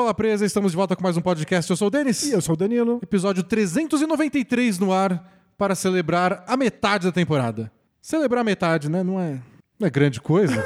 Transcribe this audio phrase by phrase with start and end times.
[0.00, 1.70] Bola Presa, estamos de volta com mais um podcast.
[1.70, 2.22] Eu sou o Denis.
[2.22, 3.00] E eu sou o Danilo.
[3.02, 7.70] Episódio 393 no ar para celebrar a metade da temporada.
[8.00, 9.02] Celebrar a metade, né?
[9.02, 9.38] Não é,
[9.78, 10.64] não é grande coisa.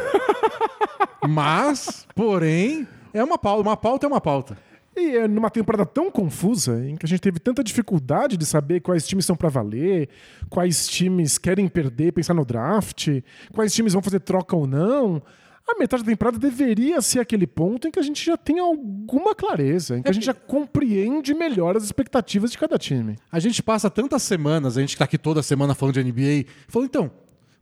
[1.29, 3.69] Mas, porém, é uma pauta.
[3.69, 4.57] Uma pauta é uma pauta.
[4.97, 8.83] E é numa temporada tão confusa, em que a gente teve tanta dificuldade de saber
[8.83, 10.11] quais times são pra valer,
[10.49, 13.09] quais times querem perder, pensar no draft,
[13.53, 15.21] quais times vão fazer troca ou não.
[15.67, 19.35] A metade da temporada deveria ser aquele ponto em que a gente já tem alguma
[19.35, 23.17] clareza, em que a gente já compreende melhor as expectativas de cada time.
[23.33, 26.51] A gente passa tantas semanas, a gente que tá aqui toda semana falando de NBA,
[26.69, 27.11] falando, então,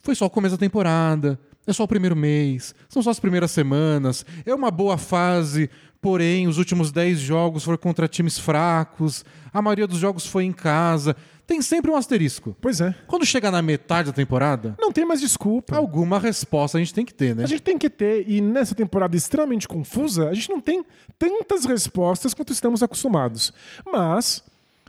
[0.01, 3.53] foi só o começo da temporada, é só o primeiro mês, são só as primeiras
[3.53, 9.63] semanas, é uma boa fase, porém, os últimos 10 jogos foram contra times fracos, a
[9.63, 11.15] maioria dos jogos foi em casa.
[11.47, 12.57] Tem sempre um asterisco.
[12.61, 12.95] Pois é.
[13.07, 15.77] Quando chega na metade da temporada, Não tem mais desculpa.
[15.77, 17.45] alguma resposta a gente tem que ter, né?
[17.45, 20.85] A gente tem que ter, e nessa temporada extremamente confusa, a gente não tem
[21.19, 23.53] tantas respostas quanto estamos acostumados.
[23.85, 24.43] Mas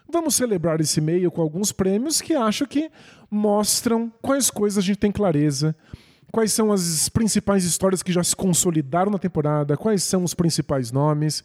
[0.10, 2.90] vamos celebrar esse meio com alguns prêmios que acho que
[3.30, 5.76] mostram quais coisas a gente tem clareza,
[6.32, 10.92] quais são as principais histórias que já se consolidaram na temporada, quais são os principais
[10.92, 11.44] nomes.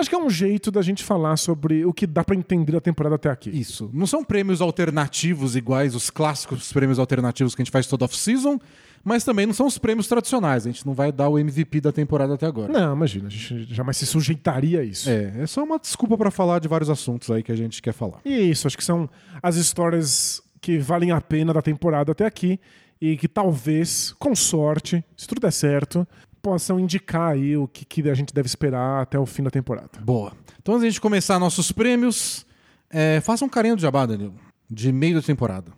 [0.00, 2.80] Acho que é um jeito da gente falar sobre o que dá pra entender a
[2.80, 3.50] temporada até aqui.
[3.50, 3.90] Isso.
[3.92, 8.58] Não são prêmios alternativos iguais os clássicos prêmios alternativos que a gente faz toda off-season,
[9.04, 10.66] mas também não são os prêmios tradicionais.
[10.66, 12.72] A gente não vai dar o MVP da temporada até agora.
[12.72, 15.10] Não, imagina, a gente jamais se sujeitaria a isso.
[15.10, 17.92] É, é só uma desculpa pra falar de vários assuntos aí que a gente quer
[17.92, 18.20] falar.
[18.24, 19.08] E isso, acho que são
[19.42, 22.58] as histórias que valem a pena da temporada até aqui
[23.00, 26.06] e que talvez, com sorte, se tudo der certo,
[26.42, 30.00] possam indicar aí o que, que a gente deve esperar até o fim da temporada.
[30.00, 30.32] Boa.
[30.60, 32.46] Então, antes de a gente começar nossos prêmios,
[32.90, 34.34] é, faça um carinho do Jabá, Danilo,
[34.70, 35.72] de meio da temporada.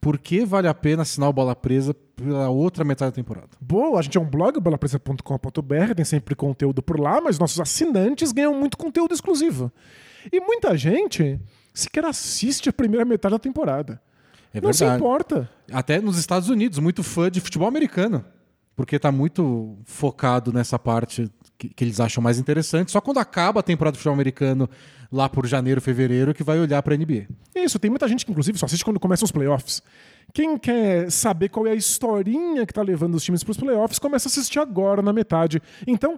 [0.00, 3.48] Por que vale a pena assinar o Bola Presa pela outra metade da temporada?
[3.60, 8.30] Boa, a gente é um blog, bolapresa.com.br, tem sempre conteúdo por lá, mas nossos assinantes
[8.30, 9.72] ganham muito conteúdo exclusivo.
[10.32, 11.40] E muita gente
[11.74, 14.00] sequer assiste a primeira metade da temporada.
[14.54, 15.02] É Não se verdade.
[15.02, 15.50] importa.
[15.70, 18.24] Até nos Estados Unidos, muito fã de futebol americano.
[18.78, 21.28] Porque tá muito focado nessa parte
[21.58, 22.92] que, que eles acham mais interessante.
[22.92, 24.70] Só quando acaba a temporada de futebol americano,
[25.10, 27.26] lá por janeiro, fevereiro, que vai olhar pra NBA.
[27.56, 29.82] Isso, tem muita gente que inclusive só assiste quando começam os playoffs.
[30.32, 34.28] Quem quer saber qual é a historinha que tá levando os times pros playoffs, começa
[34.28, 35.60] a assistir agora na metade.
[35.84, 36.16] Então,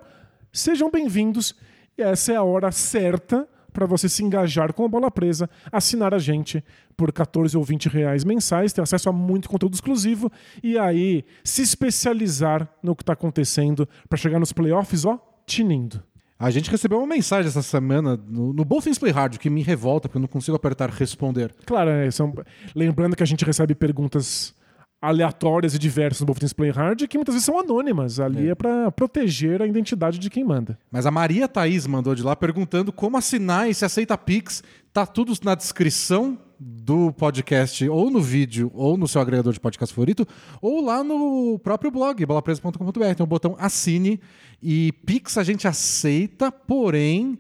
[0.53, 1.56] sejam bem-vindos.
[1.97, 6.19] Essa é a hora certa para você se engajar com a bola presa, assinar a
[6.19, 6.62] gente
[6.97, 10.31] por 14 ou 20 reais mensais, ter acesso a muito conteúdo exclusivo
[10.62, 16.03] e aí se especializar no que tá acontecendo para chegar nos playoffs, ó, tinindo.
[16.38, 19.62] A gente recebeu uma mensagem essa semana no, no Both Things Play Hard, que me
[19.62, 21.54] revolta, porque eu não consigo apertar responder.
[21.66, 22.32] Claro, é, são...
[22.75, 24.54] lembrando que a gente recebe perguntas
[25.00, 28.21] aleatórias e diversas no Play Hard que muitas vezes são anônimas.
[28.21, 30.78] Ali é, para proteger a identidade de quem manda.
[30.91, 34.62] Mas a Maria Thaís mandou de lá perguntando como assinar e se aceita Pix.
[34.93, 39.94] Tá tudo na descrição do podcast, ou no vídeo, ou no seu agregador de podcast
[39.94, 40.28] favorito,
[40.60, 43.15] ou lá no próprio blog, bolapresa.com.br.
[43.16, 44.21] Tem um botão assine
[44.62, 47.39] e Pix a gente aceita, porém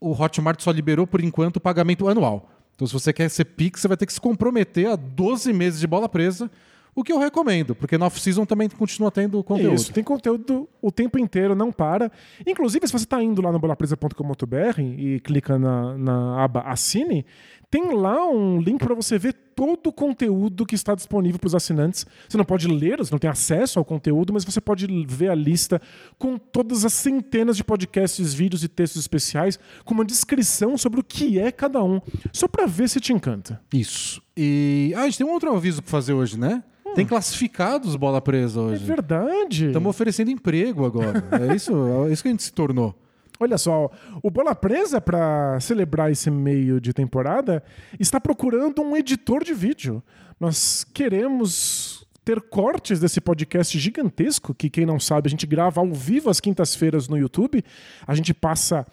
[0.00, 2.50] o Hotmart só liberou por enquanto o pagamento anual.
[2.74, 5.78] Então, se você quer ser Pix, você vai ter que se comprometer a 12 meses
[5.78, 6.50] de bola presa,
[6.94, 9.74] o que eu recomendo, porque no off-season também continua tendo conteúdo.
[9.74, 12.12] Isso, tem conteúdo o tempo inteiro, não para.
[12.46, 17.24] Inclusive, se você está indo lá no bolapresa.com.br e clica na, na aba Assine,
[17.70, 21.54] tem lá um link para você ver todo o conteúdo que está disponível para os
[21.54, 22.04] assinantes.
[22.28, 25.34] Você não pode ler, você não tem acesso ao conteúdo, mas você pode ver a
[25.34, 25.80] lista
[26.18, 31.02] com todas as centenas de podcasts, vídeos e textos especiais, com uma descrição sobre o
[31.02, 31.98] que é cada um,
[32.30, 33.58] só para ver se te encanta.
[33.72, 34.20] Isso.
[34.36, 34.92] E.
[34.94, 36.62] Ah, a gente tem um outro aviso para fazer hoje, né?
[36.94, 38.84] Tem classificados bola presa É hoje.
[38.84, 39.66] verdade.
[39.66, 41.24] Estamos oferecendo emprego agora.
[41.50, 41.72] É isso,
[42.08, 42.94] é isso que a gente se tornou.
[43.40, 43.90] Olha só,
[44.22, 47.60] o Bola Presa, para celebrar esse meio de temporada,
[47.98, 50.00] está procurando um editor de vídeo.
[50.38, 55.90] Nós queremos ter cortes desse podcast gigantesco, que quem não sabe, a gente grava ao
[55.92, 57.64] vivo às quintas-feiras no YouTube.
[58.06, 58.86] A gente passa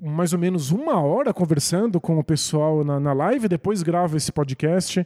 [0.00, 4.30] mais ou menos uma hora conversando com o pessoal na, na live, depois grava esse
[4.30, 5.04] podcast.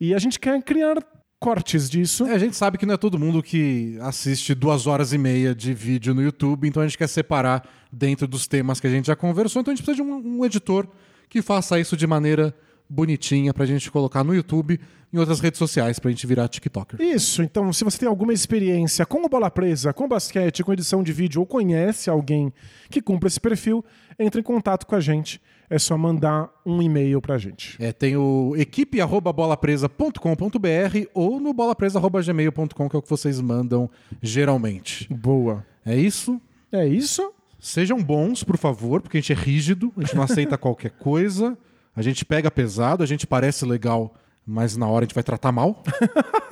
[0.00, 0.96] E a gente quer criar
[1.44, 2.26] cortes disso.
[2.26, 5.54] É, a gente sabe que não é todo mundo que assiste duas horas e meia
[5.54, 9.08] de vídeo no YouTube, então a gente quer separar dentro dos temas que a gente
[9.08, 10.88] já conversou, então a gente precisa de um, um editor
[11.28, 12.54] que faça isso de maneira
[12.88, 14.80] bonitinha pra gente colocar no YouTube
[15.12, 16.98] e em outras redes sociais pra gente virar TikToker.
[16.98, 21.12] Isso, então se você tem alguma experiência com bola presa, com basquete, com edição de
[21.12, 22.54] vídeo ou conhece alguém
[22.88, 23.84] que cumpra esse perfil,
[24.18, 25.42] entre em contato com a gente.
[25.68, 27.76] É só mandar um e-mail pra gente.
[27.82, 33.90] É, tem o equipe@bolapresa.com.br ou no bolapresa@gmail.com que é o que vocês mandam
[34.22, 35.12] geralmente.
[35.12, 35.66] Boa.
[35.84, 36.40] É isso?
[36.70, 37.32] É isso?
[37.58, 41.56] Sejam bons, por favor, porque a gente é rígido, a gente não aceita qualquer coisa,
[41.96, 44.14] a gente pega pesado, a gente parece legal,
[44.46, 45.82] mas na hora a gente vai tratar mal.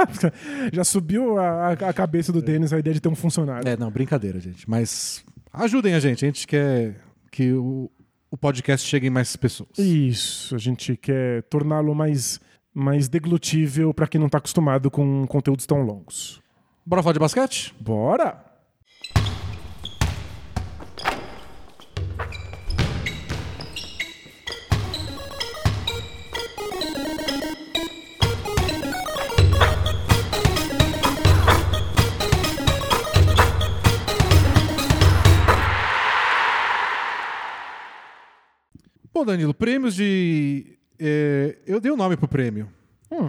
[0.73, 3.69] Já subiu a, a cabeça do Denis a ideia de ter um funcionário.
[3.69, 4.69] É, não, brincadeira, gente.
[4.69, 5.23] Mas
[5.53, 6.97] ajudem a gente, a gente quer
[7.31, 7.91] que o,
[8.33, 9.79] o podcast chegue em mais pessoas.
[9.79, 12.41] Isso, a gente quer torná-lo mais,
[12.73, 16.41] mais deglutível para quem não está acostumado com conteúdos tão longos.
[16.85, 17.75] Bora falar de basquete?
[17.79, 18.43] Bora!
[39.23, 40.77] Bom, Danilo, prêmios de.
[40.99, 42.69] é, eu dei o nome pro prêmio.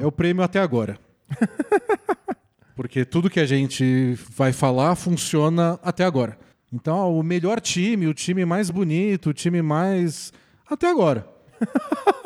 [0.01, 0.97] É o prêmio até agora.
[2.75, 6.35] Porque tudo que a gente vai falar funciona até agora.
[6.73, 10.33] Então, o melhor time, o time mais bonito, o time mais.
[10.67, 11.27] Até agora.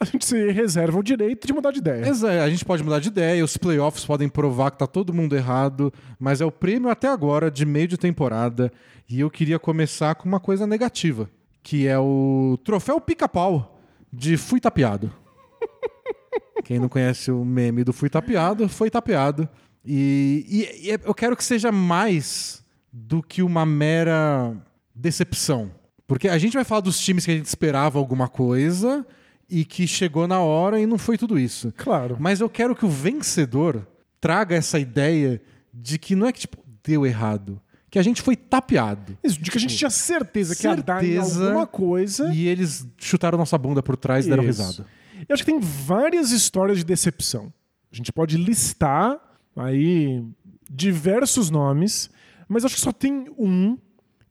[0.00, 2.04] A gente se reserva o direito de mudar de ideia.
[2.42, 5.92] A gente pode mudar de ideia, os playoffs podem provar que tá todo mundo errado,
[6.18, 8.72] mas é o prêmio até agora de meio de temporada.
[9.08, 11.28] E eu queria começar com uma coisa negativa,
[11.62, 13.80] que é o troféu pica-pau
[14.12, 15.12] de Fui Tapeado.
[16.64, 19.48] Quem não conhece o meme do Fui Tapeado, foi tapeado.
[19.84, 20.46] E,
[20.80, 22.62] e- e eu quero que seja mais
[22.92, 24.54] do que uma mera
[24.94, 25.70] decepção.
[26.06, 29.04] Porque a gente vai falar dos times que a gente esperava alguma coisa
[29.48, 31.72] e que chegou na hora e não foi tudo isso.
[31.76, 32.16] Claro.
[32.20, 33.86] Mas eu quero que o vencedor
[34.20, 35.40] traga essa ideia
[35.72, 37.60] de que não é que tipo, deu errado,
[37.92, 39.18] que a gente foi tapeado.
[39.22, 42.32] Isso, de que a gente tinha certeza, que ia dar em alguma coisa.
[42.32, 44.62] E eles chutaram nossa bunda por trás e deram Isso.
[44.62, 44.88] risada.
[45.28, 47.52] Eu acho que tem várias histórias de decepção.
[47.92, 49.20] A gente pode listar
[49.54, 50.24] aí
[50.70, 52.08] diversos nomes,
[52.48, 53.76] mas acho que só tem um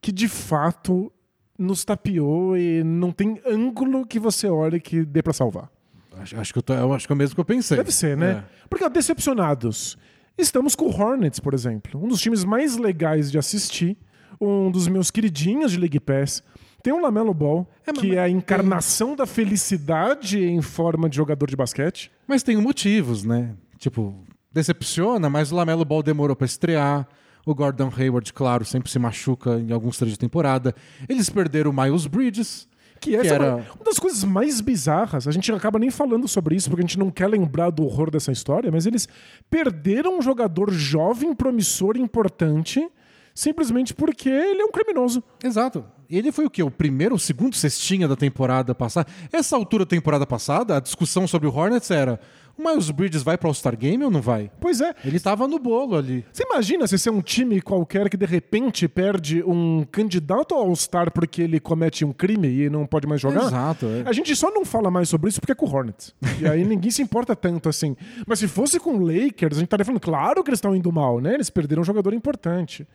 [0.01, 1.11] que de fato
[1.55, 5.69] nos tapeou e não tem ângulo que você olhe que dê pra salvar.
[6.17, 7.77] Acho, acho que eu tô- acho que é o mesmo que eu pensei.
[7.77, 8.43] Deve ser, né?
[8.67, 9.97] Porque ó, decepcionados.
[10.37, 13.97] Estamos com o Hornets, por exemplo, um dos times mais legais de assistir,
[14.39, 16.43] um dos meus queridinhos de League Pass.
[16.81, 21.15] Tem um Lamelo Ball, É, mas- que é a encarnação da felicidade em forma de
[21.15, 22.11] jogador de basquete.
[22.27, 23.53] Mas tem motivos, né?
[23.77, 24.15] Tipo,
[24.51, 27.07] decepciona, mas o Lamelo Ball demorou pra estrear.
[27.45, 30.75] O Gordon Hayward, claro, sempre se machuca em alguns trechos de temporada.
[31.09, 32.67] Eles perderam o Miles Bridges.
[33.01, 35.27] Que essa Que é era- uma, das coisas mais bizarras.
[35.27, 38.09] A gente acaba nem falando sobre isso, porque a gente não quer lembrar do horror
[38.11, 39.09] dessa história, mas eles
[39.49, 42.87] perderam um jogador jovem, promissor, importante,
[43.33, 45.23] simplesmente porque ele é um criminoso.
[45.43, 45.83] Exato.
[46.09, 46.61] E ele foi o quê?
[46.61, 49.07] O primeiro ou segundo cestinha da temporada passada?
[49.31, 52.19] Essa altura da temporada passada, a discussão sobre o Hornets era: o
[52.61, 54.51] Miles Bridges vai para o All-Star Game ou não vai?
[54.59, 54.93] Pois é.
[55.03, 56.23] Ele tava no bolo ali.
[56.31, 61.11] Você imagina se ser um time qualquer que de repente perde um candidato ao All-Star
[61.11, 63.45] porque ele comete um crime e não pode mais jogar?
[63.47, 63.85] Exato.
[63.87, 64.03] é.
[64.09, 66.13] A gente só não fala mais sobre isso porque é com o Hornets.
[66.39, 67.95] E aí ninguém se importa tanto assim.
[68.27, 70.91] Mas se fosse com o Lakers, a gente estaria falando, claro que eles estão indo
[70.91, 71.33] mal, né?
[71.33, 72.87] Eles perderam um jogador importante.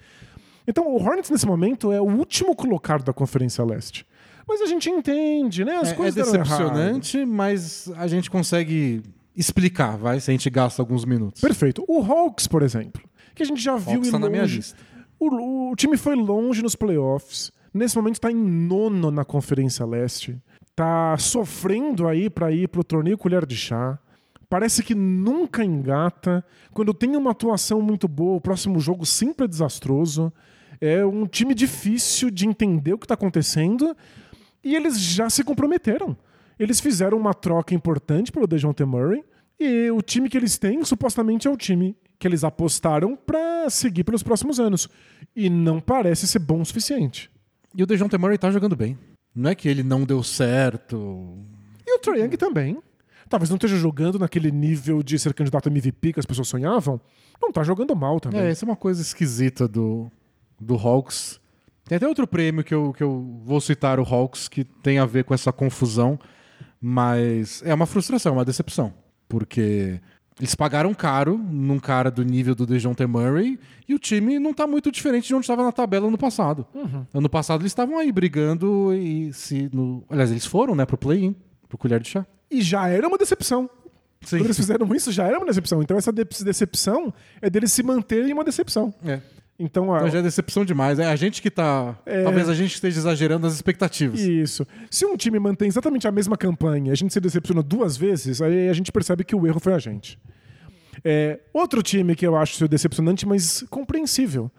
[0.68, 4.06] Então o Hornets nesse momento é o último colocado da Conferência Leste.
[4.48, 5.76] Mas a gente entende, né?
[5.76, 6.38] As É, é coisas errado.
[6.42, 9.02] decepcionante, mas a gente consegue
[9.36, 11.40] explicar, vai, se a gente gasta alguns minutos.
[11.40, 11.84] Perfeito.
[11.86, 13.02] O Hawks, por exemplo,
[13.34, 14.78] que a gente já viu Hawks ir tá na minha lista.
[15.18, 17.52] O, o time foi longe nos playoffs.
[17.72, 20.40] Nesse momento está em nono na Conferência Leste.
[20.74, 23.98] Tá sofrendo aí para ir pro torneio colher de chá.
[24.48, 26.44] Parece que nunca engata.
[26.72, 30.32] Quando tem uma atuação muito boa, o próximo jogo sempre é desastroso.
[30.80, 33.96] É um time difícil de entender o que está acontecendo.
[34.62, 36.16] E eles já se comprometeram.
[36.58, 39.24] Eles fizeram uma troca importante pelo DeJounte Murray.
[39.58, 44.04] E o time que eles têm, supostamente, é o time que eles apostaram para seguir
[44.04, 44.88] pelos próximos anos.
[45.34, 47.30] E não parece ser bom o suficiente.
[47.74, 48.98] E o DeJounte Murray tá jogando bem.
[49.34, 51.36] Não é que ele não deu certo.
[51.86, 52.78] E o Trae Young também.
[53.28, 57.00] Talvez não esteja jogando naquele nível de ser candidato a MVP que as pessoas sonhavam.
[57.40, 58.40] Não tá jogando mal também.
[58.40, 60.10] É, essa é uma coisa esquisita do,
[60.60, 61.40] do Hawks.
[61.84, 65.06] Tem até outro prêmio que eu, que eu vou citar o Hawks que tem a
[65.06, 66.18] ver com essa confusão,
[66.80, 68.92] mas é uma frustração, uma decepção.
[69.28, 70.00] Porque
[70.38, 74.66] eles pagaram caro num cara do nível do DeJounte Murray e o time não tá
[74.66, 76.66] muito diferente de onde estava na tabela no passado.
[77.12, 79.68] Ano passado eles estavam aí brigando e se...
[79.72, 80.04] No...
[80.10, 81.34] Aliás, eles foram, né, pro play-in,
[81.68, 82.26] pro colher de chá.
[82.50, 83.68] E já era uma decepção.
[84.22, 84.38] Sim.
[84.38, 85.82] Quando eles fizeram isso, já era uma decepção.
[85.82, 88.94] Então essa de- decepção é deles se manterem uma decepção.
[89.04, 89.20] É.
[89.58, 90.98] Então, a- Então já é decepção demais.
[90.98, 91.98] É a gente que tá...
[92.04, 92.22] É.
[92.22, 94.20] Talvez a gente esteja exagerando as expectativas.
[94.20, 94.66] Isso.
[94.90, 98.42] Se um time mantém exatamente a mesma campanha e a gente se decepciona duas vezes,
[98.42, 100.18] aí a gente percebe que o erro foi a gente.
[101.04, 104.50] É, outro time que eu acho ser decepcionante, mas compreensível.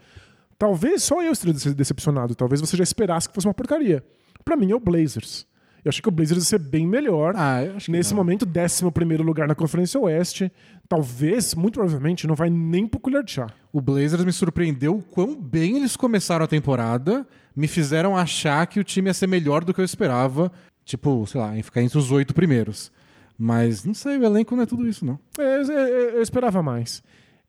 [0.58, 4.04] Talvez só eu esteja decepcionado, talvez você já esperasse que fosse uma porcaria.
[4.44, 5.46] Pra mim é o Blazers.
[5.88, 7.34] Eu achei que o Blazers ia ser bem melhor.
[7.38, 8.18] Ah, eu Nesse não.
[8.18, 10.52] momento, 11 lugar na Conferência Oeste.
[10.86, 13.48] Talvez, muito provavelmente, não vai nem pro colher de chá.
[13.72, 17.26] O Blazers me surpreendeu o quão bem eles começaram a temporada.
[17.56, 20.52] Me fizeram achar que o time ia ser melhor do que eu esperava.
[20.84, 22.92] Tipo, sei lá, em ficar entre os oito primeiros.
[23.38, 25.18] Mas não sei, o elenco não é tudo isso, não.
[25.40, 27.02] É, é, eu esperava mais.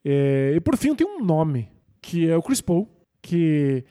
[0.05, 1.69] É, e por fim, tem um nome,
[2.01, 2.89] que é o Chris Paul,
[3.21, 3.85] que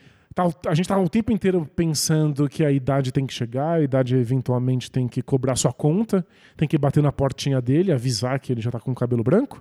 [0.66, 4.16] a gente tá o tempo inteiro pensando que a idade tem que chegar, a idade
[4.16, 6.26] eventualmente tem que cobrar sua conta,
[6.56, 9.60] tem que bater na portinha dele, avisar que ele já tá com o cabelo branco.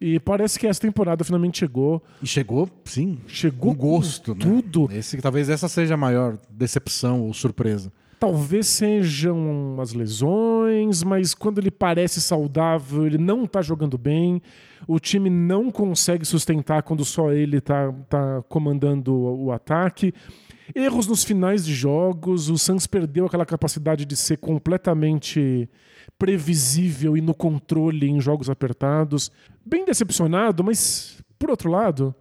[0.00, 2.02] E parece que essa temporada finalmente chegou.
[2.22, 4.40] E chegou, sim, Chegou com gosto, né?
[4.40, 4.88] tudo.
[4.90, 7.92] Esse, talvez essa seja a maior decepção ou surpresa.
[8.20, 14.42] Talvez sejam as lesões, mas quando ele parece saudável, ele não tá jogando bem.
[14.86, 20.12] O time não consegue sustentar quando só ele tá, tá comandando o, o ataque.
[20.74, 22.50] Erros nos finais de jogos.
[22.50, 25.66] O Suns perdeu aquela capacidade de ser completamente
[26.18, 29.32] previsível e no controle em jogos apertados.
[29.64, 32.14] Bem decepcionado, mas por outro lado,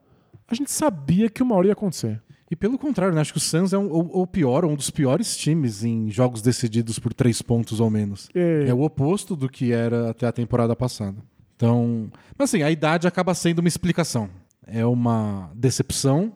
[0.48, 2.22] a gente sabia que uma hora ia acontecer.
[2.52, 3.22] E pelo contrário, né?
[3.22, 6.42] acho que o Suns é um, o, o pior, um dos piores times em jogos
[6.42, 8.28] decididos por três pontos ou menos.
[8.34, 8.66] É.
[8.68, 11.18] É o oposto do que era até a temporada passada.
[11.56, 14.30] Então, mas assim, a idade acaba sendo uma explicação.
[14.66, 16.34] É uma decepção,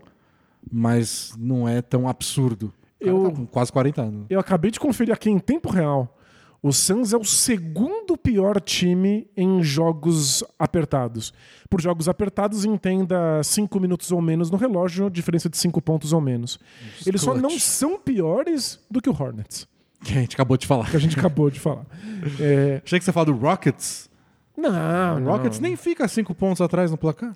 [0.71, 2.73] mas não é tão absurdo.
[2.99, 4.25] Eu- tá com quase 40 anos.
[4.29, 6.17] Eu acabei de conferir aqui em tempo real.
[6.63, 11.33] O Suns é o segundo pior time em jogos apertados.
[11.69, 16.21] Por jogos apertados, entenda 5 minutos ou menos no relógio, diferença de 5 pontos ou
[16.21, 16.57] menos.
[17.05, 19.67] Eles só não são piores do que o Hornets,
[20.05, 20.89] Que a gente acabou de falar.
[20.89, 21.85] que a gente acabou de falar.
[22.39, 24.09] É, Achei que você falava do Rockets.
[24.55, 27.35] não, O não, Rockets nem fica cinco pontos atrás no placar.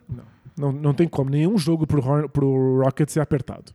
[0.57, 1.29] Não, não tem como.
[1.29, 3.74] Nenhum jogo pro, Horn- pro Rockets é apertado.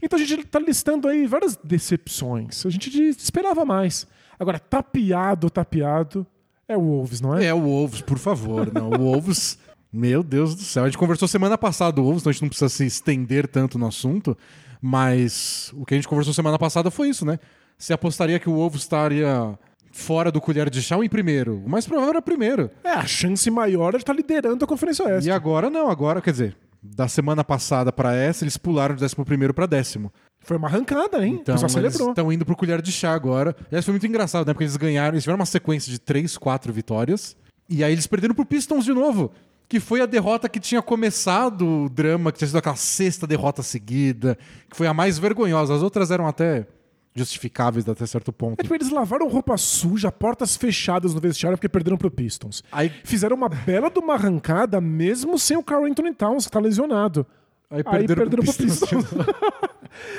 [0.00, 2.64] Então a gente tá listando aí várias decepções.
[2.64, 4.06] A gente esperava mais.
[4.42, 6.26] Agora, tapeado, tapeado,
[6.66, 7.44] é o Wolves, não é?
[7.44, 8.72] É o Wolves, por favor.
[8.74, 9.56] Não, o Wolves,
[9.92, 10.82] meu Deus do céu.
[10.82, 13.78] A gente conversou semana passada do Wolves, então a gente não precisa se estender tanto
[13.78, 14.36] no assunto.
[14.80, 17.38] Mas o que a gente conversou semana passada foi isso, né?
[17.78, 19.56] Você apostaria que o Wolves estaria
[19.92, 21.62] fora do colher de chá em primeiro?
[21.64, 22.68] O mais provável era primeiro.
[22.82, 25.28] É, a chance maior é de estar liderando a Conferência Oeste.
[25.28, 29.24] E agora não, agora, quer dizer, da semana passada para essa, eles pularam de décimo
[29.24, 30.12] primeiro para décimo.
[30.40, 31.38] Foi uma arrancada, hein?
[31.40, 32.10] Então o pessoal eles celebrou.
[32.10, 33.54] estão indo pro colher de chá agora.
[33.70, 34.52] E isso foi muito engraçado, né?
[34.52, 37.36] Porque eles ganharam, eles tiveram uma sequência de três, quatro vitórias.
[37.68, 39.30] E aí eles perderam pro Pistons de novo.
[39.68, 43.62] Que foi a derrota que tinha começado o drama, que tinha sido aquela sexta derrota
[43.62, 44.36] seguida,
[44.68, 45.74] que foi a mais vergonhosa.
[45.74, 46.66] As outras eram até
[47.14, 48.58] justificáveis até certo ponto.
[48.60, 52.62] É, tipo, eles lavaram roupa suja, portas fechadas no vestiário porque perderam pro Pistons.
[52.72, 56.58] Aí, Fizeram uma bela de uma arrancada, mesmo sem o Carl Anthony Towns, que tá
[56.60, 57.26] lesionado.
[57.70, 58.88] aí Aí perderam, perderam pro pro Pistons.
[58.88, 59.26] de Pistons.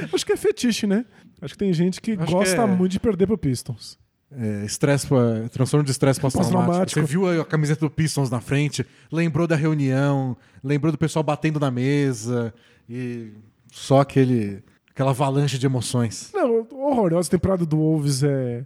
[0.14, 1.06] Acho que é fetiche, né?
[1.42, 3.98] Acho que tem gente que Acho que gosta é- muito de perder pro Pistons.
[4.36, 5.08] É, estresse,
[5.52, 6.66] transtorno de estresse pós-traumático.
[6.66, 7.02] Pós-traumático.
[7.02, 11.60] Você viu a camiseta do Pistons na frente, lembrou da reunião, lembrou do pessoal batendo
[11.60, 12.52] na mesa
[12.90, 13.32] e
[13.72, 16.32] só aquele aquela avalanche de emoções.
[16.34, 17.28] Não, horrorosa.
[17.28, 18.66] A temporada do Wolves é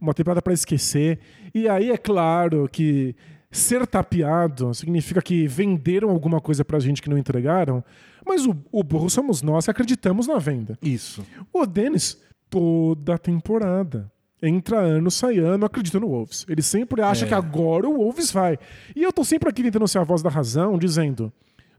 [0.00, 1.18] uma temporada pra esquecer.
[1.54, 3.14] E aí é claro que
[3.50, 7.82] ser tapeado significa que venderam alguma coisa pra gente que não entregaram,
[8.26, 10.76] mas o, o burro somos nós que acreditamos na venda.
[10.82, 11.24] Isso.
[11.52, 14.10] O Dennis, toda a temporada.
[14.42, 16.44] Entra ano, sai ano, acredita no Wolves.
[16.48, 17.28] Ele sempre acha É.
[17.28, 18.58] que agora o Wolves vai.
[18.94, 21.32] E eu tô sempre aqui tentando ser a voz da razão, dizendo: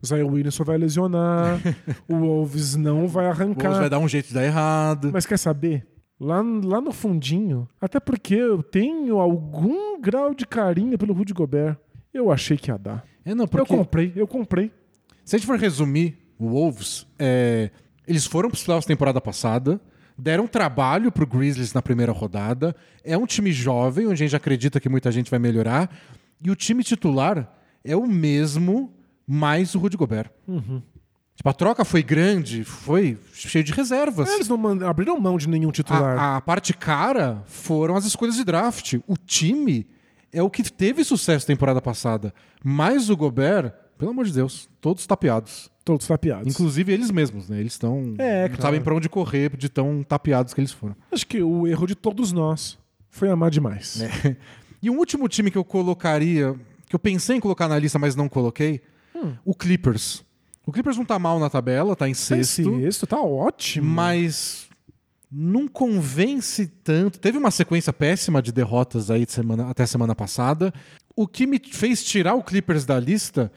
[0.05, 1.59] Zion Williamson vai lesionar,
[2.07, 3.63] o Wolves não vai O arrancar.
[3.63, 5.09] Wolves vai dar um jeito de dar errado.
[5.13, 5.85] Mas quer saber?
[6.19, 11.77] Lá, lá no fundinho, até porque eu tenho algum grau de carinho pelo Rudy Gobert,
[12.13, 13.05] eu achei que ia dar.
[13.23, 14.71] É, não, Eu porque comprei, eu comprei.
[15.23, 17.69] se a gente for resumir o Wolves, é,
[18.07, 19.79] eles foram para os playoffs temporada passada,
[20.17, 22.75] deram trabalho pro Grizzlies na primeira rodada.
[23.03, 25.95] É um time jovem, onde a gente acredita que muita gente vai melhorar.
[26.41, 27.51] E o time titular
[27.83, 28.91] é o mesmo,
[29.27, 30.31] mais o Rudy Gobert.
[31.35, 34.27] Tipo, a troca foi grande, foi cheio de reservas.
[34.29, 36.17] Eles não abriram mão de nenhum titular.
[36.17, 38.95] A, a parte cara foram as escolhas de draft.
[39.05, 39.85] O time
[40.31, 42.33] é o que teve sucesso temporada passada.
[42.63, 45.69] Mas o Gobert, pelo amor de Deus, todos tapeados.
[45.85, 46.47] Todos tapeados.
[46.47, 47.59] Inclusive eles mesmos, né?
[47.59, 48.15] Eles estão.
[48.17, 48.61] É, não claro.
[48.61, 50.95] sabem pra onde correr de tão tapeados que eles foram.
[51.11, 52.77] Acho que o erro de todos nós
[53.09, 54.01] foi amar demais.
[54.79, 56.55] E um último time que eu colocaria,
[56.87, 58.79] que eu pensei em colocar na lista, mas não coloquei,
[59.45, 60.23] o Clippers.
[60.65, 62.79] O Clippers não tá mal na tabela, tá em sexto.
[62.81, 63.87] Sexto tá ótimo.
[63.87, 64.67] mas
[65.31, 67.19] não convence tanto.
[67.19, 70.73] Teve uma sequência péssima de derrotas aí de semana, até semana passada.
[71.15, 73.51] O que me fez tirar o Clippers da lista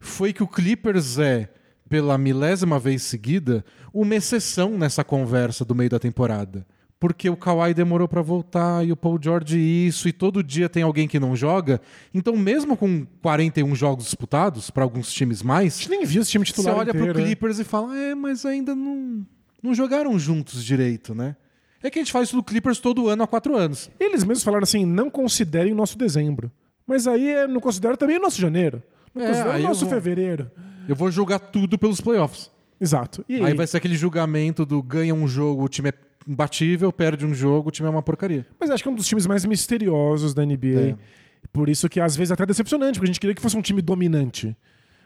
[0.00, 1.48] foi que o Clippers é
[1.88, 6.66] pela milésima vez seguida, uma exceção nessa conversa do meio da temporada.
[6.98, 10.82] Porque o Kawhi demorou para voltar e o Paul George isso, e todo dia tem
[10.82, 11.78] alguém que não joga.
[12.14, 16.30] Então, mesmo com 41 jogos disputados, para alguns times A mais, gente nem viu esse
[16.30, 17.26] time você titular olha inteiro, pro né?
[17.26, 19.26] Clippers e fala: é, mas ainda não,
[19.62, 21.36] não jogaram juntos direito, né?
[21.82, 23.90] É que a gente faz isso do Clippers todo ano há quatro anos.
[24.00, 26.50] Eles mesmos falaram assim, não considerem o nosso dezembro.
[26.86, 28.82] Mas aí é, não considera também o nosso janeiro.
[29.14, 30.50] Não É, considera aí o eu nosso vou- fevereiro.
[30.88, 32.50] Eu vou jogar tudo pelos playoffs.
[32.80, 33.24] Exato.
[33.28, 35.92] E Aí vai ser aquele julgamento do ganha um jogo, o time é
[36.26, 38.46] imbatível, perde um jogo, o time é uma porcaria.
[38.58, 40.80] Mas acho que é um dos times mais misteriosos da NBA.
[40.80, 40.96] É.
[41.52, 43.62] Por isso que às vezes é até decepcionante, porque a gente queria que fosse um
[43.62, 44.56] time dominante.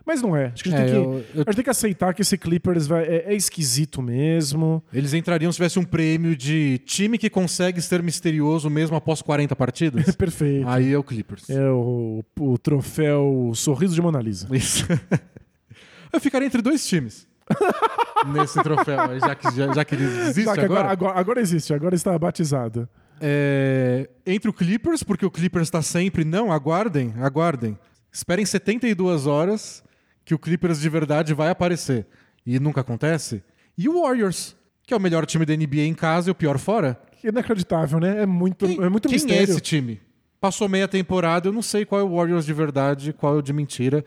[0.07, 0.47] Mas não é.
[0.47, 2.23] Acho que a gente, É, tem, que, eu- eu- a gente tem que aceitar que
[2.23, 4.83] esse Clippers vai- é, é esquisito mesmo.
[4.93, 9.55] Eles entrariam se tivesse um prêmio de time que consegue ser misterioso mesmo após 40
[9.55, 10.03] partidas.
[10.17, 10.67] Perfeito.
[10.67, 11.49] Aí é o Clippers.
[11.51, 14.49] É o, o troféu Sorriso de Mona Lisa.
[14.57, 14.87] Isso.
[16.13, 17.29] Eu ficaria entre dois times
[18.33, 20.89] nesse troféu, já que, já, já que ele existe Já que agora.
[20.91, 22.89] agora, agora, existe, agora está batizado.
[23.21, 26.25] É, entre o Clippers, porque o Clippers está sempre.
[26.25, 27.79] Não, aguardem, aguardem.
[28.13, 29.83] Esperem 72 horas
[30.25, 32.07] que o Clippers de verdade vai aparecer.
[32.47, 33.43] E nunca acontece.
[33.77, 36.59] E o Warriors, que é o melhor time da NBA em casa e o pior
[36.59, 37.01] fora.
[37.23, 38.23] Inacreditável, né?
[38.23, 39.51] É muito, Quem, é muito quem é mistério.
[39.51, 40.01] esse time?
[40.41, 43.43] Passou meia temporada, eu não sei qual é o Warriors de verdade, qual é o
[43.43, 44.03] de mentira.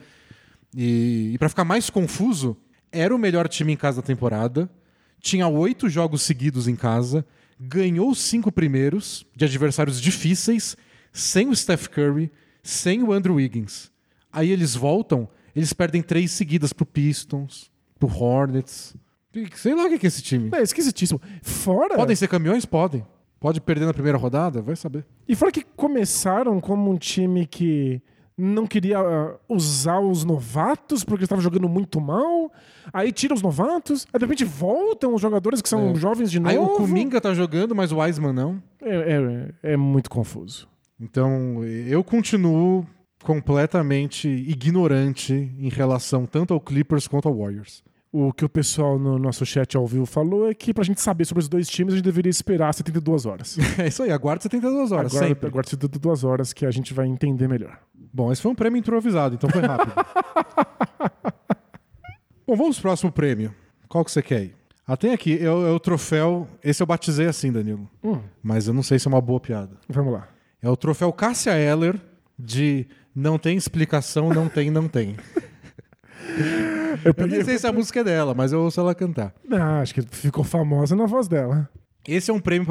[0.76, 2.56] E, e para ficar mais confuso,
[2.94, 4.70] era o melhor time em casa da temporada,
[5.20, 7.26] tinha oito jogos seguidos em casa,
[7.58, 10.76] ganhou os cinco primeiros de adversários difíceis,
[11.12, 12.30] sem o Steph Curry,
[12.62, 13.90] sem o Andrew Wiggins.
[14.32, 18.94] Aí eles voltam, eles perdem três seguidas pro Pistons, pro Hornets.
[19.56, 20.50] Sei lá o que é esse time.
[20.52, 21.20] É esquisitíssimo.
[21.42, 21.96] Fora.
[21.96, 22.64] Podem ser campeões?
[22.64, 23.04] Podem.
[23.40, 24.62] Pode perder na primeira rodada?
[24.62, 25.04] Vai saber.
[25.28, 28.00] E fora que começaram como um time que
[28.36, 32.50] não queria ah, usar os novatos porque estavam jogando muito mal.
[32.92, 35.94] Aí tira os novatos, aí de repente voltam os jogadores que são É.
[35.94, 36.50] jovens de novo.
[36.50, 38.62] Aí o Kuminga tá jogando, mas o Wiseman não.
[38.82, 40.68] É, é, é muito confuso.
[41.00, 42.86] Então eu continuo
[43.22, 47.82] completamente ignorante em relação tanto ao Clippers quanto ao Warriors.
[48.12, 51.24] O que o pessoal no nosso chat ao vivo falou é que pra gente saber
[51.24, 53.56] sobre os dois times, a gente deveria esperar 72 horas.
[53.76, 55.48] É isso aí, aguarda 72 horas, sempre.
[55.48, 57.76] agora 72 horas que a gente vai entender melhor.
[58.14, 59.92] Bom, esse foi um prêmio improvisado, então foi rápido.
[62.46, 63.52] Bom, vamos pro próximo prêmio.
[63.88, 64.54] Qual que você quer aí?
[64.86, 66.46] Ah, tem aqui, é o, é o troféu.
[66.62, 67.90] Esse eu batizei assim, Danilo.
[68.04, 68.20] Hum.
[68.40, 69.76] Mas eu não sei se é uma boa piada.
[69.88, 70.28] Vamos lá.
[70.62, 72.00] É o troféu Cássia Eller
[72.38, 75.16] de não tem explicação, não tem, não tem.
[77.04, 77.38] Eu Eu peguei.
[77.38, 79.34] nem sei se a música é dela, mas eu ouço ela cantar.
[79.52, 81.68] Ah, acho que ficou famosa na voz dela.
[82.08, 82.66] Esse é um prêmio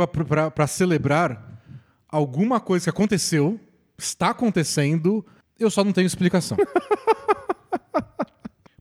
[0.56, 1.62] para celebrar
[2.10, 3.60] alguma coisa que aconteceu,
[4.04, 5.26] está acontecendo,
[5.60, 6.58] eu só não tenho explicação.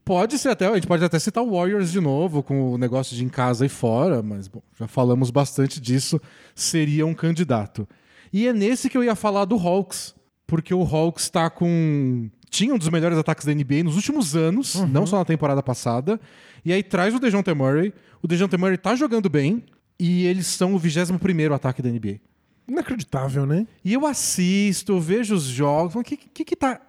[0.03, 3.15] pode ser até, a gente pode até citar o Warriors de novo, com o negócio
[3.15, 6.19] de em casa e fora, mas bom, já falamos bastante disso,
[6.55, 7.87] seria um candidato.
[8.31, 10.15] E é nesse que eu ia falar do Hawks,
[10.47, 12.29] porque o Hawks está com.
[12.49, 16.19] Tinha um dos melhores ataques da NBA nos últimos anos, não só na temporada passada.
[16.63, 17.91] E aí traz o DeJounte Murray.
[18.21, 19.63] O DeJounte Murray tá jogando bem.
[19.99, 22.19] E eles são o 21 ataque da NBA.
[22.67, 23.67] Inacreditável, né?
[23.83, 26.79] E eu assisto, eu vejo os jogos, o que, que, que tá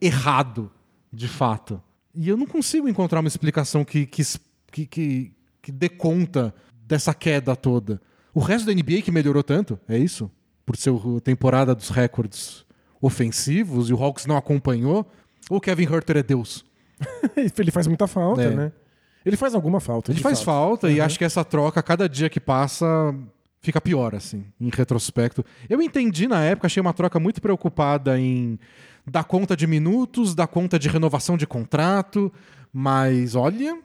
[0.00, 0.70] errado,
[1.12, 1.82] de fato?
[2.14, 4.22] E eu não consigo encontrar uma explicação que, que,
[4.70, 6.54] que, que, dê conta
[6.86, 8.00] dessa queda toda.
[8.34, 10.30] O resto da NBA que melhorou tanto, é isso?
[10.66, 12.64] Por ser a temporada dos recordes
[13.00, 15.10] ofensivos e o Hawks não acompanhou?
[15.48, 16.64] Ou o Kevin Herter é Deus?
[17.58, 18.50] Ele faz muita falta, É.
[18.54, 18.72] né?
[19.24, 20.10] Ele faz alguma falta.
[20.10, 20.46] Ele faz fato.
[20.46, 23.14] falta e acho que essa troca, cada dia que passa,
[23.62, 25.44] fica pior, assim, em retrospecto.
[25.68, 28.58] Eu entendi na época, achei uma troca muito preocupada em
[29.06, 32.32] dar conta de minutos, dar conta de renovação de contrato,
[32.72, 33.78] mas olha,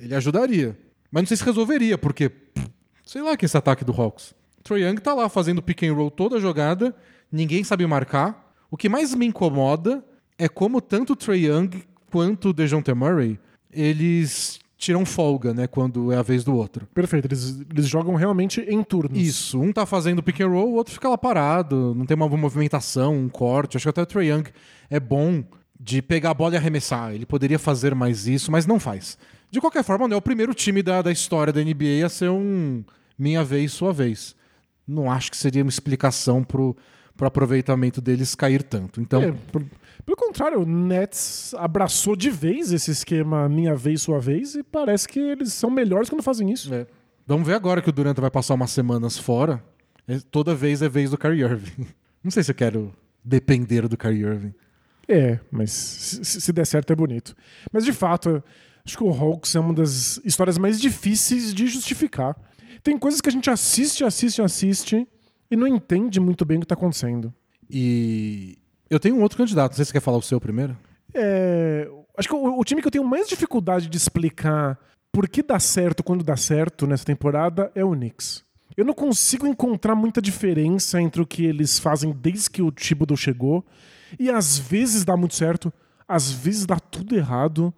[0.00, 0.78] ele ajudaria.
[1.10, 2.70] Mas não sei se resolveria, porque pff,
[3.04, 4.34] sei lá que esse ataque do Hawks.
[4.62, 6.94] Troy Young tá lá fazendo pick and roll toda a jogada,
[7.30, 8.52] ninguém sabe marcar.
[8.70, 10.02] O que mais me incomoda
[10.38, 13.38] é como tanto Trae Young quanto o DeJounte Murray,
[13.70, 16.86] eles tiram folga, né, quando é a vez do outro.
[16.94, 19.18] Perfeito, eles, eles jogam realmente em turnos.
[19.18, 22.28] Isso, um tá fazendo pick and roll, o outro fica lá parado, não tem uma
[22.28, 23.76] movimentação, um corte.
[23.76, 24.44] Acho que até o Trae Young
[24.90, 25.42] é bom
[25.80, 27.12] de pegar a bola e arremessar.
[27.14, 29.18] Ele poderia fazer mais isso, mas não faz.
[29.50, 32.30] De qualquer forma, não é o primeiro time da, da história da NBA a ser
[32.30, 32.82] um
[33.18, 34.34] minha vez, sua vez.
[34.86, 36.76] Não acho que seria uma explicação pro,
[37.16, 39.00] pro aproveitamento deles cair tanto.
[39.00, 39.64] Então, É, por-
[40.04, 45.08] pelo contrário, o Nets abraçou de vez esse esquema minha vez, sua vez, e parece
[45.08, 46.72] que eles são melhores quando fazem isso.
[46.72, 46.86] É.
[47.26, 49.62] Vamos ver agora que o Durant vai passar umas semanas fora.
[50.06, 51.86] É- Toda vez é vez do Kyrie Irving.
[52.22, 52.92] Não sei se eu quero
[53.24, 54.54] depender do Kyrie Irving.
[55.08, 57.34] É, mas se, se der certo é bonito.
[57.72, 58.42] Mas de fato,
[58.86, 62.36] Acho que o Hawks é uma das histórias mais difíceis de justificar.
[62.82, 65.08] Tem coisas que a gente assiste, assiste, assiste
[65.50, 67.32] e não entende muito bem o que tá acontecendo.
[67.70, 69.72] E eu tenho um outro candidato.
[69.72, 70.76] Não sei se você quer falar o seu primeiro.
[71.14, 74.78] É, acho que o, o time que eu tenho mais dificuldade de explicar
[75.12, 78.44] por que dá certo quando dá certo nessa temporada é o Knicks.
[78.76, 83.16] Eu não consigo encontrar muita diferença entre o que eles fazem desde que o Thibodeau
[83.16, 83.64] chegou
[84.18, 85.72] e às vezes dá muito certo,
[86.08, 87.72] às vezes dá tudo errado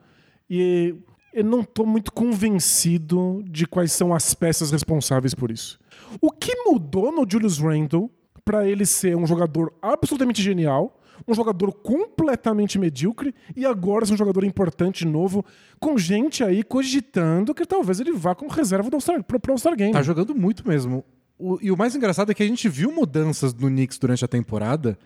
[0.48, 0.94] e
[1.34, 5.78] eu não tô muito convencido de quais são as peças responsáveis por isso.
[6.18, 8.10] O que mudou no Julius Randle
[8.46, 14.16] para ele ser um jogador absolutamente genial, um jogador completamente medíocre e agora ser um
[14.16, 15.44] jogador importante novo,
[15.80, 19.74] com gente aí cogitando que talvez ele vá como reserva do All-Star, pro, pro All-Star
[19.76, 19.92] Game.
[19.92, 21.04] Tá jogando muito mesmo.
[21.38, 24.28] O- e o mais engraçado é que a gente viu mudanças no Knicks durante a
[24.28, 24.96] temporada,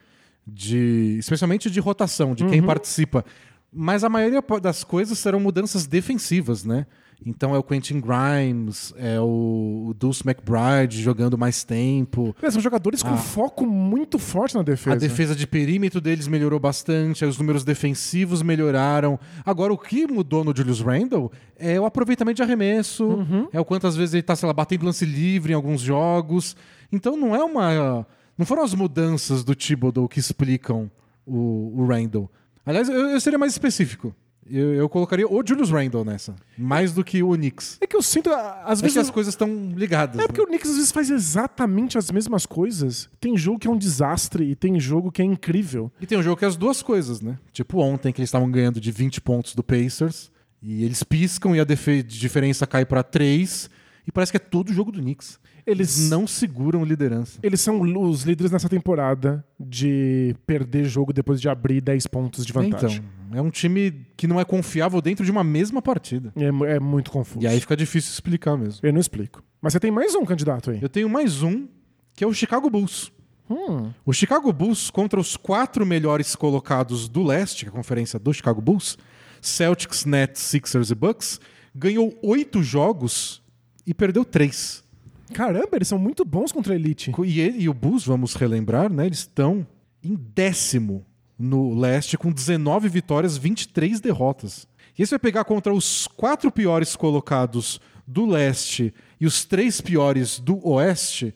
[0.46, 3.24] de especialmente de rotação, de quem participa.
[3.72, 6.86] Mas a maioria das coisas serão mudanças defensivas, né?
[7.24, 12.34] Então é o Quentin Grimes, é o Dulce McBride jogando mais tempo.
[12.40, 13.16] É, São jogadores com Ah.
[13.16, 14.96] foco muito forte na defesa.
[14.96, 19.18] A defesa de perímetro deles melhorou bastante, os números defensivos melhoraram.
[19.44, 23.94] Agora, o que mudou no Julius Randle é o aproveitamento de arremesso, é o quantas
[23.96, 26.56] vezes ele tá, sei lá, batendo lance livre em alguns jogos.
[26.90, 28.06] Então não é uma.
[28.38, 30.90] Não foram as mudanças do Thibodeau que explicam
[31.26, 32.30] o, o Randle.
[32.64, 34.14] Aliás, eu, eu seria mais específico.
[34.50, 37.78] Eu, eu colocaria o Julius Randle nessa, mais do que o Knicks.
[37.80, 38.92] É que eu sinto, às É vezes.
[38.94, 40.18] que as coisas estão ligadas.
[40.20, 40.44] É porque né?
[40.44, 43.08] o Knicks às vezes faz exatamente as mesmas coisas.
[43.20, 45.90] Tem jogo que é um desastre e tem jogo que é incrível.
[46.00, 47.38] E tem um jogo que é as duas coisas, né?
[47.52, 50.30] Tipo ontem, que eles estavam ganhando de 20 pontos do Pacers.
[50.62, 51.64] E eles piscam e a
[52.04, 53.70] diferença cai pra 3.
[54.06, 55.38] E parece que é todo o jogo do Knicks.
[55.66, 57.38] Eles Não seguram liderança.
[57.42, 62.52] Eles são os líderes nessa temporada de perder jogo depois de abrir 10 pontos de
[62.52, 62.98] vantagem.
[62.98, 66.32] Então, é um time que não é confiável dentro de uma mesma partida.
[66.36, 67.44] É, é muito confuso.
[67.44, 68.80] E aí fica difícil explicar mesmo.
[68.82, 69.42] Eu não explico.
[69.60, 70.78] Mas você tem mais um candidato aí.
[70.82, 71.66] Eu tenho mais um,
[72.14, 73.12] que é o Chicago Bulls.
[73.48, 78.18] Hum, O Chicago Bulls contra os quatro melhores colocados do leste, que é a conferência
[78.18, 78.96] do Chicago Bulls,
[79.42, 81.40] Celtics, Nets, Sixers e Bucks,
[81.74, 83.42] ganhou oito jogos
[83.86, 84.84] e perdeu três.
[85.32, 87.12] caramba, eles são muito bons contra a Elite.
[87.24, 89.06] E, ele- e o Bulls, vamos relembrar, né?
[89.06, 89.64] Eles estão
[90.02, 91.04] em décimo
[91.40, 94.68] no leste com 19 vitórias, 23 derrotas.
[94.98, 100.38] E você vai pegar contra os quatro piores colocados do leste e os três piores
[100.38, 101.34] do oeste,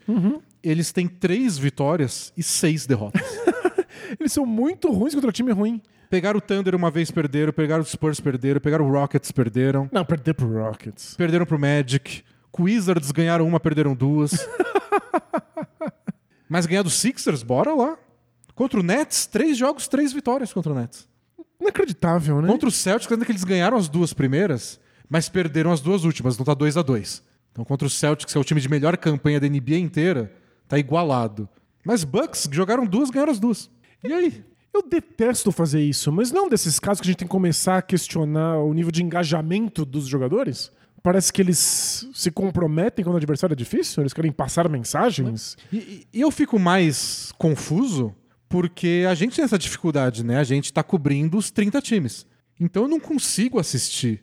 [0.62, 3.22] eles têm três vitórias e seis derrotas.
[4.20, 5.80] Eles são muito ruins contra time ruim.
[6.10, 10.04] pegaram o Thunder uma vez, perderam, pegaram o Spurs, perderam, pegaram o Rockets, perderam, Não,
[10.04, 11.14] perder pro Rockets.
[11.16, 14.32] perderam pro Magic, com Wizards ganharam uma, perderam duas.
[16.48, 17.96] Mas ganhar do Sixers, bora lá.
[18.54, 21.08] Contra o Nets, três jogos, três vitórias contra o Nets.
[21.60, 22.48] Inacreditável, né?
[22.48, 26.34] Contra o Celtics, ainda que eles ganharam as duas primeiras, mas perderam as duas últimas,
[26.34, 28.96] então tá 2 a 2 Então contra o Celtics, que é o time de melhor
[28.96, 30.32] campanha da NBA inteira,
[30.68, 31.48] tá igualado.
[31.84, 33.70] Mas Bucks jogaram duas, ganharam as duas.
[34.02, 34.44] E aí?
[34.72, 37.82] Eu detesto fazer isso, mas não desses casos que a gente tem que começar a
[37.82, 40.72] questionar o nível de engajamento dos jogadores.
[41.02, 45.56] Parece que eles se comprometem quando o adversário é difícil, eles querem passar mensagens.
[45.72, 48.14] E, e- e eu fico mais confuso
[48.54, 50.38] porque a gente tem essa dificuldade, né?
[50.38, 52.24] A gente tá cobrindo os 30 times.
[52.60, 54.22] Então eu não consigo assistir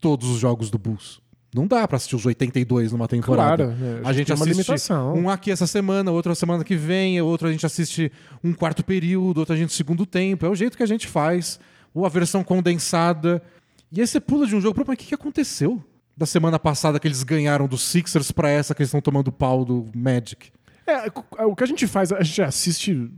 [0.00, 1.20] todos os jogos do Bulls.
[1.52, 3.64] Não dá pra assistir os 82 numa temporada.
[3.64, 4.00] Claro, né?
[4.04, 5.14] A gente Tem uma assiste limitação.
[5.14, 8.84] um aqui essa semana, outro a semana que vem, outro a gente assiste um quarto
[8.84, 10.46] período, outro a gente segundo tempo.
[10.46, 11.58] É o jeito que a gente faz.
[11.92, 13.42] Ou a versão condensada.
[13.90, 15.82] E aí você pula de um jogo, mas o que, que aconteceu?
[16.16, 19.64] Da semana passada que eles ganharam dos Sixers pra essa que eles estão tomando pau
[19.64, 20.52] do Magic.
[20.86, 21.10] É,
[21.44, 23.10] o que a gente faz, a gente assiste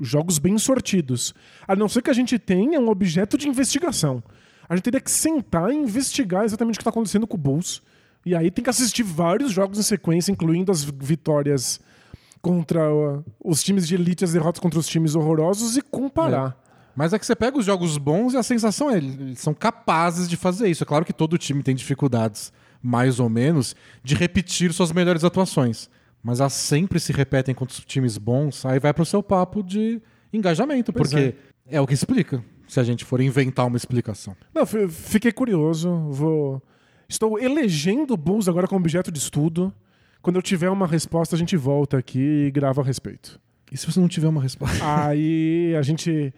[0.00, 1.34] jogos bem sortidos.
[1.66, 4.22] A não ser que a gente tenha um objeto de investigação.
[4.68, 7.82] A gente teria que sentar e investigar exatamente o que está acontecendo com o Bulls.
[8.24, 11.80] E aí tem que assistir vários jogos em sequência, incluindo as vitórias
[12.42, 16.60] contra uh, os times de elite, as derrotas contra os times horrorosos e comparar.
[16.96, 20.28] Mas é que você pega os jogos bons e a sensação é eles são capazes
[20.28, 20.82] de fazer isso.
[20.82, 25.90] É claro que todo time tem dificuldades, mais ou menos, de repetir suas melhores atuações.
[26.26, 30.02] Mas elas sempre se repetem contra os times bons, aí vai pro seu papo de
[30.32, 31.36] engajamento, Pois porque
[31.70, 31.80] é.
[31.80, 34.36] o que explica, se a gente for inventar uma explicação.
[34.52, 35.88] Não, fiquei curioso.
[36.10, 36.60] Vou...
[37.08, 39.72] Estou elegendo o Bulls agora como objeto de estudo.
[40.20, 43.38] Quando eu tiver uma resposta, a gente volta aqui e grava a respeito.
[43.70, 44.84] E se você não tiver uma resposta?
[45.06, 46.34] Aí a gente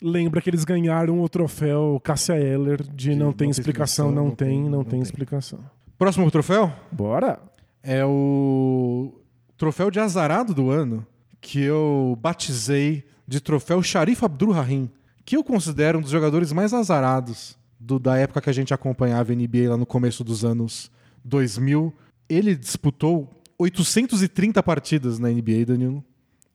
[0.00, 4.82] lembra que eles ganharam o troféu Cássia Eller de não, tem explicação, não, tem, não,
[4.82, 5.58] tem, explicação.
[5.98, 7.38] Próximo troféu Bora!
[7.86, 9.12] é o
[9.56, 11.06] troféu de azarado do ano,
[11.40, 14.90] que eu batizei de troféu Sharif Abdul-Rahim,
[15.24, 19.32] que eu considero um dos jogadores mais azarados do- da época que a gente acompanhava
[19.32, 20.90] a NBA lá no começo dos anos
[21.24, 21.92] 2000.
[22.28, 26.04] Ele disputou 830 partidas na NBA, Danilo,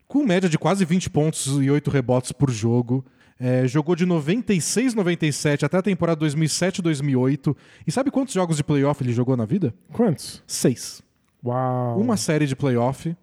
[0.07, 3.03] com média de quase 20 pontos e 8 rebotes por jogo.
[3.39, 7.57] É, jogou de 96, 97 até a temporada 2007, 2008.
[7.87, 9.73] E sabe quantos jogos de playoff ele jogou na vida?
[9.91, 10.43] Quantos?
[10.45, 11.01] Seis.
[11.43, 11.99] Uau.
[11.99, 13.15] Uma série de playoff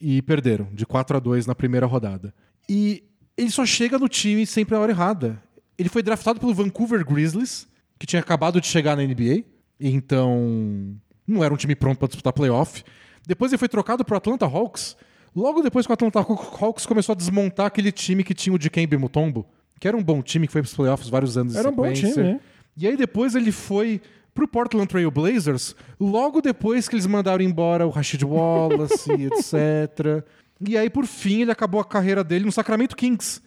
[0.00, 2.34] e perderam, de 4 a 2 na primeira rodada.
[2.68, 3.04] E
[3.36, 5.42] ele só chega no time sempre na hora errada.
[5.78, 7.66] Ele foi draftado pelo Vancouver Grizzlies,
[7.98, 9.44] que tinha acabado de chegar na NBA,
[9.80, 12.84] então não era um time pronto para disputar playoff.
[13.26, 14.96] Depois ele foi trocado para o Atlanta Hawks.
[15.34, 18.96] Logo depois que o Atlanta Hawks começou a desmontar aquele time que tinha o Dikembe
[18.96, 19.46] Mutombo,
[19.80, 21.90] que era um bom time que foi para os playoffs vários anos Era um bom
[21.92, 22.40] time, né?
[22.76, 24.00] E aí depois ele foi
[24.34, 30.24] pro Portland Trail Blazers, logo depois que eles mandaram embora o Rashid Wallace, etc.
[30.66, 33.40] E aí, por fim, ele acabou a carreira dele no Sacramento Kings.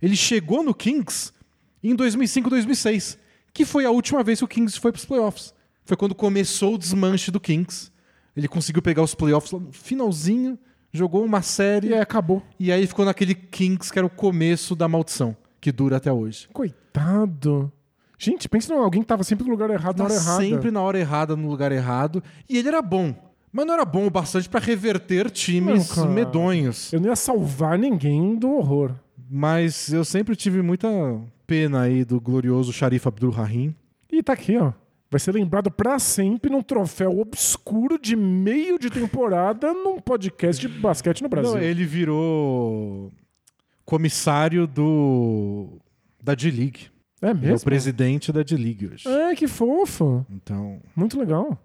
[0.00, 1.32] Ele chegou no Kings
[1.82, 3.18] em 2005, 2006,
[3.52, 5.54] que foi a última vez que o Kings foi pros playoffs.
[5.84, 7.90] Foi quando começou o desmanche do Kings.
[8.36, 10.58] Ele conseguiu pegar os playoffs no finalzinho,
[10.92, 12.42] jogou uma série, E aí acabou.
[12.58, 16.48] e aí ficou naquele Kings que era o começo da maldição, que dura até hoje.
[16.52, 17.70] Coitado.
[18.24, 20.40] Gente, pensa em alguém que tava sempre no lugar errado na Tá hora errada.
[20.44, 22.22] sempre na hora errada, no lugar errado.
[22.48, 23.12] E ele era bom.
[23.50, 26.92] Mas não era bom o bastante pra reverter times Não, medonhos.
[26.92, 28.94] Eu não ia salvar ninguém do horror.
[29.28, 30.88] Mas eu sempre tive muita
[31.48, 33.74] pena aí do glorioso Sharif Abdul Rahim.
[34.10, 34.72] E tá aqui, ó.
[35.10, 40.68] Vai ser lembrado pra sempre num troféu obscuro de meio de temporada num podcast de
[40.80, 41.54] basquete no Brasil.
[41.54, 43.10] Não, ele virou
[43.84, 45.80] comissário do
[46.22, 46.86] da D-League.
[47.22, 47.64] É Ele é o mesmo?
[47.64, 49.08] presidente da D-League hoje.
[49.08, 50.26] É, que fofo.
[50.28, 51.56] Então, Muito legal.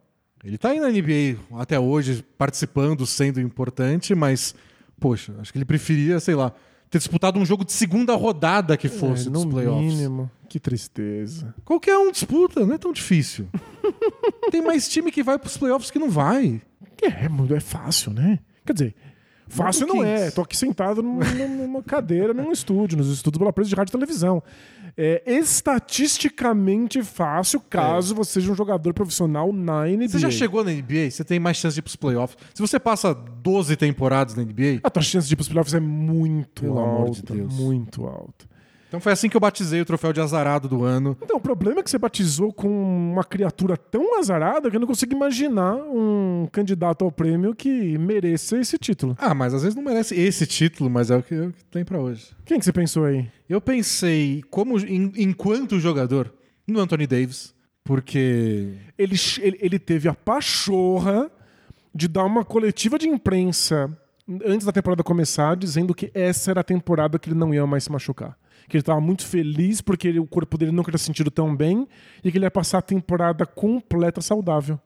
[0.43, 4.54] ele tá aí na NBA até hoje, participando, sendo importante, mas,
[5.00, 6.54] poxa, acho que ele preferia, sei lá,
[6.89, 9.93] ter disputado um jogo de segunda rodada que fosse é, dos no playoffs.
[9.93, 10.30] mínimo.
[10.48, 11.54] Que tristeza.
[11.65, 13.48] Qualquer um disputa, não é tão difícil.
[14.50, 16.62] Tem mais time que vai pros playoffs que não vai.
[17.02, 18.39] É, é fácil, né?
[18.65, 18.96] Quer dizer,
[19.47, 20.29] fácil Não é.
[20.31, 23.91] Tô aqui sentado num- num- numa cadeira, num estúdio, nos estudos pela presa de rádio
[23.91, 24.41] e televisão.
[24.99, 25.21] É
[25.91, 30.10] estatisticamente fácil caso você seja um jogador profissional na NBA.
[30.10, 32.38] Você já chegou na NBA, você tem mais chance de ir pros playoffs.
[32.53, 35.79] Se você passa 12 temporadas na NBA, A tua chance de ir pros playoffs é
[35.79, 37.33] muito Pelo alta.
[37.33, 37.41] de.
[37.41, 38.45] Muito alta.
[38.88, 41.17] Então foi assim que eu batizei o troféu de azarado do ano.
[41.21, 44.88] Então, o problema é que você batizou com uma criatura tão azarada que eu não
[44.88, 49.15] consigo imaginar um candidato ao prêmio que mereça esse título.
[49.19, 51.65] Ah, mas às vezes não merece esse título, mas é o que, é o que
[51.65, 52.28] tem pra hoje.
[52.45, 53.30] Quem que você pensou aí?
[53.50, 56.34] Eu pensei, como em- enquanto jogador,
[56.67, 61.30] no Anthony Davis, porque Ele, ele, ele teve a pachorra
[61.95, 63.89] de dar uma coletiva de imprensa
[64.45, 67.86] antes da temporada começar, dizendo que essa era a temporada que ele não ia mais
[67.86, 68.38] se machucar.
[68.67, 71.88] Que ele estava muito feliz porque ele- o corpo dele nunca tinha sentido tão bem
[72.23, 74.80] e que ele ia passar a temporada completa saudável.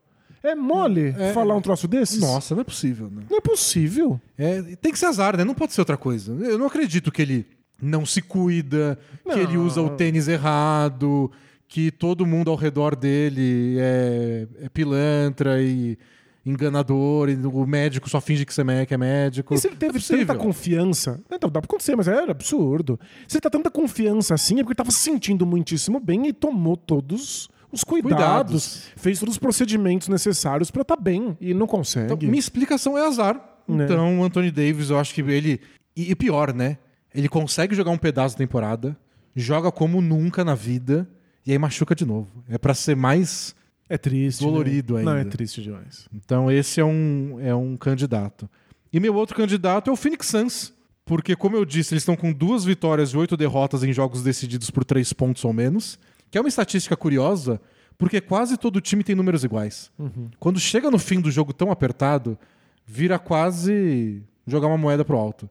[0.43, 2.19] É mole É, falar um troço desses?
[2.19, 3.23] nossa, não é possível, né?
[3.29, 4.19] Não é possível.
[4.37, 5.43] É, tem que ser azar, né?
[5.43, 6.33] Não pode ser outra coisa.
[6.33, 7.45] Eu não acredito que ele
[7.81, 9.37] não se cuida, que Não.
[9.37, 11.31] ele usa o tênis errado,
[11.67, 15.97] que todo mundo ao redor dele é, é pilantra e
[16.45, 19.53] enganador, o médico só finge que você é que é médico.
[19.53, 20.25] E se ele é teve possível.
[20.25, 21.21] tanta confiança.
[21.31, 22.99] Então, dá pra acontecer, mas era absurdo.
[23.27, 26.33] Se ele tá tanta confiança assim, é porque ele tava se sentindo muitíssimo bem e
[26.33, 28.83] tomou todos os cuidados, Cuidados.
[28.97, 32.13] fez todos os procedimentos necessários pra estar bem e não consegue.
[32.13, 33.39] Então, minha explicação é azar.
[33.67, 33.85] Né.
[33.85, 35.61] Então, o Anthony Davis, eu acho que ele.
[35.95, 36.77] E, e pior, né?
[37.13, 38.97] Ele consegue jogar um pedaço da temporada,
[39.35, 41.07] joga como nunca na vida,
[41.45, 42.43] e aí machuca de novo.
[42.49, 43.55] É pra ser mais.
[43.91, 44.41] É triste.
[44.41, 45.03] Dolorido né?
[45.03, 45.29] Não, é ainda.
[45.29, 46.07] triste demais.
[46.13, 48.49] Então, esse é um, é um candidato.
[48.93, 50.73] E meu outro candidato é o Phoenix Suns.
[51.03, 54.71] Porque, como eu disse, eles estão com duas vitórias e oito derrotas em jogos decididos
[54.71, 55.99] por três pontos ou menos.
[56.29, 57.59] Que é uma estatística curiosa,
[57.97, 59.91] porque quase todo time tem números iguais.
[60.39, 62.39] Quando chega no fim do jogo tão apertado,
[62.85, 65.49] vira quase jogar uma moeda pro alto.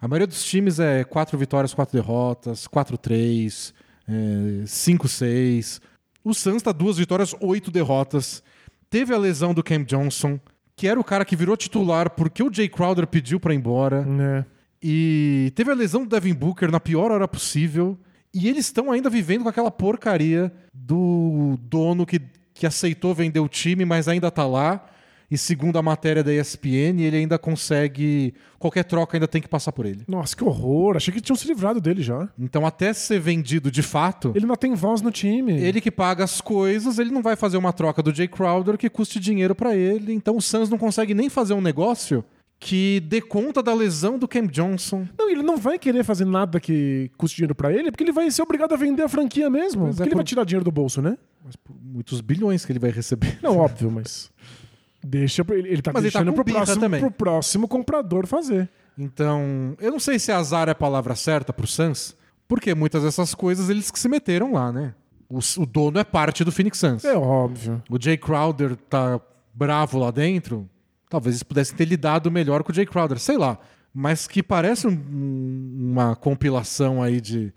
[0.00, 3.74] A maioria dos times é quatro vitórias, quatro derrotas, 4-3,
[4.08, 5.82] é, 5-6.
[6.24, 8.42] O Suns tá duas vitórias, oito derrotas.
[8.88, 10.40] Teve a lesão do Cam Johnson,
[10.74, 14.02] que era o cara que virou titular porque o Jay Crowder pediu pra ir embora.
[14.02, 14.46] Né?
[14.82, 17.98] E teve a lesão do Devin Booker na pior hora possível.
[18.32, 22.20] E eles estão ainda vivendo com aquela porcaria do dono que,
[22.52, 24.84] que aceitou vender o time, mas ainda tá lá.
[25.30, 28.34] E segundo a matéria da ESPN, ele ainda consegue.
[28.58, 30.02] Qualquer troca ainda tem que passar por ele.
[30.06, 30.96] Nossa, que horror.
[30.96, 32.28] Achei que tinham se livrado dele já.
[32.38, 35.52] Então, até ser vendido de fato, Ele não tem voz no time.
[35.60, 38.88] ele que paga as coisas, ele não vai fazer uma troca do Jay Crowder que
[38.88, 40.12] custe dinheiro pra ele.
[40.12, 42.24] Então, o Suns não consegue nem fazer um negócio
[42.60, 45.06] que dê conta da lesão do Cam Johnson.
[45.18, 48.30] Não, ele não vai querer fazer nada que custe dinheiro pra ele, porque ele vai
[48.30, 49.82] ser obrigado a vender a franquia mesmo.
[49.82, 51.18] Pois é, porque ele por- vai tirar dinheiro do bolso, né?
[51.44, 53.38] Mas por muitos bilhões que ele vai receber.
[53.42, 54.30] Não, óbvio, mas.
[55.04, 55.68] Deixa ele.
[55.68, 57.00] Ele tá Mas ele tá deixando pro, próximo, também.
[57.00, 58.68] pro próximo comprador fazer.
[58.98, 62.16] Então, eu não sei se azar é a palavra certa pro Suns,
[62.48, 64.94] porque muitas dessas coisas eles que se meteram lá, né?
[65.28, 67.04] O, o dono é parte do Phoenix Suns.
[67.04, 67.82] É óbvio.
[67.90, 69.20] O Jay Crowder tá
[69.52, 70.68] bravo lá dentro.
[71.10, 73.58] Talvez eles pudessem ter lidado melhor com o Jay Crowder, sei lá.
[73.92, 77.52] Mas que parece um- uma compilação aí de.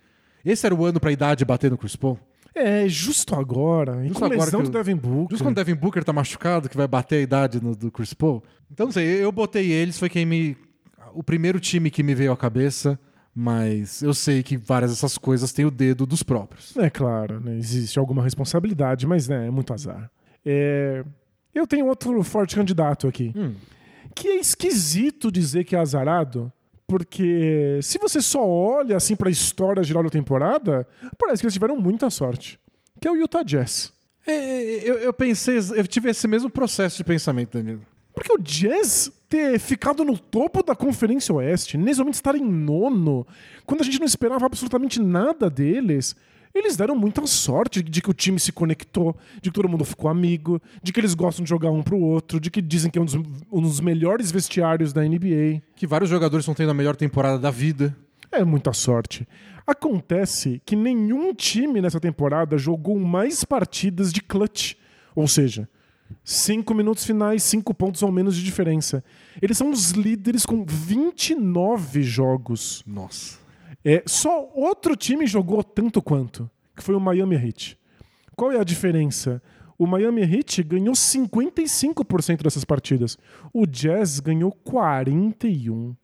[0.45, 2.19] Esse era o ano pra idade bater no Chris Paul?
[2.58, 4.04] É, justo agora.
[4.08, 5.28] Justo com agora do Devin Booker.
[5.32, 8.13] Justo quando o Devin Booker tá machucado, que vai bater a idade no- do Chris
[8.13, 8.43] Paul.
[8.72, 10.58] Então, não sei, eu botei eles, foi quem me.
[11.13, 13.00] O primeiro time que me veio à cabeça,
[13.34, 16.76] mas eu sei que várias dessas coisas têm o dedo dos próprios.
[16.78, 17.56] É claro, né?
[17.58, 20.10] existe alguma responsabilidade, mas né, é muito azar.
[20.46, 21.04] É,
[21.54, 23.32] Eu tenho outro forte candidato aqui.
[23.36, 23.54] Hum.
[24.15, 26.52] Que é esquisito dizer que é azarado,
[26.88, 31.76] porque se você só olha assim pra história geral da temporada, parece que eles tiveram
[31.76, 32.58] muita sorte.
[33.00, 33.93] Que é o Utah Jazz.
[34.26, 37.82] É, eu, eu pensei, eu tive esse mesmo processo de pensamento, Danilo.
[38.13, 43.28] Porque o Jazz ter ficado no topo da Conferência Oeste, nesse momento estar em nono,
[43.65, 46.15] quando a gente não esperava absolutamente nada deles,
[46.58, 50.10] eles deram muita sorte de que o time se conectou, de que todo mundo ficou
[50.10, 53.02] amigo, de que eles gostam de jogar um pro outro, de que dizem que é
[53.02, 55.62] um dos, um dos melhores vestiários da NBA.
[55.76, 57.96] Que vários jogadores estão tendo a melhor temporada da vida.
[58.32, 59.28] É muita sorte.
[59.65, 64.76] Acontece que nenhum time nessa temporada jogou mais partidas de clutch.
[65.15, 65.67] Ou seja,
[66.24, 69.04] cinco minutos finais, cinco pontos ou menos de diferença.
[69.41, 72.84] Eles são os líderes com 29 jogos.
[72.86, 73.46] Nossa.
[73.89, 77.78] É, só outro time jogou tanto quanto, que foi o Miami Heat.
[78.36, 79.41] Qual é a diferença?
[79.80, 83.17] O Miami Heat ganhou 55% dessas partidas.
[83.54, 85.95] O Jazz ganhou 41.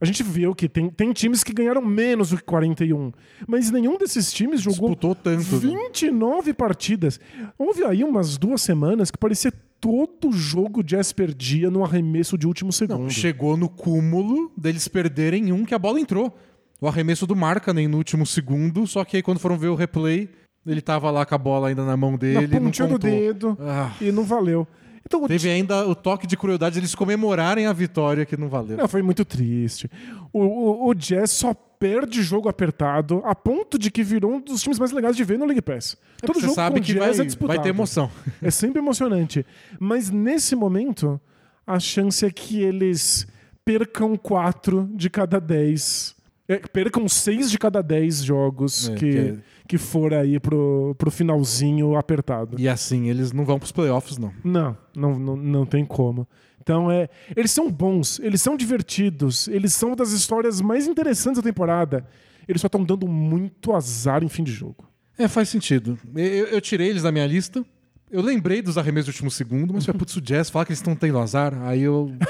[0.00, 3.10] A gente viu que tem, tem times que ganharam menos do que 41,
[3.44, 5.56] mas nenhum desses times jogou Disputou tanto.
[5.56, 5.60] né?
[5.60, 7.18] 29 partidas.
[7.58, 12.46] Houve aí umas duas semanas que parecia todo jogo o Jazz perdia no arremesso de
[12.46, 13.02] último segundo.
[13.02, 16.38] Não, chegou no cúmulo deles perderem um que a bola entrou.
[16.80, 20.28] O arremesso do Markkanen no último segundo, só que aí quando foram ver o replay,
[20.66, 23.56] ele tava lá com a bola ainda na mão na dele, não pontinha do dedo
[23.60, 24.66] Ah, e não valeu.
[25.04, 28.76] Então o teve ainda o toque de crueldade eles comemorarem a vitória que não valeu.
[28.76, 29.90] Não, foi muito triste.
[30.32, 34.62] O, o, o Jazz só perde jogo apertado a ponto de que virou um dos
[34.62, 35.96] times mais legais de ver no League Pass.
[36.22, 37.56] É porque você sabe com que Jazz vai, é disputado.
[37.56, 38.10] vai ter emoção.
[38.40, 39.44] É sempre emocionante.
[39.80, 41.20] Mas nesse momento,
[41.66, 43.26] a chance é que eles
[43.64, 46.14] percam quatro de cada dez.
[46.52, 49.36] É, percam seis de cada dez jogos É, que, que é-
[49.68, 52.56] que for aí pro, pro finalzinho apertado.
[52.58, 54.32] E assim, eles não vão pros playoffs, não.
[54.42, 56.26] Não, não, não, não tem como.
[56.60, 61.40] Então é, eles são bons, eles são divertidos, eles são uma das histórias mais interessantes
[61.40, 62.04] da temporada.
[62.48, 64.88] Eles só estão dando muito azar em fim de jogo.
[65.16, 65.96] É, faz sentido.
[66.16, 67.64] Eu, eu tirei eles da minha lista.
[68.10, 70.80] Eu lembrei dos arremessos do último segundo, mas foi putz, o Jazz fala que eles
[70.80, 71.54] estão tendo azar.
[71.62, 72.10] Aí eu.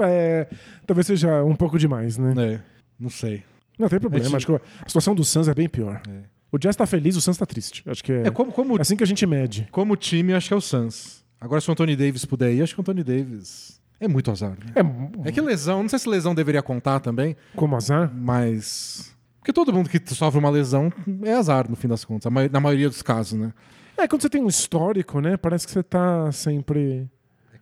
[0.00, 0.46] É,
[0.86, 2.32] talvez seja um pouco demais, né?
[2.38, 2.60] É,
[2.98, 3.42] não sei.
[3.78, 4.26] Não tem problema.
[4.26, 6.02] É, Acho que a situação do Suns é bem pior.
[6.08, 6.22] É.
[6.50, 7.82] O Jazz tá feliz, o Suns tá triste.
[7.86, 9.68] Acho que é, É como, como, é assim que a gente mede.
[9.70, 11.24] como time, acho que é o Suns.
[11.40, 13.80] Agora, se o Anthony Davis puder ir, acho que o Anthony Davis.
[14.00, 14.50] É muito azar.
[14.50, 14.72] Né?
[15.24, 18.12] É, É que lesão, não sei se lesão deveria contar também, como azar?
[18.14, 19.14] mas.
[19.38, 22.88] Porque todo mundo que sofre uma lesão é azar, no fim das contas, na maioria
[22.88, 23.52] dos casos, né?
[23.96, 25.36] É, quando você tem um histórico, né?
[25.36, 27.08] Parece que você tá sempre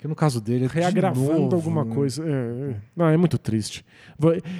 [0.06, 0.64] que no caso dele.
[0.64, 1.94] é de reagravando novo, alguma né?
[1.94, 2.24] coisa.
[2.24, 2.76] É, é.
[2.94, 3.84] Não, é muito triste.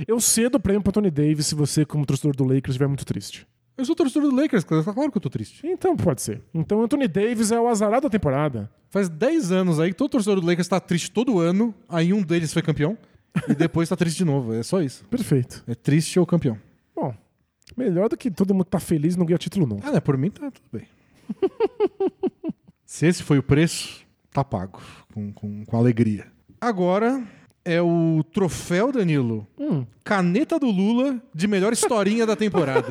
[0.06, 3.04] Eu cedo o prêmio pro Tony Davis se você, como torcedor do Lakers, estiver muito
[3.04, 3.46] triste.
[3.76, 5.66] Eu sou torcedor do Lakers, claro que eu tô triste.
[5.66, 6.42] Então pode ser.
[6.54, 8.70] Então Anthony Davis é o azarado da temporada.
[8.88, 12.22] Faz 10 anos aí que todo torcedor do Lakers tá triste todo ano, aí um
[12.22, 12.96] deles foi campeão,
[13.46, 14.54] e depois tá triste de novo.
[14.54, 15.04] É só isso.
[15.06, 15.62] Perfeito.
[15.66, 16.59] É triste ou campeão.
[16.94, 17.14] Bom,
[17.76, 19.88] melhor do que todo mundo tá feliz e não ganha título nunca.
[19.88, 20.01] Ah, né?
[20.01, 20.88] Por mim tá tudo bem.
[22.86, 24.80] Se esse foi o preço, tá pago.
[25.16, 26.26] Com, com, com alegria.
[26.60, 27.26] Agora
[27.64, 29.48] é o troféu, Danilo.
[29.58, 29.86] Hum.
[30.04, 32.86] Caneta do Lula de melhor historinha da temporada.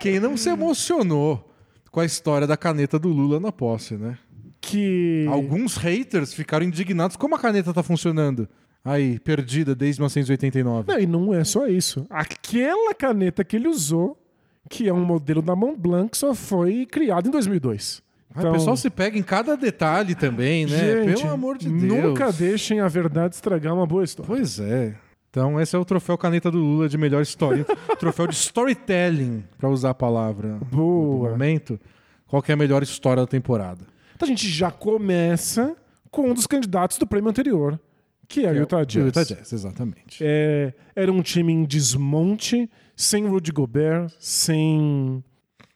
[0.00, 1.48] Quem não se emocionou
[1.92, 4.18] com a história da caneta do Lula na posse, né?
[4.60, 5.26] Que.
[5.28, 8.48] Alguns haters ficaram indignados como a caneta tá funcionando.
[8.84, 10.92] Aí, perdida desde 1989.
[10.92, 12.04] Não, e não é só isso.
[12.10, 14.20] Aquela caneta que ele usou,
[14.68, 18.02] que é um modelo da Mont Blanc, só foi criado em 2002.
[18.34, 21.04] Ah, o pessoal se pega em cada detalhe também, né?
[21.04, 21.82] Gente, Pelo amor de Deus.
[21.82, 24.26] Nunca deixem a verdade estragar uma boa história.
[24.28, 24.94] Pois é.
[25.28, 27.64] Então, esse é o troféu caneta do Lula de melhor história.
[27.98, 31.30] troféu de storytelling, pra usar a palavra do Boa.
[31.30, 31.78] momento.
[32.26, 33.84] Qual é a melhor história da temporada?
[34.14, 35.76] Então a gente já começa
[36.10, 37.78] com um dos candidatos do prêmio anterior,
[38.28, 39.06] que é o Utah Jazz.
[39.06, 40.18] Utah Jazz, exatamente.
[40.20, 45.24] É, era um time em desmonte, sem Rudy Gobert, sem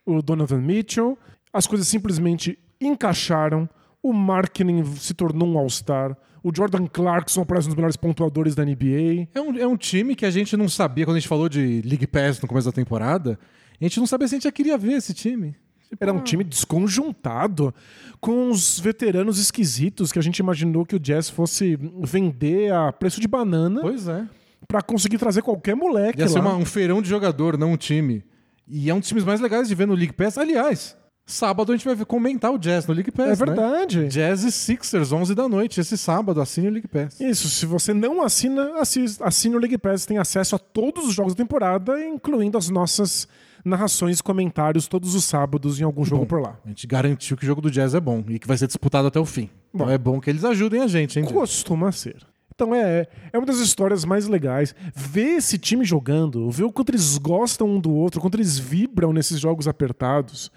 [0.04, 1.18] o Donovan Mitchell.
[1.54, 3.68] As coisas simplesmente encaixaram.
[4.02, 6.14] O marketing se tornou um All-Star.
[6.42, 9.28] O Jordan Clarkson aparece um dos melhores pontuadores da NBA.
[9.34, 11.80] É um, é um time que a gente não sabia, quando a gente falou de
[11.82, 13.38] League Pass no começo da temporada,
[13.80, 15.56] a gente não sabia se a gente já queria ver esse time.
[15.98, 17.72] Era um time desconjuntado,
[18.20, 23.20] com os veteranos esquisitos que a gente imaginou que o Jazz fosse vender a preço
[23.20, 24.26] de banana Pois é.
[24.66, 26.46] pra conseguir trazer qualquer moleque Ia ser lá.
[26.50, 28.22] uma- um feirão de jogador, não um time.
[28.66, 30.36] E é um dos times mais legais de ver no League Pass.
[30.36, 30.96] Aliás,
[31.26, 33.26] sábado a gente vai comentar o Jazz no League Pass.
[33.40, 33.54] É né?
[33.54, 34.08] verdade.
[34.08, 35.80] Jazz e Sixers, 11 da noite.
[35.80, 37.20] Esse sábado, assine o League Pass.
[37.20, 38.72] Isso, se você não assina,
[39.20, 43.26] assine o League Pass, tem acesso a todos os jogos da temporada, incluindo as nossas
[43.64, 46.58] narrações e comentários todos os sábados em algum jogo Bom, por lá.
[46.64, 49.08] A gente garantiu que o jogo do Jazz é bom e que vai ser disputado
[49.08, 49.48] até o fim.
[49.74, 49.92] Então Bom.
[49.92, 51.24] é bom que eles ajudem a gente, hein?
[51.24, 51.34] Jazz?
[51.34, 52.33] Costuma ser.
[52.54, 54.74] Então é, é uma das histórias mais legais.
[54.94, 58.58] Ver esse time jogando, ver o quanto eles gostam um do outro, o quanto eles
[58.58, 60.50] vibram nesses jogos apertados,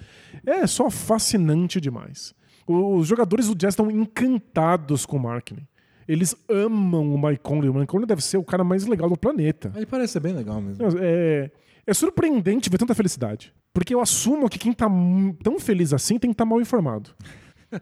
[0.45, 2.34] é só fascinante demais.
[2.68, 5.66] Os jogadores do Jazz estão encantados com o marketing.
[6.08, 7.70] Eles amam o Mike Conley.
[7.70, 9.72] O Mike Conley deve ser o cara mais legal do planeta.
[9.76, 10.84] Ele parece ser bem legal mesmo.
[11.00, 11.50] É,
[11.86, 13.54] é surpreendente ver tanta felicidade.
[13.74, 17.10] Porque eu assumo que quem tá mu- tão feliz assim tem que estar mal informado.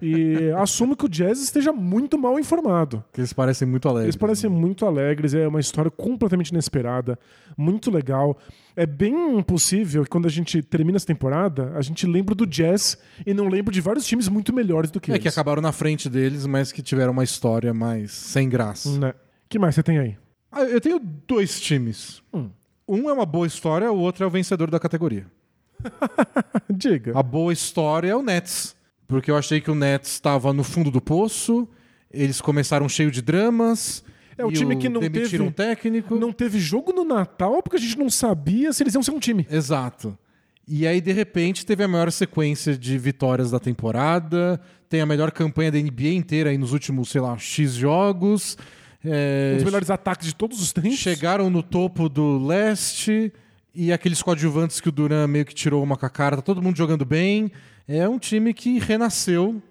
[0.02, 3.04] E assumo que o Jazz esteja muito mal informado.
[3.08, 4.06] Porque eles parecem muito alegres.
[4.08, 7.20] Eles parecem muito alegres, é uma história completamente inesperada,
[7.56, 8.38] muito legal.
[8.76, 12.98] É bem possível que quando a gente termina essa temporada, a gente lembra do Jazz
[13.26, 15.22] e não lembra de vários times muito melhores do que É eles.
[15.22, 18.98] que acabaram na frente deles, mas que tiveram uma história mais sem graça.
[18.98, 19.14] Né?
[19.48, 20.18] que mais você tem aí?
[20.52, 22.22] Ah, Eu tenho dois times.
[22.34, 22.50] Hum.
[22.88, 25.26] Um é uma boa história, o outro é o vencedor da categoria.
[26.70, 27.18] Diga.
[27.18, 28.76] A boa história é o Nets.
[29.08, 31.68] Porque eu achei que o Nets estava no fundo do poço,
[32.12, 34.04] eles começaram cheio de dramas.
[34.38, 36.16] É o time que não teve- um técnico.
[36.16, 39.20] Não teve jogo no Natal porque a gente não sabia se eles iam ser um
[39.20, 39.48] time.
[39.50, 40.18] Exato.
[40.68, 45.32] E aí, de repente, teve a maior sequência de vitórias da temporada, tem a melhor
[45.32, 48.58] campanha da NBA inteira aí nos últimos, sei lá, X jogos.
[49.04, 50.98] É, Um dos melhores ataques de todos os tempos.
[50.98, 53.32] chegaram no topo do leste
[53.76, 56.62] e aqueles coadjuvantes que o Duran meio que tirou uma com a cara, tá todo
[56.62, 57.52] mundo jogando bem.
[57.88, 59.62] É um time que renasceu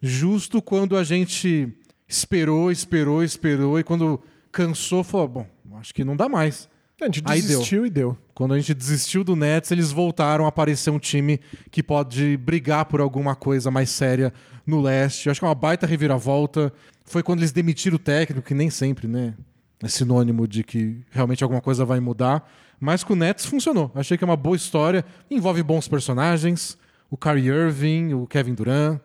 [0.00, 1.72] justo quando a gente
[2.08, 4.20] esperou, esperou, esperou e quando
[4.52, 5.46] cansou, falou: bom,
[5.80, 6.68] acho que não dá mais.
[7.00, 7.58] A gente Aí deu.
[7.58, 8.16] desistiu e deu.
[8.32, 12.86] Quando a gente desistiu do Nets, eles voltaram a aparecer um time que pode brigar
[12.86, 14.32] por alguma coisa mais séria
[14.66, 15.26] no leste.
[15.26, 16.72] Eu acho que é uma baita reviravolta.
[17.04, 19.34] Foi quando eles demitiram o técnico, que nem sempre, né?
[19.82, 22.48] É sinônimo de que realmente alguma coisa vai mudar.
[22.80, 23.90] Mas com o Nets funcionou.
[23.94, 25.04] Achei que é uma boa história.
[25.30, 26.78] Envolve bons personagens.
[27.14, 28.98] O Kyrie Irving, o Kevin Durant.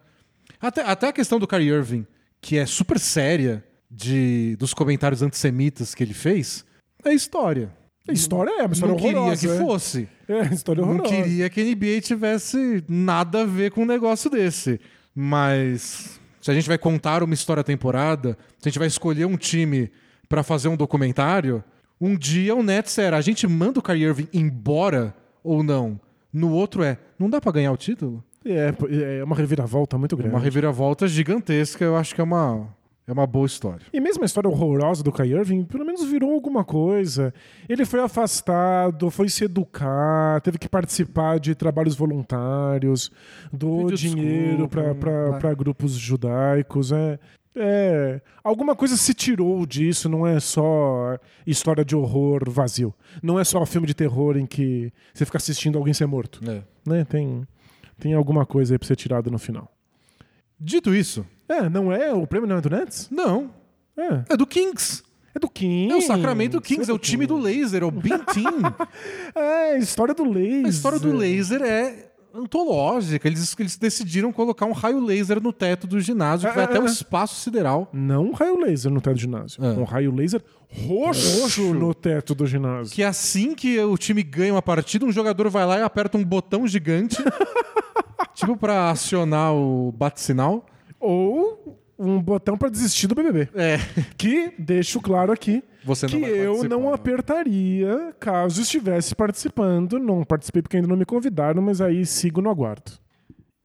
[0.59, 2.07] Até, até a questão do Kyrie Irving,
[2.41, 6.65] que é super séria de, dos comentários antissemitas que ele fez,
[7.05, 7.71] é história.
[8.07, 9.57] A história é uma história não queria que é.
[9.59, 10.09] fosse.
[10.27, 11.13] É, história Não horrorosa.
[11.13, 14.81] queria que a NBA tivesse nada a ver com um negócio desse.
[15.13, 19.37] Mas se a gente vai contar uma história temporada, se a gente vai escolher um
[19.37, 19.91] time
[20.27, 21.63] pra fazer um documentário,
[22.01, 26.01] um dia o Nets era a gente manda o Kyrie Irving embora ou não.
[26.31, 28.23] No outro é, não dá pra ganhar o título?
[28.45, 28.73] É,
[29.19, 30.33] é uma reviravolta muito grande.
[30.33, 32.67] Uma reviravolta gigantesca, eu acho que é uma,
[33.09, 33.85] é uma boa história.
[33.91, 37.33] E mesmo a história horrorosa do Kyrie Irving, pelo menos virou alguma coisa.
[37.67, 43.11] Ele foi afastado, foi se educar, teve que participar de trabalhos voluntários,
[43.51, 44.93] doou dinheiro para
[45.39, 45.55] vai.
[45.55, 46.91] grupos judaicos.
[46.91, 47.19] É,
[47.55, 52.93] é, alguma coisa se tirou disso, não é só história de horror vazio.
[53.21, 56.39] Não é só filme de terror em que você fica assistindo alguém ser morto.
[56.49, 56.61] É.
[56.85, 57.03] Né?
[57.05, 57.47] Tem,
[57.99, 59.71] tem alguma coisa aí pra ser tirado no final.
[60.59, 62.13] Dito isso, É, não é?
[62.13, 63.09] O prêmio não é do Nets?
[63.09, 63.49] não,
[63.97, 64.33] É.
[64.33, 65.03] é do Kings.
[65.33, 65.93] É do Kings.
[65.93, 68.61] É o Sacramento Kings, é o time do Laser, é o Beam Team.
[69.35, 70.65] É, a história do laser.
[70.65, 73.27] A história do laser é antológica.
[73.27, 76.77] Eles, eles decidiram colocar um raio laser no teto do ginásio, que vai É, até
[76.77, 76.89] é, o é.
[76.89, 77.89] espaço sideral.
[77.93, 79.63] Não um raio laser no teto do ginásio.
[79.63, 79.69] É.
[79.69, 81.73] Um raio laser roxo, Roxo.
[81.73, 82.93] no teto do ginásio.
[82.93, 86.23] Que assim que o time ganha uma partida, um jogador vai lá e aperta um
[86.23, 87.17] botão gigante,
[88.35, 90.65] tipo pra acionar o bate-sinal.
[90.99, 93.49] Ou um botão pra desistir do BBB.
[93.53, 93.77] É,
[94.17, 99.99] Que, deixo claro aqui, você não que eu não apertaria caso estivesse participando.
[99.99, 102.91] Não participei porque ainda não me convidaram, mas aí sigo no aguardo.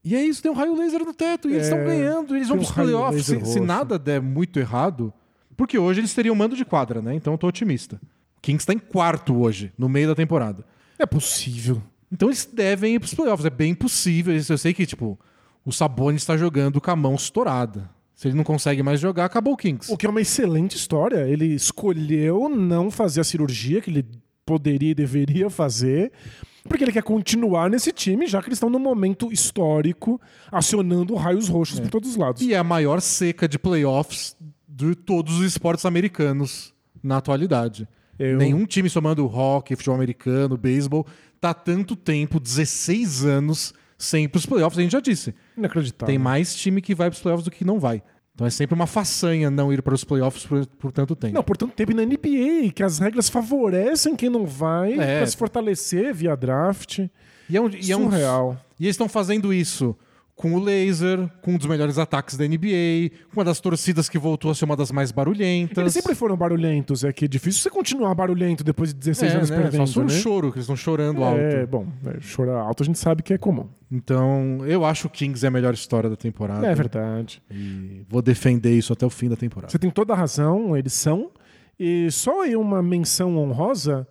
[0.04, 2.48] E é isso, tem um raio laser no teto, e eles É, estão ganhando, eles
[2.48, 3.24] vão um pros raio playoffs.
[3.24, 5.10] Se, se nada der muito errado,
[5.56, 7.14] porque hoje eles teriam mando de quadra, né?
[7.14, 7.98] Então eu tô otimista.
[8.36, 10.62] O Kings tá em quarto hoje, no meio da temporada.
[10.98, 11.82] É possível.
[12.12, 13.46] Então eles devem ir pros playoffs.
[13.46, 14.34] É bem possível.
[14.34, 15.18] Eu sei que, tipo,
[15.64, 17.90] o Sabonis está jogando com a mão estourada.
[18.14, 19.92] Se ele não consegue mais jogar, acabou o Kings.
[19.92, 21.26] O que é uma excelente história.
[21.28, 24.06] Ele escolheu não fazer a cirurgia que ele
[24.46, 26.12] poderia e deveria fazer,
[26.68, 30.20] porque ele quer continuar nesse time, já que eles estão num momento histórico,
[30.52, 32.42] acionando raios roxos por todos os lados.
[32.42, 34.36] E é a maior seca de playoffs
[34.68, 37.88] de todos os esportes americanos na atualidade.
[38.18, 41.06] Eu- Nenhum time somando hockey, futebol americano, beisebol,
[41.40, 45.34] tá há tanto tempo, 16 anos, sem ir pros playoffs, a gente já disse.
[45.56, 46.06] Inacreditável.
[46.12, 48.02] Tem mais time que vai pros playoffs do que não vai.
[48.34, 51.34] Então é sempre uma façanha não ir para os playoffs por, por tanto tempo.
[51.34, 55.18] Não, por tanto tempo na NBA, que as regras favorecem quem não vai É.
[55.18, 56.98] pra se fortalecer via draft.
[57.48, 58.56] E é um, e é um- Surreal.
[58.80, 59.96] E eles estão fazendo isso
[60.34, 64.18] com o laser, com um dos melhores ataques da NBA, com uma das torcidas que
[64.18, 65.78] voltou a ser uma das mais barulhentas.
[65.78, 69.36] Eles sempre foram barulhentos, é que é difícil você continuar barulhento depois de 16 é,
[69.36, 69.56] anos né?
[69.56, 70.10] perdendo, Só um né?
[70.10, 71.70] choro, que eles estão chorando É, alto.
[71.70, 73.68] bom, é, chorar alto a gente sabe que é comum.
[73.92, 76.66] Então, eu acho o Kings é a melhor história da temporada.
[76.66, 77.40] É verdade.
[77.48, 79.70] E vou defender isso até o fim da temporada.
[79.70, 81.30] Você tem toda a razão, eles são.
[81.78, 84.06] E só aí uma menção honrosa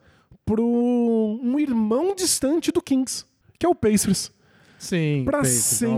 [0.45, 3.25] pro um irmão distante do Kings,
[3.59, 4.31] que é o Pacers.
[4.83, 5.23] Sim,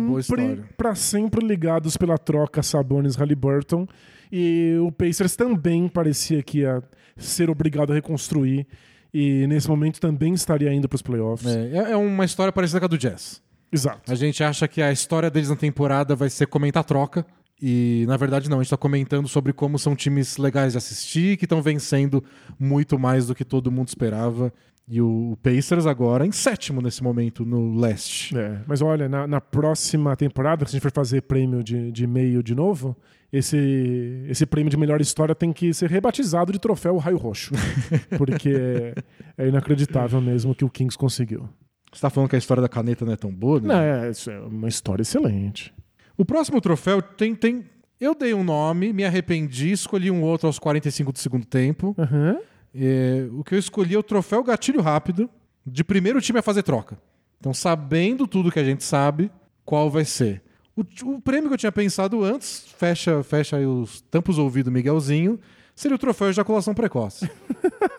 [0.08, 0.22] boa
[0.56, 3.88] sempre, pra sempre ligados pela troca Sabonis Halliburton.
[4.32, 6.84] E o Pacers também parecia que ia
[7.18, 8.68] ser obrigado a reconstruir.
[9.14, 11.48] E nesse momento também estaria indo para os playoffs.
[11.56, 13.42] É, é- é uma história parecida com a do Jazz.
[13.72, 14.12] Exato.
[14.12, 17.26] A gente acha que a história deles na temporada vai ser comentar troca.
[17.62, 21.38] E na verdade não, a gente tá comentando sobre como são times legais de assistir,
[21.38, 22.22] que estão vencendo
[22.60, 24.52] muito mais do que todo mundo esperava.
[24.88, 28.38] E o Pacers agora em sétimo nesse momento no leste.
[28.38, 32.06] É, mas olha, na, na próxima temporada, que a gente for fazer prêmio de, de
[32.06, 32.96] meio de novo,
[33.34, 37.54] esse, esse prêmio de melhor história tem que ser rebatizado de troféu Raio Roxo.
[38.16, 38.94] Porque é,
[39.38, 41.50] é inacreditável mesmo que o Kings conseguiu.
[41.92, 43.68] Você tá falando que a história da caneta não é tão boa, né?
[43.68, 45.74] Não, é, isso é uma história excelente.
[46.18, 47.66] O próximo troféu tem, tem.
[48.00, 51.96] Eu dei um nome, me arrependi, escolhi um outro aos 45 do segundo tempo.
[51.98, 52.38] Aham.
[52.78, 55.30] É, o que eu escolhi é o troféu gatilho rápido
[55.66, 56.98] de primeiro time a fazer troca.
[57.40, 59.32] Então, sabendo tudo que a gente sabe,
[59.64, 60.42] qual vai ser.
[60.76, 65.40] O, o prêmio que eu tinha pensado antes, fecha, fecha aí os tampos ouvido Miguelzinho,
[65.74, 67.30] seria o troféu ejaculação precoce.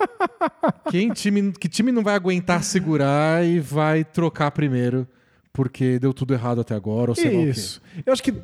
[0.91, 5.07] Quem time, que time não vai aguentar segurar e vai trocar primeiro
[5.57, 7.49] porque deu tudo errado até agora, ou sei lá o quê.
[7.49, 7.81] Isso.
[8.05, 8.35] Eu acho que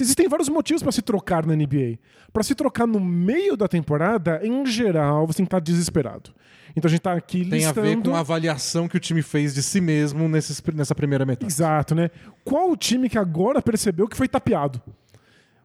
[0.00, 1.98] existem vários motivos para se trocar na NBA.
[2.32, 6.30] Para se trocar no meio da temporada, em geral, você tem que estar desesperado.
[6.74, 7.86] Então a gente tá aqui Tem a listando...
[7.86, 11.52] ver com a avaliação que o time fez de si mesmo nesses, nessa primeira metade.
[11.52, 12.10] Exato, né?
[12.44, 14.80] Qual o time que agora percebeu que foi tapeado?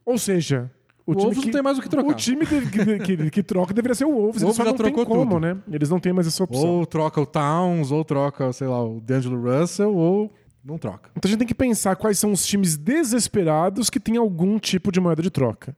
[0.05, 0.69] Ou seja,
[1.05, 2.09] o, O time Wolves que, não tem mais o que trocar.
[2.09, 4.41] O time que, que- que- que troca deveria ser o Wolves.
[4.41, 5.39] O Wolves já não tem trocou como, tudo.
[5.39, 5.57] né?
[5.71, 6.67] Eles não têm mais essa opção.
[6.67, 10.33] Ou troca o Towns, ou troca, sei lá, o D'Angelo Russell, ou
[10.67, 11.09] não troca.
[11.15, 14.91] Então a gente tem que pensar quais são os times desesperados que têm algum tipo
[14.91, 15.75] de moeda de troca.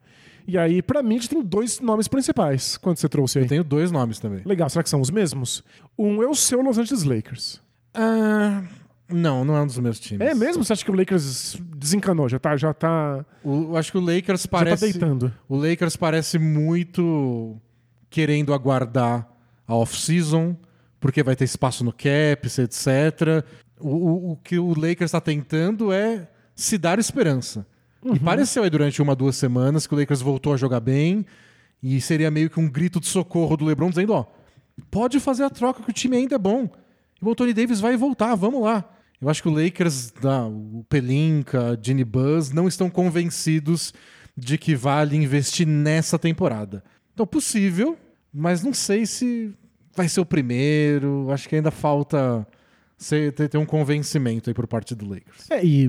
[0.47, 2.75] E aí, pra mim, a gente tem dois nomes principais.
[2.77, 3.45] Quanto você trouxe aí?
[3.45, 4.41] Eu tenho dois nomes também.
[4.43, 5.63] Legal, será que são os mesmos?
[5.97, 7.61] Um é o seu Los Angeles Lakers.
[7.93, 8.63] Ah,
[9.07, 10.27] não, não é um dos meus times.
[10.27, 10.63] É mesmo?
[10.63, 12.27] Você acha que o Lakers desencanou?
[12.27, 14.91] Já tá, já tá, O, eu acho que o Lakers já tá parece.
[14.91, 15.31] deitando.
[15.47, 17.55] o Lakers parece muito
[18.09, 19.27] querendo aguardar
[19.67, 20.55] a off-season,
[20.99, 23.45] porque vai ter espaço no cap, etc.
[23.79, 27.65] O, o, o que o Lakers está tentando é se dar esperança.
[28.03, 31.25] E pareceu aí durante uma, duas semanas que o Lakers voltou a jogar bem
[31.81, 34.25] e seria meio que um grito de socorro do LeBron dizendo, ó,
[34.89, 36.69] pode fazer a troca que o time ainda é bom.
[37.21, 38.89] E o Anthony Davis vai voltar, vamos lá.
[39.21, 43.93] Eu acho que o Lakers, da, o Pelinka, Ginny Buzz, não estão convencidos
[44.35, 46.81] de que vale investir nessa temporada.
[47.13, 47.97] Então, possível,
[48.33, 49.53] mas não sei se
[49.93, 51.27] vai ser o primeiro.
[51.31, 52.47] Acho que ainda falta
[53.31, 55.49] ter, ter um convencimento aí por parte do Lakers.
[55.49, 55.87] É, e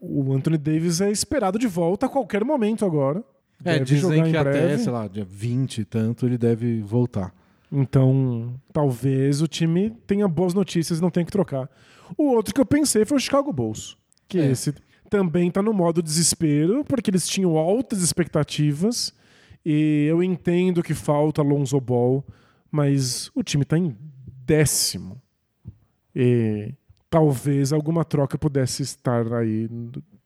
[0.00, 3.22] o Anthony Davis é esperado de volta a qualquer momento agora.
[3.64, 4.82] É, Deve dizem que até, breve.
[4.82, 7.32] sei lá, dia 20 e tanto ele deve voltar.
[7.72, 11.68] Então, talvez o time tenha boas notícias e não tenha que trocar.
[12.16, 13.96] O outro que eu pensei foi o Chicago Bulls.
[14.28, 14.50] Que É.
[14.50, 14.74] esse
[15.10, 19.12] também tá no modo desespero, porque eles tinham altas expectativas.
[19.64, 22.24] E eu entendo que falta Lonzo Ball,
[22.70, 23.96] mas o time tá em
[24.44, 25.20] décimo.
[26.14, 26.74] E
[27.10, 29.68] talvez alguma troca pudesse estar aí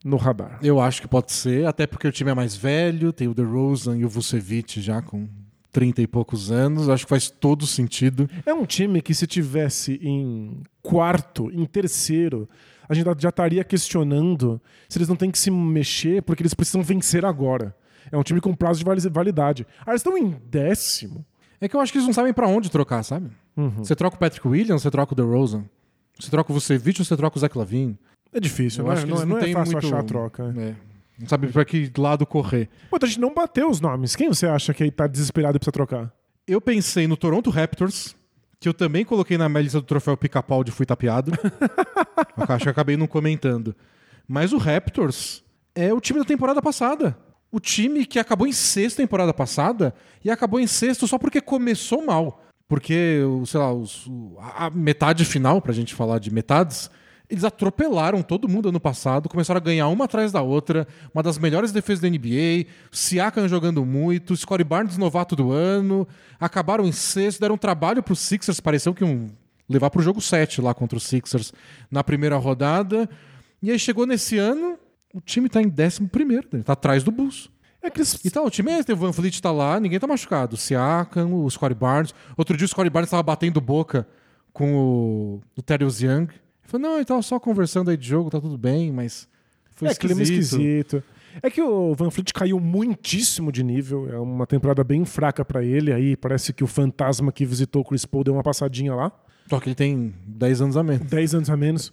[0.04, 0.58] no radar.
[0.62, 3.98] Eu acho que pode ser, até porque o time é mais velho, tem o DeRozan
[3.98, 5.28] e o Vucevic já com
[5.72, 6.88] 30 e poucos anos.
[6.88, 8.28] Acho que faz todo sentido.
[8.46, 12.48] É um time que se tivesse em quarto, em terceiro,
[12.88, 16.82] a gente já estaria questionando se eles não têm que se mexer porque eles precisam
[16.82, 17.74] vencer agora.
[18.10, 19.66] É um time com prazo de vali- validade.
[19.84, 21.22] Ah, eles estão em décimo.
[21.60, 23.28] É que eu acho que eles não sabem pra onde trocar, sabe?
[23.56, 23.70] Uhum.
[23.84, 25.64] Você troca o Patrick Williams, você troca o DeRozan.
[26.18, 27.98] Você troca o Vucevic ou você troca o Zach Lavine.
[28.32, 29.98] É difícil, Eu não, acho é, que não, é- não não é fácil muito- achar
[30.00, 30.54] a troca.
[30.56, 30.74] É.
[31.18, 32.68] Não sabe pra que lado correr.
[32.90, 34.14] Pô, a gente não bateu os nomes.
[34.14, 36.12] Quem você acha que aí tá desesperado e precisa trocar?
[36.46, 38.14] Eu pensei no Toronto Raptors,
[38.60, 41.32] que eu também coloquei na minha lista do troféu pica-pau de fui tapeado.
[42.48, 43.74] Acho que acabei não comentando.
[44.26, 45.42] Mas o Raptors
[45.74, 47.16] é o time da temporada passada.
[47.50, 49.94] O time que acabou em sexto temporada passada
[50.24, 52.42] e acabou em sexto só porque começou mal.
[52.68, 56.90] Porque, o- sei lá, os- o- a metade final, pra gente falar de metades,
[57.30, 61.38] eles atropelaram todo mundo ano passado, começaram a ganhar uma atrás da outra, uma das
[61.38, 66.06] melhores defesas da NBA, Siakam jogando muito, Scottie Barnes novato do ano,
[66.38, 69.30] acabaram em sexto, deram trabalho pros Sixers, pareceu que iam
[69.68, 71.52] levar pro jogo 7 lá contra os Sixers
[71.90, 73.08] na primeira rodada.
[73.62, 74.78] E aí chegou nesse ano,
[75.12, 76.62] o time tá em décimo primeiro, né?
[76.62, 77.50] tá atrás do Bulls.
[77.88, 78.20] É que eles...
[78.24, 80.54] Então, o time é, o Van Fleet tá lá, ninguém tá machucado.
[80.54, 82.14] O Siakam, o Scottie Barnes.
[82.36, 84.06] Outro dia o Scottie Barnes tava batendo boca
[84.52, 86.28] com o, o Thaddeus Young.
[86.28, 89.28] Ele falou, não, ele tava só conversando aí de jogo, tá tudo bem, mas
[89.70, 90.16] foi é esquisito.
[90.16, 91.02] clima esquisito.
[91.42, 94.08] É que o Van Fleet caiu muitíssimo de nível.
[94.12, 95.92] É uma temporada bem fraca pra ele.
[95.92, 99.12] Aí parece que o fantasma que visitou o Chris Paul deu uma passadinha lá.
[99.48, 101.06] Só que ele tem 10 anos a menos.
[101.06, 101.92] 10 anos a menos.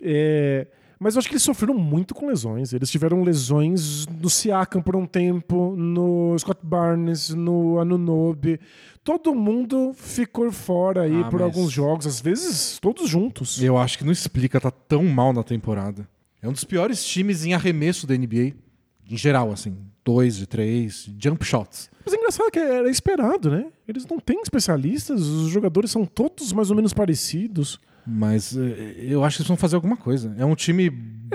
[0.00, 0.66] É,
[0.98, 2.72] Mas eu acho que eles sofreram muito com lesões.
[2.72, 8.58] Eles tiveram lesões no Siakam por um tempo, no Scott Barnes, no Anunobi.
[9.04, 13.62] Todo mundo ficou fora aí Ah, por mas- alguns jogos, às vezes todos juntos.
[13.62, 16.08] Eu acho que não explica, tá tão mal na temporada.
[16.40, 18.54] É um dos piores times em arremesso da NBA.
[19.08, 19.76] Em geral, assim.
[20.04, 21.90] Dois de três, jump shots.
[22.04, 23.66] Mas é engraçado que era esperado, né?
[23.86, 27.78] Eles não têm especialistas, os jogadores são todos mais ou menos parecidos.
[28.06, 30.34] Mas eh, eu acho que eles vão fazer alguma coisa.
[30.38, 30.88] É um time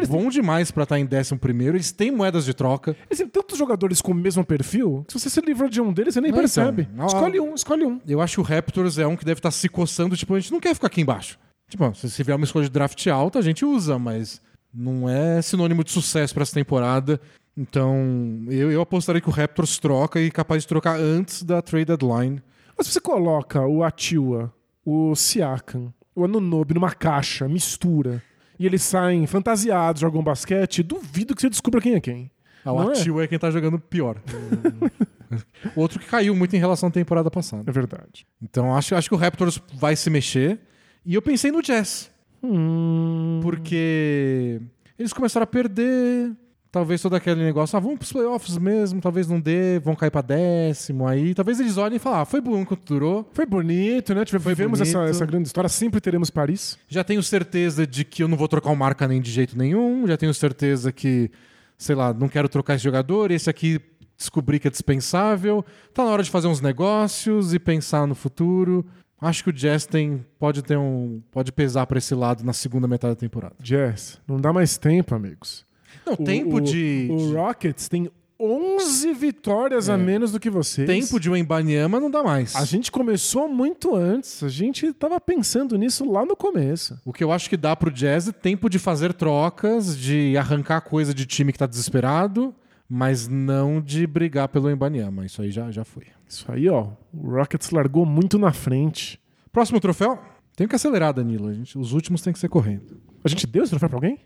[0.08, 1.76] bom demais pra estar em décimo primeiro.
[1.76, 2.96] Eles têm moedas de troca.
[3.10, 5.92] Eles têm tantos jogadores com o mesmo perfil que se você se livra de um
[5.92, 6.88] deles, você nem Não, percebe.
[6.94, 8.00] então, escolhe um, escolhe um.
[8.08, 10.16] Eu acho que o Raptors é um que deve estar se coçando.
[10.16, 11.38] Tipo, a gente não quer ficar aqui embaixo.
[11.70, 14.42] Tipo, se vier uma escolha de draft alta, a gente usa, mas
[14.74, 17.20] não é sinônimo de sucesso pra essa temporada.
[17.58, 21.86] Então, eu, eu apostaria que o Raptors troca e capaz de trocar antes da trade
[21.86, 22.42] deadline.
[22.78, 24.54] Mas se você coloca o Atiwa,
[24.86, 28.22] o Siakam, o Anunobi numa caixa, mistura,
[28.59, 32.32] e eles saem fantasiados, jogam basquete, duvido que você descubra quem é quem.
[32.64, 32.97] Ah, o Não é?
[32.97, 33.28] Atil é?
[33.28, 34.18] quem tá jogando pior.
[35.76, 37.64] Outro que caiu muito em relação à temporada passada.
[37.66, 38.28] É verdade.
[38.41, 40.59] Então, acho, acho que o Raptors vai se mexer.
[41.05, 42.12] E eu pensei no Jazz.
[42.43, 44.62] Hum, Porque
[44.99, 46.32] eles começaram a perder.
[46.72, 50.22] Talvez todo aquele negócio, ah, vamos pros playoffs mesmo, talvez não dê, vão cair pra
[50.22, 51.34] décimo aí.
[51.34, 53.30] Talvez eles olhem e falem, ah, foi bom enquanto durou.
[53.34, 54.24] Foi bonito, né?
[54.24, 54.98] Tive- Vivemos bonito.
[54.98, 55.68] Essa, essa grande história.
[55.68, 56.78] Sempre teremos Paris.
[56.88, 60.08] Já tenho certeza de que eu não vou trocar o marca nem de jeito nenhum.
[60.08, 61.30] Já tenho certeza que,
[61.78, 63.32] sei lá, não quero trocar esse jogador.
[63.32, 63.82] Esse aqui
[64.18, 65.66] descobri que é dispensável.
[65.94, 68.86] Tá na hora de fazer uns negócios e pensar no futuro.
[69.20, 71.22] Acho que o Jazz tem, pode ter um.
[71.32, 73.56] pode pesar pra esse lado na segunda metade da temporada.
[73.62, 75.70] Jazz, não dá mais tempo, amigos.
[76.18, 77.07] Não, O- tempo o, de.
[77.12, 78.09] O Rockets tem
[78.39, 80.88] 11 vitórias a menos do que vocês.
[80.88, 82.55] tempo de Wembanyama não dá mais.
[82.55, 84.43] A gente começou muito antes.
[84.43, 86.99] A gente tava pensando nisso lá no começo.
[87.05, 90.82] O que eu acho que dá pro Jazz é tempo de fazer trocas, de arrancar
[90.82, 92.53] coisa de time que tá desesperado,
[92.89, 95.24] mas não de brigar pelo Embanyama.
[95.24, 96.05] Isso aí já, já foi.
[96.28, 96.88] Isso aí, ó.
[97.14, 99.20] O Rockets largou muito na frente.
[99.51, 100.18] Próximo troféu?
[100.55, 101.47] Tem que acelerar, Danilo.
[101.49, 102.99] A gente- os últimos tem que ser correndo.
[103.24, 104.18] A gente deu esse troféu pra alguém?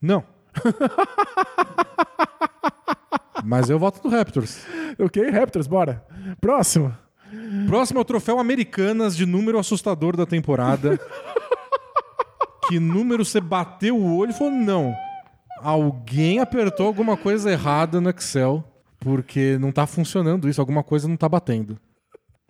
[0.00, 0.22] Não.
[3.44, 4.66] mas eu voto no Raptors.
[4.98, 6.04] Ok, Raptors, bora.
[6.40, 6.94] Próximo.
[7.66, 10.98] Próximo é o troféu Americanas de número assustador da temporada.
[12.68, 14.94] que número você bateu o olho e falou: não.
[15.60, 18.62] Alguém apertou alguma coisa errada no Excel,
[19.00, 21.78] porque não tá funcionando isso, alguma coisa não tá batendo.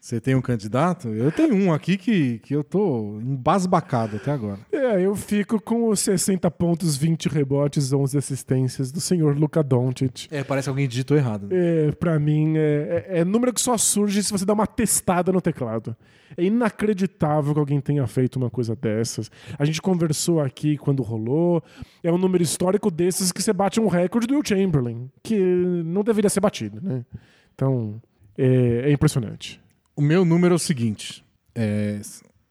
[0.05, 1.09] Você tem um candidato?
[1.09, 4.59] Eu tenho um aqui que, que eu tô embasbacado até agora.
[4.71, 10.27] É, eu fico com os 60 pontos, 20 rebotes, 11 assistências do senhor Luka Doncic.
[10.31, 11.49] É, parece que alguém digitou errado.
[11.51, 15.33] É, pra mim, é, é- é número que só surge se você dá uma testada
[15.33, 15.97] no teclado.
[16.37, 19.31] É inacreditável que alguém tenha feito uma coisa dessas.
[19.59, 21.63] A gente conversou aqui quando rolou.
[22.03, 26.05] É um número histórico desses que você bate um recorde do Will Chamberlain, que não
[26.05, 27.07] deveria ser batido, né?
[27.55, 28.03] Então,
[28.37, 29.64] é, é impressionante.
[29.97, 31.24] O meu número é o seguinte:
[31.55, 32.01] é,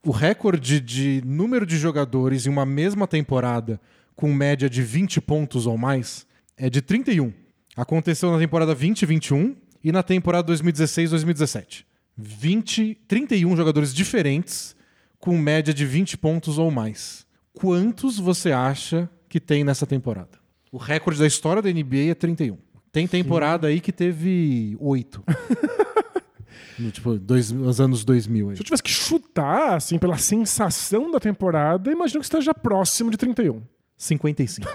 [0.05, 3.79] o recorde de número de jogadores em uma mesma temporada
[4.15, 6.25] com média de 20 pontos ou mais
[6.55, 7.33] é de 31.
[7.75, 11.85] Aconteceu na temporada 2021 e na temporada 2016-2017.
[12.15, 14.75] 20, 31 jogadores diferentes
[15.19, 17.25] com média de 20 pontos ou mais.
[17.53, 20.37] Quantos você acha que tem nessa temporada?
[20.71, 22.57] O recorde da história da NBA é 31.
[22.91, 25.23] Tem temporada aí que teve 8.
[26.80, 28.55] No, tipo, dois, nos anos 2000 aí.
[28.55, 33.17] Se eu tivesse que chutar, assim, pela sensação da temporada, imagino que esteja próximo de
[33.17, 33.61] 31.
[33.97, 34.67] 55.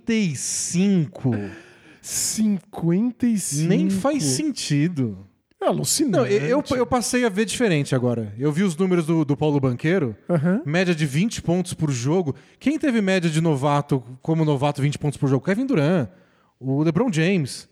[0.00, 1.34] 55.
[2.02, 3.68] 55.
[3.68, 5.26] Nem faz sentido.
[5.62, 6.16] É alucinante.
[6.16, 8.34] Não, eu, eu passei a ver diferente agora.
[8.38, 10.62] Eu vi os números do, do Paulo Banqueiro, Aham.
[10.64, 12.34] média de 20 pontos por jogo.
[12.58, 15.44] Quem teve média de novato, como novato, 20 pontos por jogo?
[15.44, 16.08] Kevin Durant,
[16.58, 17.68] o LeBron James.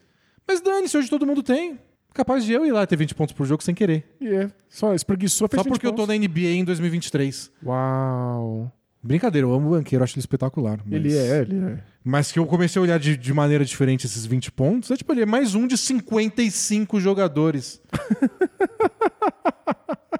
[0.49, 1.79] Mas dane-se, hoje todo mundo tem.
[2.15, 4.05] Capaz de eu ir lá ter 20 pontos por jogo sem querer.
[4.21, 4.51] E é.
[4.69, 6.19] Só espreguiçou, fez Só 20 porque eu tô pontos.
[6.19, 7.53] na NBA em 2023.
[7.65, 8.73] Uau.
[9.01, 10.81] Brincadeira, eu amo o banqueiro, acho ele espetacular.
[10.85, 11.79] mas- Ele é, ele é.
[12.03, 15.13] Mas que eu comecei a olhar de, de maneira diferente esses 20 pontos, é tipo,
[15.13, 17.81] ele é mais um de 55 jogadores.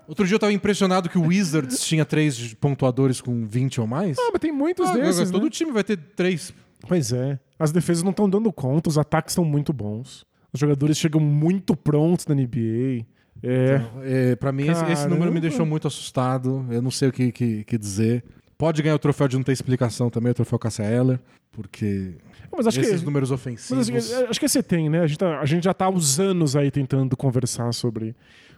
[0.07, 4.17] Outro dia eu tava impressionado que o Wizards tinha três pontuadores com 20 ou mais.
[4.19, 5.51] Ah, mas tem muitos Ah, desses, agora todo né?
[5.51, 6.53] time vai ter três.
[6.87, 7.39] Pois é.
[7.59, 10.25] As defesas não estão dando conta, os ataques estão muito bons.
[10.53, 13.05] Os jogadores chegam muito prontos na NBA.
[13.43, 13.81] É.
[14.03, 16.65] É, para mim, esse, esse número me deixou muito assustado.
[16.71, 18.25] Eu não sei o que, que- que dizer.
[18.57, 21.21] Pode ganhar o troféu de não ter explicação também, o troféu Cassia Eller,
[21.53, 22.15] porque
[22.51, 23.07] Mas acho esses que.
[23.07, 23.89] números Mas ofensivos.
[23.89, 25.01] acho que, acho que você tem, né?
[25.01, 28.17] A gente, tá- a gente já tá há uns anos aí tentando conversar sobre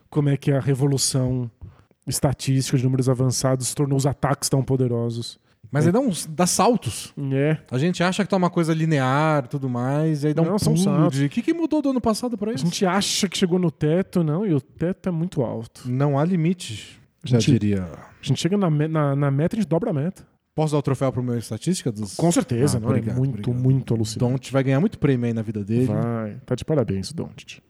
[0.09, 1.51] como é que a revolução
[2.07, 5.39] estatística de números avançados tornou os ataques tão poderosos.
[5.73, 7.13] Mas aí dá, uns, dá saltos.
[7.33, 7.57] É.
[7.71, 10.47] A gente acha que tá uma coisa linear e tudo mais, e aí dá um
[10.47, 11.19] Não, são pulo saltos.
[11.19, 11.27] de...
[11.27, 12.65] O que, que mudou do ano passado pra A isso?
[12.65, 15.83] gente acha que chegou no teto, não, e o teto é muito alto.
[15.89, 17.85] Não há limite, já Gente- diria.
[17.85, 20.27] A gente chega na, na, na meta, a gente dobra a meta.
[20.55, 21.93] Posso dar o troféu pro meu estatística?
[21.93, 22.17] Dos...
[22.17, 23.63] Com certeza, Ah, não obrigado, é muito, obrigado.
[23.63, 24.19] muito alucinante.
[24.33, 25.87] Don't vai ganhar muito prêmio aí na vida dele.
[25.87, 27.63] Vai, tá de parabéns, Don't.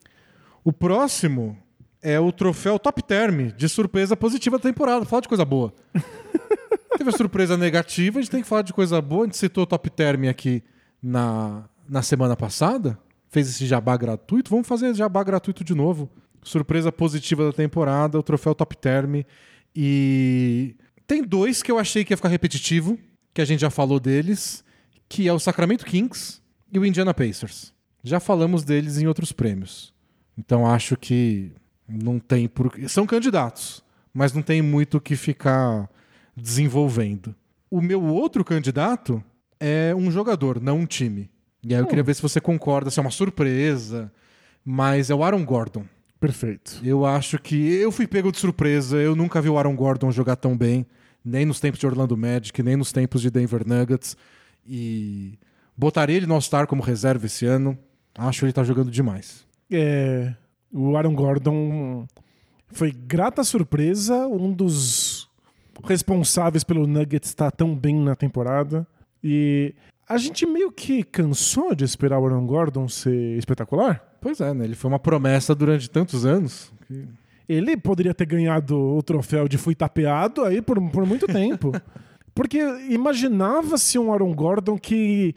[0.65, 1.57] O próximo
[2.03, 5.05] é o troféu Top Term, de surpresa positiva da temporada.
[5.05, 5.73] Fala de coisa boa.
[6.97, 9.23] Teve a surpresa negativa, a gente tem que falar de coisa boa.
[9.23, 10.63] A gente citou o Top Term aqui
[11.03, 12.99] na, na semana passada.
[13.29, 14.51] Fez esse jabá gratuito.
[14.51, 16.11] Vamos fazer jabá gratuito de novo.
[16.43, 19.23] Surpresa positiva da temporada, o troféu Top Term.
[19.75, 20.75] E
[21.07, 22.99] tem dois que eu achei que ia ficar repetitivo,
[23.33, 24.65] que a gente já falou deles,
[25.09, 26.41] que é o Sacramento Kings
[26.73, 27.73] e o Indiana Pacers.
[28.03, 29.93] Já falamos deles em outros prêmios.
[30.37, 31.53] Então acho que
[31.91, 33.83] não tem por são candidatos,
[34.13, 35.89] mas não tem muito o que ficar
[36.37, 37.35] desenvolvendo.
[37.71, 39.23] O meu outro candidato
[39.59, 41.31] é um jogador, não um time.
[41.63, 44.11] E aí eu queria ver se você concorda, se é uma surpresa,
[44.65, 45.85] mas é o Aaron Gordon.
[46.19, 46.81] Perfeito.
[46.83, 50.37] Eu acho que eu fui pego de surpresa, eu nunca vi o Aaron Gordon jogar
[50.37, 50.87] tão bem,
[51.25, 54.17] nem nos tempos de Orlando Magic, nem nos tempos de Denver Nuggets
[54.67, 55.39] e
[55.77, 57.79] botaria ele no All-Star como reserva esse ano.
[58.17, 59.47] Acho que ele tá jogando demais.
[59.71, 60.35] É,
[60.73, 62.07] o Aaron Gordon
[62.69, 65.29] foi grata surpresa, um dos
[65.85, 68.87] responsáveis pelo Nuggets estar tão bem na temporada.
[69.25, 69.75] E
[70.09, 74.03] a gente meio que cansou de esperar o Aaron Gordon ser espetacular.
[74.21, 74.65] Pois é, né?
[74.65, 76.73] Ele foi uma promessa durante tantos anos.
[76.87, 77.07] que-
[77.49, 81.73] Ele poderia ter ganhado o troféu de fui tapeado aí por, por muito tempo.
[82.35, 82.59] Porque
[82.89, 85.35] imaginava-se um Aaron Gordon que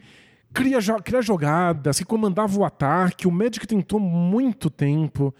[0.54, 3.26] cria, cria jogadas, que comandava o ataque.
[3.26, 5.34] O Magic tentou muito tempo.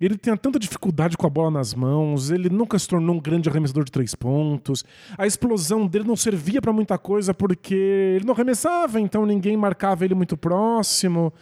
[0.00, 3.48] Ele tinha tanta dificuldade com a bola nas mãos, ele nunca se tornou um grande
[3.48, 4.84] arremessador de três pontos.
[5.16, 7.74] A explosão dele não servia pra muita coisa porque
[8.16, 11.32] ele não arremessava, então ninguém marcava ele muito próximo.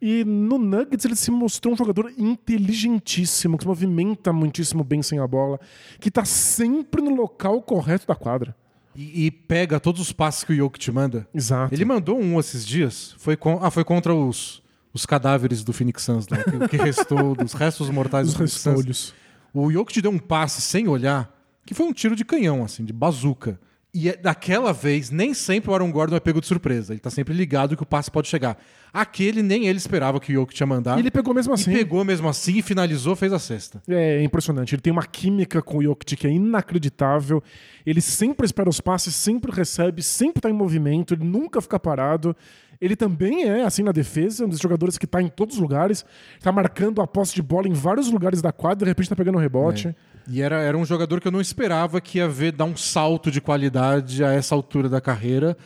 [0.00, 5.18] E no Nuggets ele se mostrou um jogador inteligentíssimo, que se movimenta muitíssimo bem sem
[5.18, 5.58] a bola,
[5.98, 8.54] que tá sempre no local correto da quadra.
[8.94, 11.26] E, e pega todos os passes que o Jokic manda.
[11.32, 11.72] Exato.
[11.72, 13.14] Ele mandou um esses dias.
[13.18, 13.58] Foi com...
[13.62, 14.62] Ah, foi contra os,
[14.92, 18.60] os cadáveres do Phoenix Suns, lá, que, que restou dos restos mortais Os do Phoenix
[18.60, 19.14] Suns.
[19.54, 21.32] O Jokic deu um passe sem olhar,
[21.64, 23.58] que foi um tiro de canhão, assim, de bazuca.
[23.92, 26.92] E é- daquela vez, nem sempre o Aaron Gordon é pego de surpresa.
[26.92, 28.56] Ele tá sempre ligado que o passe pode chegar.
[28.92, 30.96] Aquele nem ele esperava que o Jokic ia mandar.
[30.96, 31.72] E ele pegou mesmo assim.
[31.72, 33.82] pegou mesmo assim e finalizou, fez a cesta.
[33.88, 34.74] É impressionante.
[34.74, 37.42] Ele tem uma química com o Jokic que é inacreditável.
[37.84, 42.36] Ele sempre espera os passes, sempre recebe, sempre tá em movimento, ele nunca fica parado.
[42.80, 46.04] Ele também é, assim, na defesa, um dos jogadores que tá em todos os lugares,
[46.40, 49.36] tá marcando a posse de bola em vários lugares da quadra, de repente tá pegando
[49.36, 49.94] um rebote.
[50.26, 53.30] E era, era um jogador que eu não esperava que ia ver dar um salto
[53.30, 55.56] de qualidade a essa altura da carreira,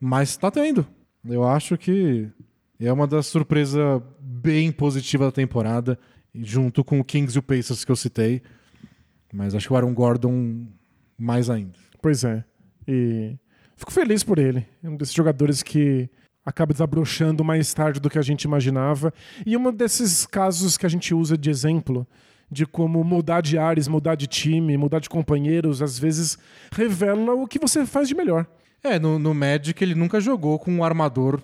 [0.00, 0.84] mas tá tendo.
[1.24, 2.28] Eu acho que
[2.80, 5.98] é uma das surpresas bem positivas da temporada,
[6.34, 8.42] junto com o Kings e o Pacers que eu citei.
[9.32, 10.66] Mas acho que o Aaron Gordon
[11.16, 11.74] mais ainda.
[12.02, 12.44] Pois é.
[12.86, 13.36] E
[13.76, 14.66] fico feliz por ele.
[14.82, 16.10] É um desses jogadores que
[16.44, 19.12] acaba desabrochando mais tarde do que a gente imaginava.
[19.46, 22.06] E um desses casos que a gente usa de exemplo
[22.50, 26.38] de como mudar de ares, mudar de time, mudar de companheiros, às vezes
[26.72, 28.46] revela o que você faz de melhor.
[28.82, 31.40] É, no, no Magic ele nunca jogou com um armador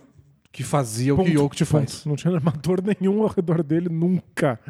[0.53, 1.95] que fazia o que o Jokic faz.
[1.97, 2.09] Ponto.
[2.09, 4.61] Não tinha armador nenhum ao redor dele nunca.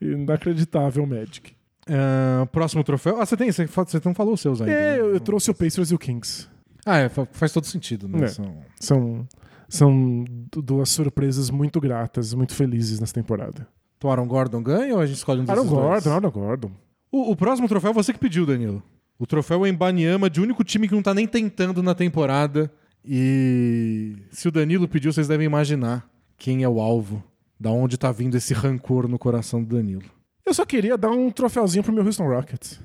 [0.00, 1.52] Inacreditável, Magic.
[1.90, 3.20] Ah, próximo troféu.
[3.20, 3.50] Ah, você tem?
[3.50, 4.72] Você, você não falou os seus ainda.
[4.72, 5.00] É, né?
[5.00, 6.46] eu, eu trouxe o Pacers e o Kings.
[6.84, 8.24] Ah, é, fa- faz todo sentido, né?
[8.24, 8.28] É.
[8.28, 9.28] São- São,
[9.68, 13.66] são du- duas surpresas muito gratas, muito felizes nessa temporada.
[13.96, 15.82] Então, Aaron Gordon ganha ou a gente escolhe um desses Aaron dois?
[16.04, 16.70] Gordon, Aaron Gordon.
[17.10, 18.82] O, o próximo troféu é você que pediu, Danilo.
[19.18, 22.70] O troféu é Embanyama, de único time que não tá nem tentando na temporada.
[23.04, 27.22] E se o Danilo pediu, vocês devem imaginar quem é o alvo.
[27.58, 30.04] Da onde tá vindo esse rancor no coração do Danilo.
[30.46, 32.80] Eu só queria dar um troféuzinho pro meu Houston Rockets.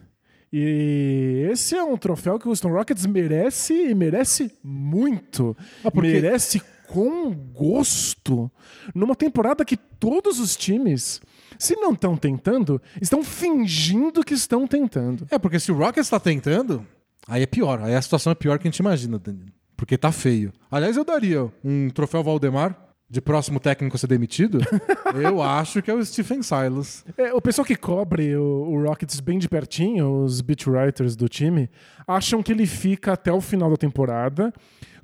[0.51, 5.55] E esse é um troféu que o Houston Rockets merece e merece muito.
[5.83, 6.61] Ah, porque- Merece
[6.93, 8.51] com gosto.
[8.93, 11.19] Numa temporada que todos os times,
[11.57, 15.25] se não estão tentando, estão fingindo que estão tentando.
[15.31, 16.85] É, porque se o Rockets tá tentando,
[17.27, 17.81] aí é pior.
[17.81, 19.51] Aí a situação é pior que a gente imagina, Danilo.
[19.75, 20.53] Porque tá feio.
[20.69, 22.77] Aliás, eu daria um troféu Valdemar
[23.09, 24.59] de próximo técnico a ser demitido.
[25.19, 27.03] eu acho que é o Stephen Silas.
[27.17, 31.27] É, o pessoal que cobre o, o Rockets bem de pertinho, os beat writers do
[31.27, 31.69] time,
[32.07, 34.53] acham que ele fica até o final da temporada,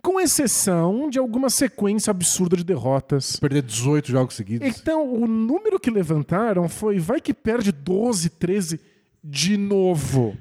[0.01, 3.35] com exceção de alguma sequência absurda de derrotas.
[3.37, 4.67] Perder 18 jogos seguidos.
[4.67, 8.79] Então, o número que levantaram foi vai que perde 12, 13
[9.23, 10.35] de novo.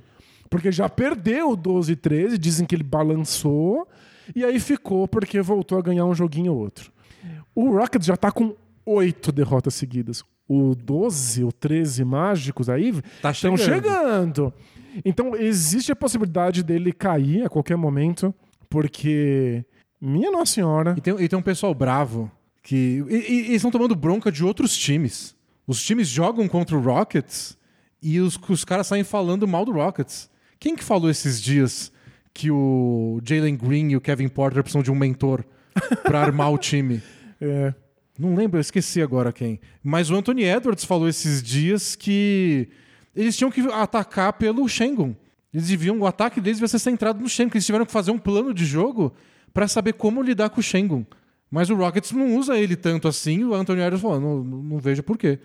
[0.51, 3.87] Porque já perdeu 12, 13, dizem que ele balançou,
[4.35, 6.91] e aí ficou porque voltou a ganhar um joguinho ou outro.
[7.55, 8.55] O Rockets já tá com
[8.87, 10.23] oito derrotas seguidas.
[10.49, 13.83] O 12, o 13 mágicos aí Tá estão chegando.
[13.83, 14.55] chegando.
[15.05, 18.35] Então, existe a possibilidade dele cair a qualquer momento,
[18.69, 19.65] porque,
[20.01, 22.31] minha Nossa Senhora, E tem, e tem um pessoal bravo
[22.63, 23.05] que.
[23.09, 25.35] E, e- eles estão tomando bronca de outros times.
[25.67, 27.57] Os times jogam contra o Rockets
[28.03, 30.31] e os, os caras saem falando mal do Rockets.
[30.59, 31.93] Quem que falou esses dias
[32.33, 35.45] que o Jalen Green e o Kevin Porter precisam de um mentor
[36.03, 37.03] pra armar o time?
[37.41, 37.75] é,
[38.19, 39.61] Não lembro, eu esqueci agora quem.
[39.83, 42.69] Mas o Anthony Edwards falou esses dias que
[43.15, 45.15] eles tinham que atacar pelo Shengun.
[45.59, 47.53] Eles deviam, o ataque deles devia ser centrado no Shengun.
[47.55, 49.13] Eles tiveram que fazer um plano de jogo
[49.53, 51.05] pra saber como lidar com o Shengun.
[51.51, 53.43] Mas o Rockets não usa ele tanto assim.
[53.43, 55.39] O Anthony Edwards falou: não, não, vejo por quê.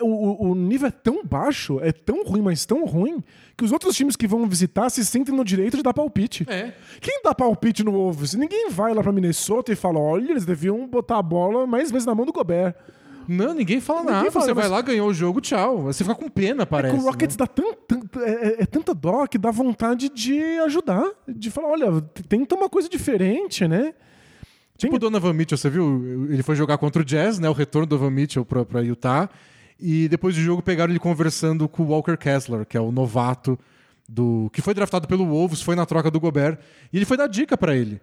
[0.00, 3.20] O, o- o nível é tão baixo, é tão ruim, mas tão ruim,
[3.58, 6.46] que os outros times que vão visitar se sentem no direito de dar palpite.
[6.48, 6.72] É.
[7.00, 8.34] Quem dá palpite no Wolves?
[8.34, 12.06] Ninguém vai lá pra Minnesota e fala: olha, eles deviam botar a bola mais vezes
[12.06, 12.76] na mão do Gobert.
[13.32, 14.30] Não, ninguém fala Ninguém nada.
[14.32, 15.82] fala, Você mas- vai lá, ganhou o jogo, tchau.
[15.84, 16.94] Você fica com pena, parece.
[16.94, 17.46] É que o Rockets né?
[17.46, 21.04] dá tan- é, é- é tanta dó que dá vontade de ajudar.
[21.28, 23.94] De falar: olha, tenta uma coisa diferente, né?
[24.76, 26.26] Tipo o Donovan Mitchell, você viu?
[26.30, 27.48] Ele foi jogar contra o Jazz, né?
[27.48, 29.28] O retorno do Donovan Mitchell pra, pra Utah.
[29.78, 33.58] E depois do jogo pegaram ele conversando com o Walker Kessler, que é o novato
[34.08, 36.58] do que foi draftado pelo Wolves, foi na troca do Gobert.
[36.92, 38.00] E ele foi dar dica pra ele.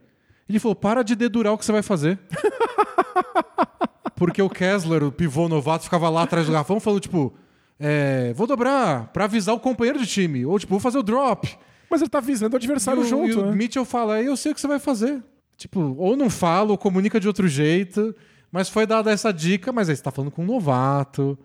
[0.48, 2.18] Ele falou: para de dedurar o que você vai fazer.
[4.18, 7.34] Porque o Kessler, o pivô novato, ficava lá atrás do garrafão falando, tipo,
[7.80, 10.44] é, vou dobrar pra avisar o companheiro de time.
[10.44, 11.48] Ou, tipo, vou fazer o drop.
[11.90, 13.56] Mas ele tá avisando o adversário E o, junto, e o né?
[13.56, 15.24] Mitchell fala, eu sei o que você vai fazer.
[15.56, 18.14] Tipo, ou não fala, ou comunica de outro jeito.
[18.52, 21.38] Mas foi dada essa dica, mas aí você tá falando com um novato.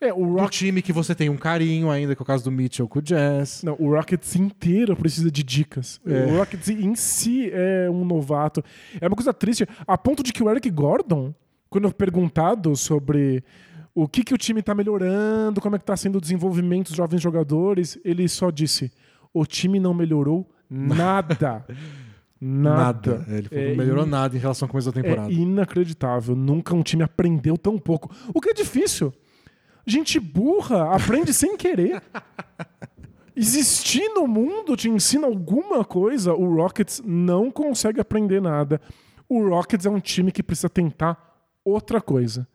[0.00, 0.50] É, o Do Rock...
[0.50, 3.02] time que você tem um carinho ainda, que é o caso do Mitchell com o
[3.02, 3.62] Jazz.
[3.62, 6.00] Não, o Rockets inteiro precisa de dicas.
[6.06, 6.24] É.
[6.26, 8.64] O Rockets em si é um novato.
[9.00, 11.34] É uma coisa triste, a ponto de que o Eric Gordon,
[11.70, 13.42] quando perguntado sobre
[13.94, 16.96] o que, que o time tá melhorando, como é que tá sendo o desenvolvimento dos
[16.96, 18.92] jovens jogadores, ele só disse:
[19.32, 21.64] o time não melhorou nada.
[22.42, 23.24] Nada.
[23.28, 25.30] É, Ele falou, É não melhorou in- nada em relação ao começo da É temporada.
[25.32, 26.34] inacreditável.
[26.34, 28.10] Nunca um time aprendeu tão pouco.
[28.34, 29.12] O que é difícil.
[29.86, 32.02] Gente burra aprende sem querer.
[33.36, 38.80] Existir no mundo te ensina alguma coisa, o Rockets não consegue aprender nada.
[39.28, 41.29] O Rockets é um time que precisa tentar
[41.70, 42.46] outra coisa.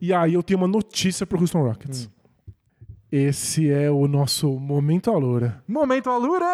[0.00, 2.10] E aí eu tenho uma notícia pro Houston Rockets.
[3.10, 5.62] Esse é o nosso momento Aloura.
[5.68, 6.44] Momento Alura!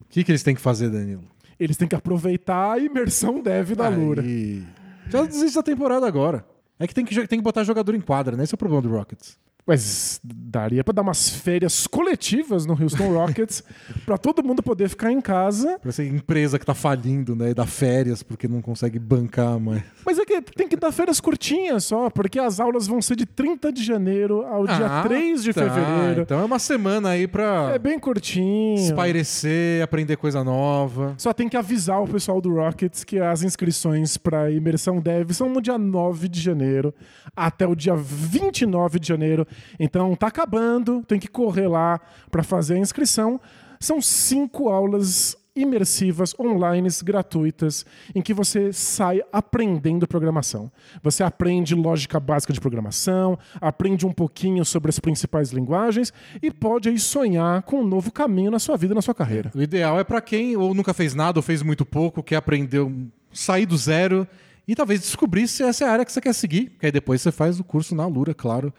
[0.00, 1.22] O que, que eles têm que fazer, Danilo?
[1.58, 4.22] Eles têm que aproveitar a imersão dev da Loura.
[4.22, 4.64] Aí.
[5.10, 6.46] Já desiste da temporada agora.
[6.78, 8.44] É que tem que, tem que botar jogador em quadra, né?
[8.44, 9.38] Esse é o problema do Rockets.
[9.66, 13.62] Mas daria pra dar umas férias coletivas no Houston Rockets
[14.04, 15.78] pra todo mundo poder ficar em casa.
[15.80, 17.50] Pra essa empresa que tá falindo, né?
[17.50, 19.82] E dá férias porque não consegue bancar mais.
[20.04, 23.26] Mas é que tem que dar férias curtinhas só, porque as aulas vão ser de
[23.26, 25.62] 30 de janeiro ao dia 3 de tá.
[25.62, 26.22] fevereiro.
[26.22, 28.76] Então é uma semana aí pra É bem curtinho.
[28.76, 31.14] espairecer, aprender coisa nova.
[31.18, 35.48] Só tem que avisar o pessoal do Rockets que as inscrições para imersão dev são
[35.48, 36.94] no dia 9 de janeiro
[37.36, 39.46] até o dia 29 de janeiro.
[39.78, 42.00] Então tá acabando, tem que correr lá
[42.30, 43.40] para fazer a inscrição.
[43.78, 47.84] São cinco aulas imersivas, online, gratuitas,
[48.14, 50.70] em que você sai aprendendo programação.
[51.02, 56.88] Você aprende lógica básica de programação, aprende um pouquinho sobre as principais linguagens e pode
[56.88, 59.50] aí sonhar com um novo caminho na sua vida, na sua carreira.
[59.54, 62.86] O ideal é para quem ou nunca fez nada ou fez muito pouco, quer aprender,
[63.32, 64.26] sair do zero
[64.66, 66.76] e talvez descobrir se essa é a área que você quer seguir.
[66.78, 68.72] Que aí depois você faz o curso na Lura, claro.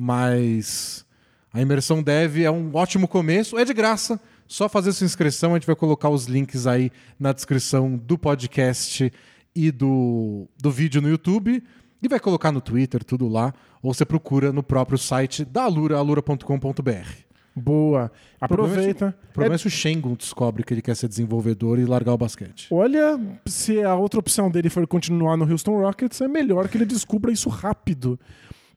[0.00, 1.04] Mas
[1.52, 4.20] a imersão dev é um ótimo começo, é de graça.
[4.46, 9.12] Só fazer sua inscrição, a gente vai colocar os links aí na descrição do podcast
[9.54, 11.62] e do, do vídeo no YouTube.
[12.00, 13.52] E vai colocar no Twitter, tudo lá.
[13.82, 17.28] Ou você procura no próprio site da Alura, alura.com.br.
[17.56, 18.12] Boa.
[18.40, 19.16] Aproveita.
[19.30, 22.18] O problema é se o Shengun descobre que ele quer ser desenvolvedor e largar o
[22.18, 22.68] basquete.
[22.70, 26.86] Olha, se a outra opção dele for continuar no Houston Rockets, é melhor que ele
[26.86, 28.18] descubra isso rápido.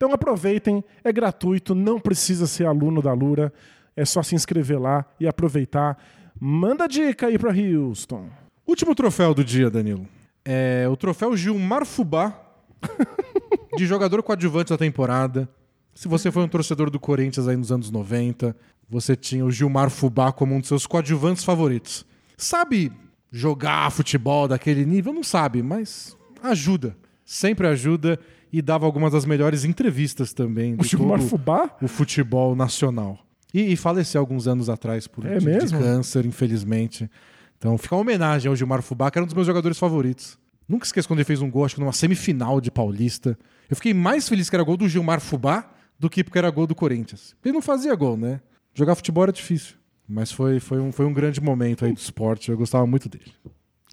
[0.02, 3.54] Então aproveitem, é gratuito, não precisa ser aluno da Lura,
[3.96, 5.96] é só se inscrever lá e aproveitar.
[6.40, 8.28] Manda dica aí para Houston.
[8.66, 10.08] Último troféu do dia, Danilo.
[10.44, 12.36] É o troféu Gilmar Fubá,
[13.78, 15.48] de jogador coadjuvante da temporada.
[15.94, 18.58] Se você foi um torcedor do Corinthians aí nos anos 90,
[18.90, 22.08] você tinha o Gilmar Fubá como um dos seus coadjuvantes favoritos.
[22.36, 22.92] Sabe
[23.32, 25.14] jogar futebol daquele nível?
[25.14, 26.98] Não sabe, mas ajuda.
[27.24, 28.20] Sempre ajuda
[28.52, 30.76] e dava algumas das melhores entrevistas também.
[30.78, 31.76] O Gilmar Fubá?
[31.82, 33.20] O futebol nacional.
[33.54, 37.10] E, e, faleceu alguns anos atrás por é de, câncer, infelizmente.
[37.58, 40.38] Então fica uma homenagem ao Gilmar Fubá, que era um dos meus jogadores favoritos.
[40.68, 43.38] Nunca esqueço quando ele fez um gol, acho que numa semifinal de Paulista.
[43.70, 46.66] Eu fiquei mais feliz que era gol do Gilmar Fubá do que porque era gol
[46.66, 47.36] do Corinthians.
[47.44, 48.42] Ele não fazia gol, né?
[48.74, 49.76] Jogar futebol era difícil.
[50.08, 52.52] Mas foi, foi, um, foi um grande momento aí do esporte.
[52.52, 53.32] Eu gostava muito dele.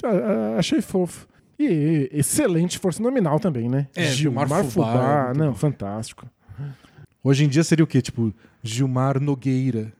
[0.03, 1.27] Ah, achei fofo.
[1.59, 3.89] E excelente força nominal também, né?
[3.95, 4.93] É, Gilmar, Gilmar Fubá.
[4.93, 5.35] Fubá.
[5.35, 6.27] Não, fantástico.
[7.23, 8.01] Hoje em dia seria o quê?
[8.01, 8.33] Tipo,
[8.63, 9.93] Gilmar Nogueira.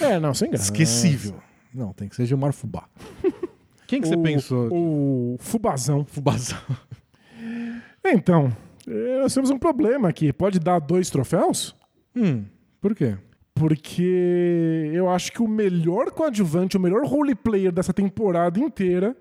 [0.00, 0.64] É, não, sem graça.
[0.64, 1.36] Esquecível.
[1.72, 2.88] Não, tem que ser Gilmar Fubá.
[3.86, 4.68] Quem que o, você pensou?
[4.72, 6.04] O Fubazão.
[6.04, 6.58] Fubazão.
[8.06, 8.54] Então,
[9.22, 10.30] nós temos um problema aqui.
[10.30, 11.74] Pode dar dois troféus?
[12.14, 12.44] Hum,
[12.78, 13.16] por quê?
[13.54, 19.16] Porque eu acho que o melhor coadjuvante, o melhor role player dessa temporada inteira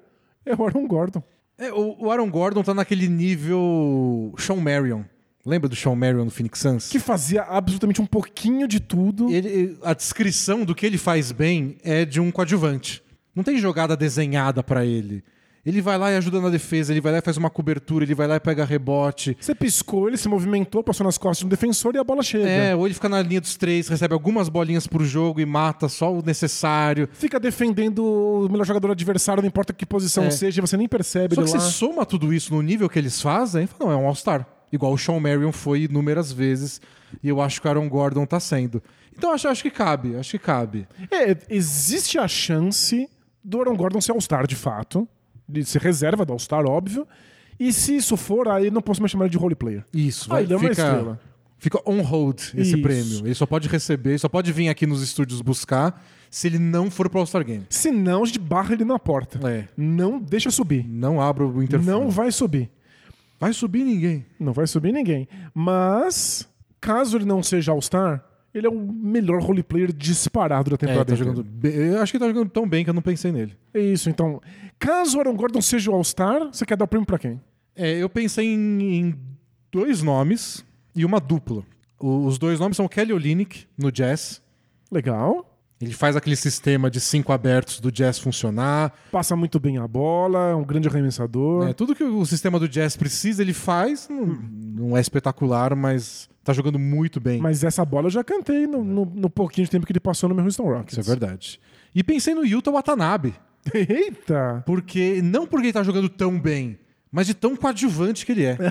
[0.46, 1.24] é o Aaron Gordon.
[1.58, 5.04] É, o, Aaron Gordon tá naquele nível Sean Marion.
[5.46, 6.90] Lembra do Sean Marion no Phoenix Suns?
[6.90, 9.30] Que fazia absolutamente um pouquinho de tudo.
[9.30, 13.04] Ele, a descrição do que ele faz bem é de um coadjuvante.
[13.36, 15.24] Não tem jogada desenhada para ele.
[15.66, 18.14] Ele vai lá e ajuda na defesa, ele vai lá e faz uma cobertura, ele
[18.14, 19.38] vai lá e pega rebote.
[19.40, 22.50] Você piscou, ele se movimentou, passou nas costas do defensor e a bola chega.
[22.50, 25.88] É, ou ele fica na linha dos três, recebe algumas bolinhas por jogo e mata
[25.88, 27.08] só o necessário.
[27.14, 30.30] Fica defendendo o melhor jogador adversário, não importa que posição É.
[30.32, 31.60] seja, você nem percebe Só que lá.
[31.60, 34.46] você soma tudo isso no nível que eles fazem, e fala, não, é um All-Star.
[34.72, 36.82] Igual o Sean Marion foi inúmeras vezes,
[37.24, 38.84] e eu acho que o Aaron Gordon tá sendo.
[39.16, 40.88] Então acho, acho que cabe, acho que cabe.
[41.10, 43.08] É, existe a chance
[43.44, 45.08] do Aaron Gordon ser All-Star de fato,
[45.48, 47.08] de ser reserva do All-Star, óbvio.
[47.60, 49.86] E se isso for, aí não posso mais chamar ele de role player.
[49.94, 51.20] Isso, vai, ele é uma fica, estrela.
[51.58, 52.82] fica on hold esse Isso.
[52.82, 53.20] prêmio.
[53.26, 56.90] Ele só pode receber, ele só pode vir aqui nos estúdios buscar se ele não
[56.90, 57.66] for pro All-Star Game.
[57.70, 59.40] Se não, a gente barra ele na porta.
[59.48, 59.68] É.
[59.78, 60.84] Não deixa subir.
[60.88, 61.92] Não abra o interfone.
[61.92, 62.72] Não vai subir.
[63.40, 64.26] vai subir ninguém.
[64.40, 65.28] Não vai subir ninguém.
[65.54, 66.50] Mas,
[66.82, 71.06] caso ele não seja All-Star, ele é o melhor roleplayer disparado da É, temporada.
[71.06, 71.32] tá inteira.
[71.32, 73.58] jogando bem- eu acho que ele tá jogando tão bem que eu não pensei nele.
[73.74, 74.42] É isso, então.
[74.80, 77.40] Caso o Aaron Gordon seja o All-Star, você quer dar o prêmio pra quem?
[77.76, 79.16] É, eu pensei em, em
[79.72, 80.64] dois nomes
[80.96, 81.64] e uma dupla.
[82.00, 84.42] O- os dois nomes são o Kelly Olynyk, no Jazz.
[84.92, 85.50] Legal.
[85.82, 88.94] Ele faz aquele sistema de cinco abertos do Jazz funcionar.
[89.12, 91.68] Passa muito bem a bola, é um grande arremessador.
[91.68, 94.08] É, tudo que o sistema do Jazz precisa, ele faz.
[94.10, 97.40] Não, não é espetacular, mas tá jogando muito bem.
[97.40, 100.28] Mas essa bola eu já cantei no, no- no pouquinho de tempo que ele passou
[100.30, 100.98] no meu Houston Rockets.
[100.98, 101.60] Isso é verdade.
[101.96, 103.34] E pensei no Yuta Watanabe.
[103.74, 104.62] Eita!
[104.66, 106.78] Porque, não porque ele tá jogando tão bem,
[107.12, 108.58] mas de tão coadjuvante que ele é.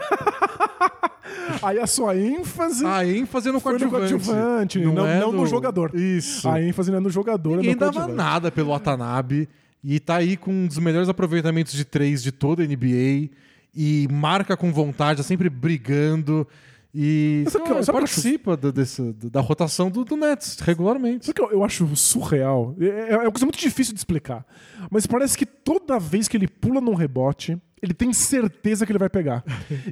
[1.62, 4.12] Aí a sua ênfase A ênfase no foi no coadjuvante.
[4.26, 5.94] coadjuvante, não, é não no jogador.
[5.94, 6.48] Isso.
[6.48, 8.16] A ênfase não é no jogador, Ninguém é no dava coadjuvante.
[8.16, 9.48] nada pelo Watanabe.
[9.84, 13.30] E tá aí com um dos melhores aproveitamentos de três de toda a NBA.
[13.74, 16.46] E marca com vontade, tá sempre brigando.
[16.94, 20.16] E Mas sabe que eu- sabe que eu participa da, desse- da rotação do, do
[20.16, 21.24] Nets regularmente.
[21.26, 22.74] Sabe o que eu, eu acho surreal?
[22.78, 24.44] É, é uma coisa muito difícil de explicar.
[24.90, 28.98] Mas parece que toda vez que ele pula num rebote, ele tem certeza que ele
[28.98, 29.42] vai pegar.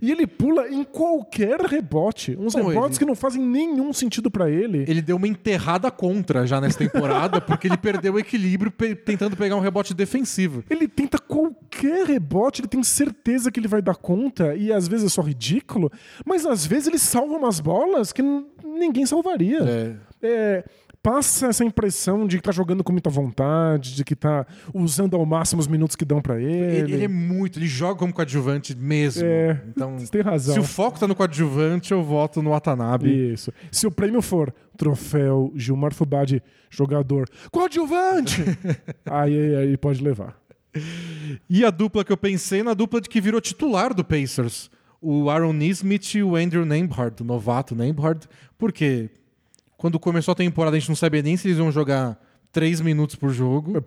[0.01, 2.37] e ele pula em qualquer rebote.
[2.39, 4.85] Uns Pô, rebotes ele- que não fazem nenhum sentido pra ele.
[4.89, 9.37] Ele deu uma enterrada contra já nessa temporada, porque ele perdeu o equilíbrio pe- tentando
[9.37, 10.63] pegar um rebote defensivo.
[10.71, 15.07] Ele tenta qualquer rebote, ele tem certeza que ele vai dar conta, e às vezes
[15.07, 15.91] é só ridículo,
[16.25, 18.23] mas às vezes ele salva umas bolas que
[18.65, 19.59] ninguém salvaria.
[19.61, 19.97] É.
[20.23, 20.65] É,
[21.03, 25.25] passa essa impressão de que tá jogando com muita vontade, de que tá usando ao
[25.25, 26.77] máximo os minutos que dão para ele.
[26.77, 29.25] Ele, ele é muito, ele joga como coadjuvante mesmo.
[29.25, 30.55] É, então, você tem razão.
[30.55, 33.33] se o foco tá no coadjuvante, eu voto no Watanabe.
[33.33, 33.53] Isso.
[33.71, 38.43] Se o prêmio for troféu Gilmar Fubade, jogador coadjuvante,
[39.07, 40.39] aí, aí pode levar.
[41.49, 44.71] E a dupla que eu pensei na dupla de que virou titular do Pacers.
[45.03, 48.29] O Aaron Nesmith e o Andrew Nembhard, o novato Nembhard.
[48.59, 49.11] Porque
[49.81, 52.21] quando começou a temporada a gente não sabia nem se eles iam jogar
[52.53, 53.83] três minutos por jogo.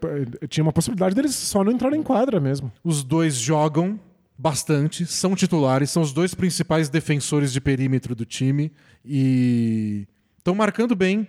[0.49, 2.71] Tinha uma possibilidade deles só não entrarem em quadra mesmo.
[2.83, 3.99] Os dois jogam
[4.35, 8.71] bastante, são titulares, são os dois principais defensores de perímetro do time
[9.05, 11.27] e estão marcando bem,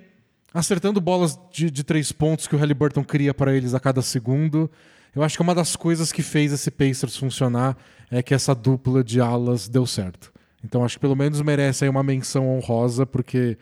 [0.55, 4.71] acertando bolas de, de três pontos que o Halliburton cria para eles a cada segundo.
[5.15, 7.77] Eu acho que uma das coisas que fez esse Pacers funcionar
[8.11, 10.33] é que essa dupla de alas deu certo.
[10.65, 13.59] Então acho que pelo menos merece aí uma menção honrosa, porque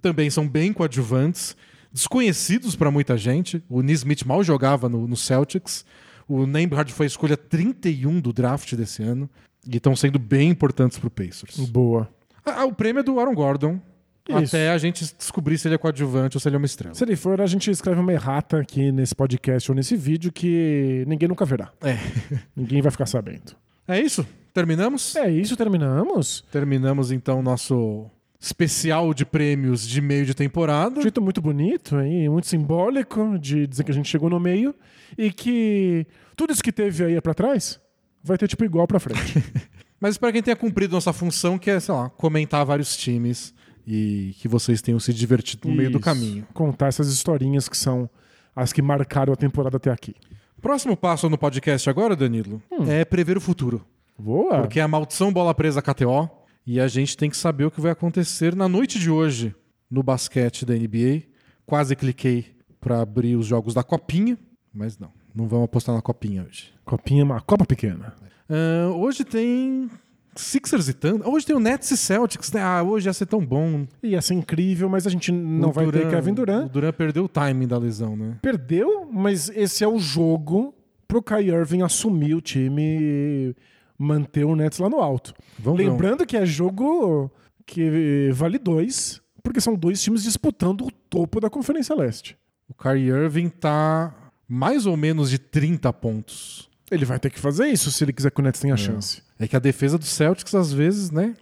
[0.00, 1.56] também são bem coadjuvantes,
[1.92, 3.62] desconhecidos para muita gente.
[3.68, 5.84] O Nismith mal jogava no, no Celtics.
[6.28, 9.28] O Nembhard foi a escolha 31 do draft desse ano.
[9.66, 11.56] E estão sendo bem importantes para o Pacers.
[11.68, 12.08] Boa.
[12.44, 13.80] Ah, o prêmio é do Aaron Gordon.
[14.28, 14.56] Isso.
[14.56, 16.94] Até a gente descobrir se ele é coadjuvante ou se ele é uma estrela.
[16.94, 21.04] Se ele for, a gente escreve uma errata aqui nesse podcast ou nesse vídeo que
[21.06, 21.72] ninguém nunca verá.
[21.80, 21.98] É.
[22.54, 23.56] Ninguém vai ficar sabendo.
[23.88, 24.26] É isso?
[24.54, 25.16] Terminamos?
[25.16, 26.44] É isso, terminamos.
[26.50, 28.08] Terminamos então nosso
[28.40, 30.98] especial de prêmios de meio de temporada.
[30.98, 34.74] Um jeito muito bonito aí, muito simbólico de dizer que a gente chegou no meio
[35.18, 37.78] e que tudo isso que teve aí pra trás
[38.24, 39.44] vai ter tipo igual pra frente.
[40.00, 42.96] Mas espero que a gente tenha cumprido nossa função, que é, sei lá, comentar vários
[42.96, 43.52] times
[43.86, 46.04] e que vocês tenham se divertido no meio do Isso.
[46.04, 46.46] caminho.
[46.54, 48.08] Contar essas historinhas que são
[48.56, 50.14] as que marcaram a temporada até aqui.
[50.62, 53.84] Próximo passo no podcast agora, Danilo, é prever o futuro.
[54.18, 54.60] Boa.
[54.60, 57.80] Porque é a maldição bola presa KTO e a gente tem que saber o que
[57.80, 59.54] vai acontecer na noite de hoje
[59.90, 61.22] no basquete da NBA.
[61.66, 62.46] Quase cliquei
[62.80, 64.38] para abrir os jogos da Copinha,
[64.72, 66.72] mas não, não vamos apostar na Copinha hoje.
[66.84, 68.14] Copinha, uma copa pequena.
[68.48, 69.88] Ah, hoje tem
[70.34, 71.28] Sixers e Thunder.
[71.28, 72.60] Hoje tem o Nets e Celtics, né?
[72.62, 73.86] Ah, hoje ia ser tão bom.
[74.02, 76.70] Ia ser incrível, mas a gente não O vai ter Durant- Kevin O Durant.
[76.72, 78.38] Durant perdeu o timing da lesão, né?
[78.42, 80.74] Perdeu, mas esse é o jogo
[81.06, 83.56] pro Kai Irving assumir o time e
[84.00, 85.34] manter o Nets lá no alto.
[85.58, 87.30] Vamos ver Lembrando que é jogo
[87.66, 92.34] que vale dois, porque são dois times disputando o topo da Conferência Leste.
[92.66, 94.14] O Kyrie Irving tá
[94.48, 96.70] mais ou menos de 30 pontos.
[96.90, 99.22] Ele vai ter que fazer isso se ele quiser que o Nets tenha chance.
[99.38, 101.36] É que a defesa do Celtics, às vezes, né?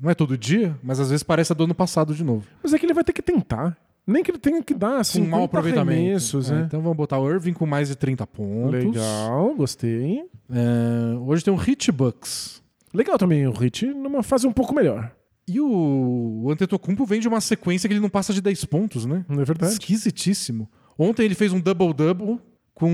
[0.00, 2.46] Não é todo dia, mas às vezes parece a do ano passado de novo.
[2.62, 3.76] Mas é que ele vai ter que tentar.
[4.06, 6.38] Nem que ele tenha que dar assim, um mau aproveitamento.
[6.46, 6.64] É, né?
[6.66, 8.84] Então vamos botar o Irving com mais de 30 pontos.
[8.84, 10.24] Legal, gostei.
[10.50, 12.62] É, hoje tem o Hit Bucks.
[12.92, 15.12] Legal também o Hit numa fase um pouco melhor.
[15.46, 19.24] E o, Antetokounmpo vem de uma sequência que ele não passa de 10 pontos, né?
[19.28, 19.72] Não é verdade?
[19.72, 20.68] Esquisitíssimo.
[20.98, 22.38] Ontem ele fez um double-double
[22.74, 22.90] com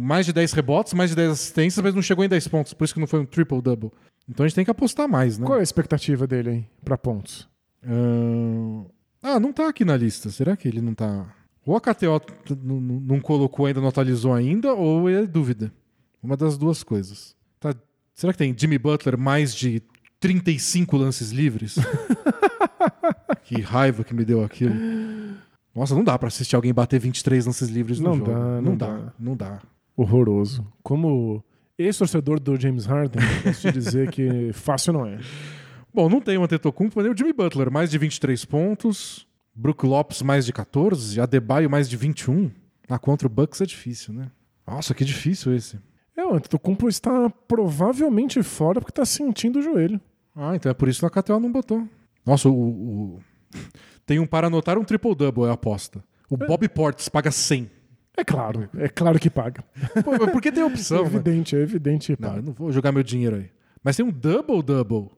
[0.00, 2.84] mais de 10 rebotes, mais de 10 assistências, mas não chegou em 10 pontos, por
[2.84, 3.90] isso que não foi um triple-double.
[4.28, 5.46] Então a gente tem que apostar mais, né?
[5.46, 7.48] Qual é a expectativa dele aí pra pontos?
[7.82, 8.84] Ahn,
[9.22, 10.30] Ah, não tá aqui na lista.
[10.30, 11.26] Será que ele não tá.
[11.66, 12.20] Ou a KTO
[12.66, 15.72] não colocou ainda, não atualizou ainda, ou é dúvida.
[16.22, 17.36] Uma das duas coisas.
[17.60, 17.74] Tá-
[18.14, 19.82] Será que tem Jimmy Butler mais de
[20.18, 21.76] 35 lances livres?
[23.44, 24.74] que raiva que me deu aquilo.
[25.74, 28.30] Nossa, não dá pra assistir alguém bater 23 lances livres no Não jogo.
[28.32, 29.12] dá, não, não dá, dá.
[29.18, 29.60] não dá.
[29.96, 30.66] Horroroso.
[30.82, 31.44] Como
[31.78, 35.18] ex-torcedor do James Harden, posso te dizer que fácil não é.
[35.92, 39.26] Bom, não tem o Antetokounmpo, nem o Jimmy Butler, mais de 23 pontos.
[39.54, 41.20] Brook Lopes, mais de 14.
[41.20, 42.50] Adebayo, mais de 21.
[42.88, 44.30] Ah, contra o Bucks é difícil, né?
[44.66, 45.78] Nossa, que difícil esse.
[46.16, 50.00] É, o Antetokounmpo está provavelmente fora porque está sentindo o joelho.
[50.34, 51.86] Ah, então é por isso que a KTO não botou.
[52.24, 52.52] Nossa, o...
[52.52, 53.20] o-
[54.06, 56.02] Tem um para anotar um triple-double, é a aposta.
[56.30, 57.70] O Bob Portis paga 100.
[58.16, 59.62] É claro, é claro que paga.
[60.04, 61.06] Pô, mas por que tem É opção, né?
[61.08, 62.16] evidente, é evidente.
[62.18, 63.50] Não, eu não vou jogar meu dinheiro aí.
[63.84, 65.10] Mas tem um double-double.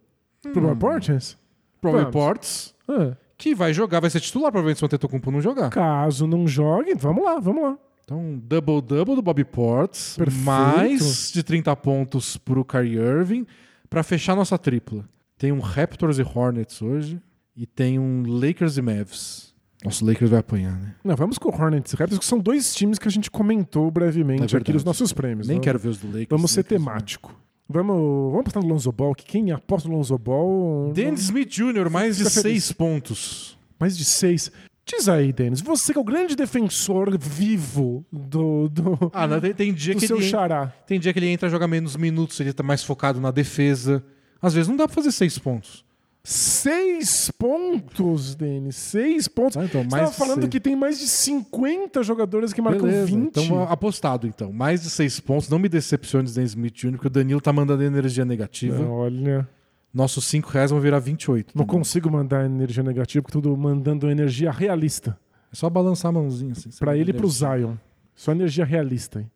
[0.43, 1.37] Pro Bob Portis?
[1.81, 2.75] Pro Bob Vamos.
[2.89, 5.71] Ah, que vai jogar, vai ser titular, provavelmente, se o Antetokounmpo não jogar.
[5.71, 7.79] caso não jogue, vamos lá, vamos lá.
[8.05, 10.45] Então, double-double do Bobby Ports, Perfeito.
[10.45, 13.47] mais de 30 pontos pro Kyrie Irving,
[13.89, 15.09] pra fechar nossa tripla.
[15.39, 17.21] Tem um Raptors e Hornets hoje,
[17.57, 19.55] e tem um Lakers e Mavs.
[19.85, 20.95] Nossa, o Lakers vai apanhar, né?
[21.03, 23.91] Não, vamos com o Hornets e Raptors, que são dois times que a gente comentou
[23.91, 24.73] brevemente É aqui verdade.
[24.75, 25.47] nos nossos prêmios.
[25.47, 26.27] Nem Vamos- quero ver os do Lakers.
[26.29, 27.41] Vamos ser Lakers, temático.
[27.72, 27.97] Vamos,
[28.32, 30.92] vamos apostar no Lonzo Ball, que quem aposta no Lonzo Ball...
[30.92, 32.28] Dennis Smith Jr., mais de.
[32.28, 33.56] 6 pontos.
[33.78, 34.51] Mais de seis.
[34.84, 39.55] Diz aí, Denis, você que é o grande defensor vivo do, do, Ah, não, tem,
[39.55, 40.72] tem dia do que seu ele, xará.
[40.86, 44.05] tem dia que ele entra a jogar menos minutos, ele tá mais focado na defesa.
[44.42, 45.84] Às vezes não dá pra fazer 6 pontos.
[46.22, 48.76] Seis pontos, Denis.
[48.76, 49.56] Seis pontos.
[49.56, 50.51] Ah, então, Você mais tava de falando seis.
[50.51, 53.16] que tem mais de 50 jogadores que marcam Beleza, 20.
[53.26, 54.52] Então, apostado, então.
[54.52, 55.48] Mais de seis pontos.
[55.48, 58.84] Não me decepciones, Dan Smith Jr., porque o Danilo tá mandando energia negativa.
[58.86, 59.48] Olha,
[59.92, 61.56] Nossos cinco reais vão virar 28.
[61.56, 65.18] não consigo mandar energia negativa, porque tudo mandando energia realista.
[65.52, 66.52] É só balançar a mãozinha.
[66.52, 67.28] Assim, Pra ele e pro.
[67.28, 67.74] Zion.
[68.14, 69.18] Só energia realista.
[69.20, 69.30] hein?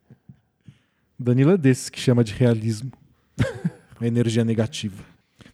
[1.19, 2.93] Danilo é desses que chama de realismo.
[4.01, 5.03] a energia negativa.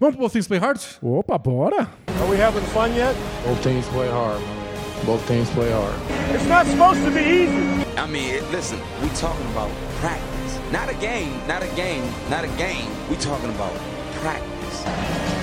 [0.00, 0.78] Vamos pro Both Things Play Hard?
[1.02, 1.86] Opa, bora?
[2.08, 3.14] Are we having fun yet?
[3.44, 5.04] Both teams play hard, man.
[5.04, 5.94] Both teams play hard.
[6.34, 7.84] It's not supposed to be easy.
[7.98, 9.68] I mean, listen, we talking about
[10.00, 10.58] practice.
[10.72, 12.88] Not a game, not a game, not a game.
[13.10, 13.74] We talking about
[14.22, 14.84] practice.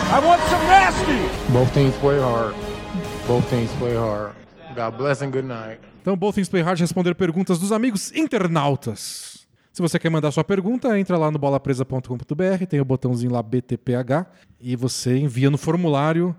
[0.10, 1.54] I want some nasty.
[1.54, 2.56] Both teams play hard.
[3.28, 4.34] Both teams play hard.
[4.76, 5.80] God bless and good night.
[6.02, 9.36] Então, Both Things Play Hard responder perguntas dos amigos internautas.
[9.78, 14.26] Se você quer mandar sua pergunta, entra lá no bolapresa.com.br, tem o botãozinho lá BTPH
[14.60, 16.36] e você envia no formulário,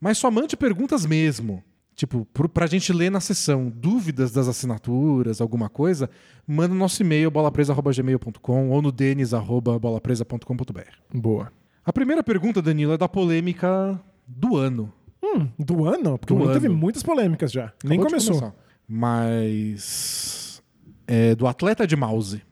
[0.00, 1.62] mas só mande perguntas mesmo.
[1.94, 3.70] Tipo, pro- pra gente ler na sessão.
[3.72, 6.10] Dúvidas das assinaturas, alguma coisa,
[6.44, 10.80] manda no nosso e-mail bolapresa.gmail.com ou no denis.bolapresa.com.br.
[11.14, 11.52] Boa.
[11.84, 14.92] A primeira pergunta, Danilo, é da polêmica do ano.
[15.22, 16.18] Hum, do ano?
[16.18, 17.72] Porque Do o ano teve muitas polêmicas já.
[17.84, 18.52] Nem Acabou de começou.
[18.88, 20.60] Mas.
[21.06, 22.42] É do atleta de mouse.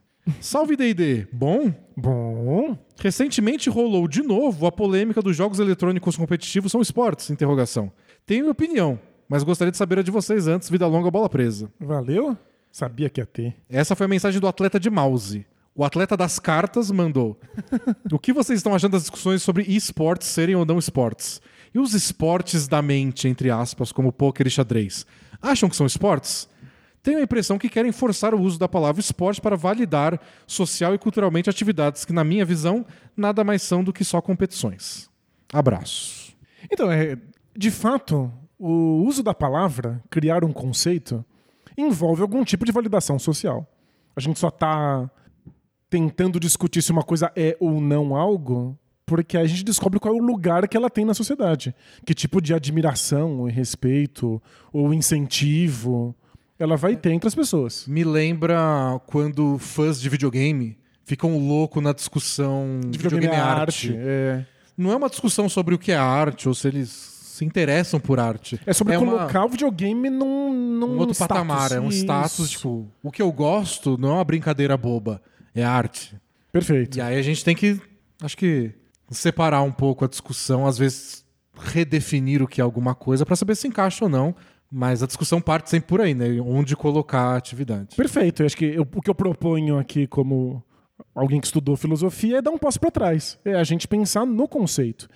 [0.41, 1.27] Salve DD!
[1.33, 1.73] Bom?
[1.97, 7.31] Bom, Recentemente rolou de novo a polêmica dos jogos eletrônicos competitivos são esportes?
[7.31, 7.93] Interrogação.
[8.27, 8.99] Tenho opinião,
[9.29, 10.69] mas gostaria de saber a de vocês antes.
[10.69, 11.71] Vida longa, bola presa.
[11.81, 12.37] valeu?
[12.71, 13.57] Sabia que ia ter.
[13.69, 15.47] Essa foi a mensagem do atleta de mouse.
[15.75, 17.39] O atleta das cartas mandou.
[18.13, 21.41] o que vocês estão achando das discussões sobre esportes serem ou não esportes?
[21.73, 25.07] E os esportes da mente, entre aspas, como pôquer e xadrez?
[25.41, 26.49] Acham que são esportes?
[27.09, 30.99] Tenho a impressão que querem forçar o uso da palavra esporte para validar social e
[30.99, 32.85] culturalmente atividades que, na minha visão,
[33.17, 35.09] nada mais são do que só competições.
[35.51, 36.37] Abraço.
[36.71, 37.17] Então, é,
[37.57, 41.25] de fato, o uso da palavra, criar um conceito,
[41.79, 43.67] envolve algum tipo de validação social.
[44.15, 45.11] A gente só está
[45.89, 50.21] tentando discutir se uma coisa é ou não algo porque a gente descobre qual é
[50.21, 51.75] o lugar que ela tem na sociedade.
[52.05, 56.15] Que tipo de admiração, respeito ou incentivo
[56.59, 57.87] ela vai ter entre as pessoas.
[57.87, 63.95] Me lembra quando fãs de videogame ficam loucos na discussão De videogame é arte.
[63.97, 64.45] É,
[64.77, 68.19] não é uma discussão sobre o que é arte ou se eles se interessam por
[68.19, 68.61] arte.
[68.67, 71.29] é sobre uma- colocar o videogame num, num um outro status.
[71.37, 71.99] patamar, é um Isso.
[72.01, 75.23] status, tipo, o que eu gosto não é uma brincadeira boba,
[75.55, 76.17] é arte.
[76.53, 76.99] Perfeito.
[76.99, 77.81] E aí a gente tem que,
[78.21, 78.73] acho que,
[79.11, 81.25] separar um pouco a discussão, às vezes
[81.61, 84.35] redefinir o que é alguma coisa para saber se encaixa ou não,
[84.71, 86.41] mas a discussão parte sempre por aí, né?
[86.41, 87.97] Onde colocar a atividade.
[87.97, 88.43] Perfeito.
[88.43, 90.63] Eu acho que eu- o que eu proponho aqui como
[91.15, 93.39] alguém que estudou filosofia é dar um passo para trás.
[93.45, 95.09] É a gente pensar no conceito.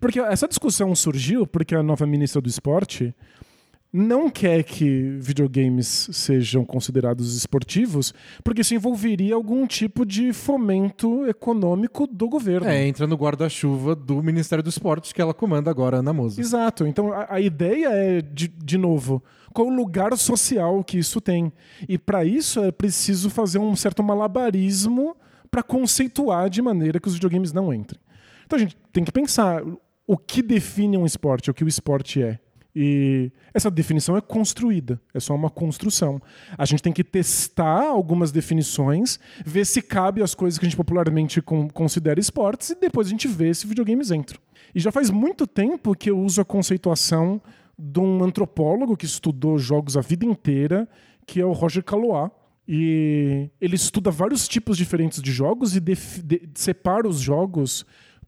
[0.00, 3.14] Porque essa discussão surgiu porque a nova ministra do esporte
[3.92, 8.12] não quer que videogames sejam considerados esportivos,
[8.44, 12.68] porque isso envolveria algum tipo de fomento econômico do governo.
[12.68, 16.40] É, entra no guarda-chuva do Ministério do Esporte que ela comanda agora, Ana Moza.
[16.40, 16.86] Exato.
[16.86, 19.22] Então a, a ideia é, de, de novo,
[19.54, 21.52] qual o lugar social que isso tem.
[21.88, 25.16] E para isso é preciso fazer um certo malabarismo
[25.50, 28.00] para conceituar de maneira que os videogames não entrem.
[28.44, 29.62] Então a gente tem que pensar
[30.06, 32.38] o que define um esporte, o que o esporte é.
[32.80, 36.22] E essa definição é construída, é só uma construção.
[36.56, 40.76] A gente tem que testar algumas definições, ver se cabe as coisas que a gente
[40.76, 44.38] popularmente con- considera esportes e depois a gente vê se videogames entram.
[44.72, 47.42] E já faz muito tempo que eu uso a conceituação
[47.76, 50.88] de um antropólogo que estudou jogos a vida inteira,
[51.26, 52.30] que é o Roger Calois.
[52.68, 55.96] E ele estuda vários tipos diferentes de jogos e de-
[56.54, 57.84] separa os jogos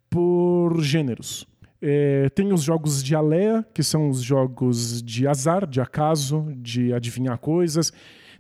[0.09, 1.47] por gêneros.
[1.83, 6.93] É, tem os jogos de alea, que são os jogos de azar, de acaso, de
[6.93, 7.93] adivinhar coisas.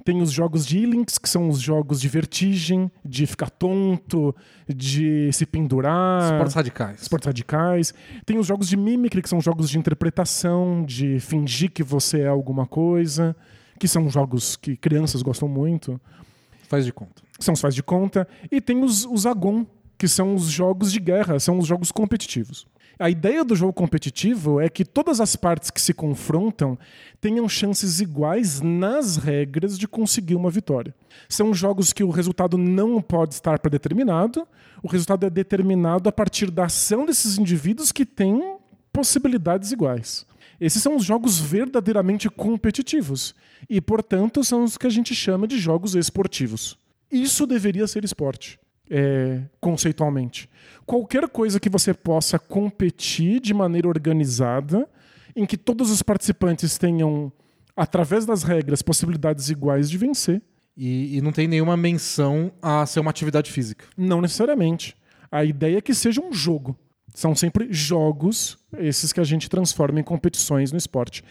[0.04, 4.34] Tem os jogos de Ilinx, que são os jogos de vertigem, de ficar tonto,
[4.66, 6.32] de se pendurar.
[6.32, 7.02] Esportes radicais.
[7.02, 7.94] Esportes radicais.
[8.24, 12.28] Tem os jogos de mimicry, que são jogos de interpretação, de fingir que você é
[12.28, 13.36] alguma coisa,
[13.78, 16.00] que são jogos que crianças gostam muito
[16.68, 17.22] Faz de conta.
[17.38, 19.66] são os faz de conta, e tem os, os Agon,
[19.98, 22.66] que são os jogos de guerra, são os jogos competitivos.
[23.00, 26.78] A ideia do jogo competitivo é que todas as partes que se confrontam
[27.18, 30.94] tenham chances iguais nas regras de conseguir uma vitória.
[31.26, 34.46] São jogos que o resultado não pode estar predeterminado,
[34.82, 38.58] o resultado é determinado a partir da ação desses indivíduos que têm
[38.92, 40.26] possibilidades iguais.
[40.60, 43.34] Esses são os jogos verdadeiramente competitivos
[43.66, 46.76] e, portanto, são os que a gente chama de jogos esportivos.
[47.10, 48.60] Isso deveria ser esporte.
[48.90, 50.50] É, conceitualmente.
[50.84, 54.88] Qualquer coisa que você possa competir de maneira organizada,
[55.36, 57.32] em que todos os participantes tenham,
[57.76, 60.42] através das regras, possibilidades iguais de vencer.
[60.76, 63.84] E, e não tem nenhuma menção a ser uma atividade física.
[63.96, 64.96] Não necessariamente.
[65.30, 66.76] A ideia é que seja um jogo.
[67.14, 71.24] São sempre jogos, esses que a gente transforma em competições no esporte.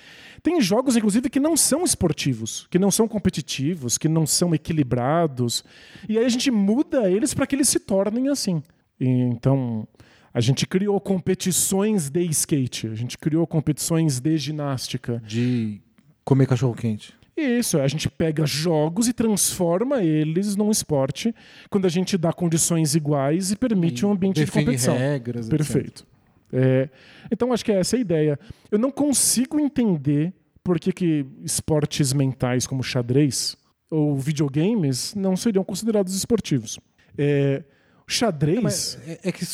[0.43, 5.63] Tem jogos, inclusive, que não são esportivos, que não são competitivos, que não são equilibrados.
[6.07, 8.61] E aí a gente muda eles para que eles se tornem assim.
[8.99, 9.87] E, então,
[10.33, 15.21] a gente criou competições de skate, a gente criou competições de ginástica.
[15.25, 15.81] De
[16.23, 17.18] comer cachorro quente.
[17.39, 21.33] Isso, a gente pega jogos e transforma eles num esporte
[21.69, 24.97] quando a gente dá condições iguais e permite um ambiente de competição.
[24.97, 25.47] regras.
[25.47, 26.05] Perfeito.
[26.51, 26.89] É,
[27.31, 28.39] então acho que essa é a ideia.
[28.71, 30.33] Eu não consigo entender
[30.63, 33.55] por que, que esportes mentais como xadrez
[33.89, 36.79] ou videogames não seriam considerados esportivos.
[37.17, 37.63] É,
[38.07, 38.97] xadrez.
[39.07, 39.45] É, é que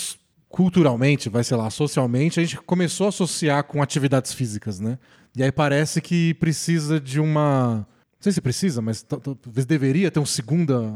[0.49, 4.97] culturalmente, vai sei lá, socialmente, a gente começou a associar com atividades físicas, né?
[5.35, 7.77] E aí parece que precisa de uma.
[7.77, 10.93] Não sei se precisa, mas talvez deveria ter um, segunda,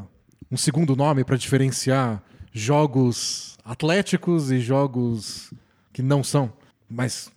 [0.51, 5.51] um segundo nome para diferenciar jogos atléticos e jogos
[5.91, 6.51] que não são.
[6.89, 7.29] Mas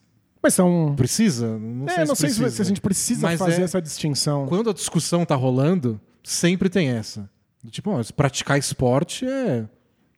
[0.42, 0.94] Mas são.
[0.96, 1.58] precisa?
[1.58, 2.50] Não é, sei não se sei se- precisa.
[2.56, 4.46] se a gente precisa Mas fazer é- essa distinção.
[4.46, 7.28] Quando a discussão tá rolando, sempre tem essa.
[7.70, 9.64] Tipo, ó, praticar esporte é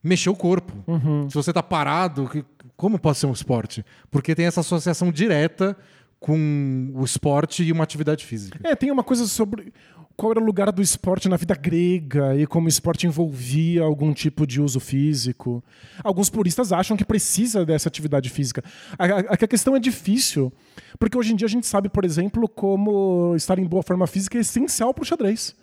[0.03, 0.73] mexer o corpo.
[0.87, 1.29] Uhum.
[1.29, 2.31] Se você tá parado,
[2.77, 3.85] como pode ser um esporte?
[4.11, 5.77] Porque tem essa associação direta
[6.25, 8.59] com o esporte e uma atividade física.
[8.65, 9.71] É, tem uma coisa sobre
[10.17, 14.11] qual era o lugar do esporte na vida grega e como o esporte envolvia algum
[14.15, 15.63] tipo de uso físico.
[16.03, 18.65] Alguns puristas acham que precisa dessa atividade física.
[18.99, 20.51] A, a- a questão é difícil,
[20.99, 24.39] porque hoje em dia a gente sabe, por exemplo, como estar em boa forma física
[24.39, 25.55] é essencial para o xadrez.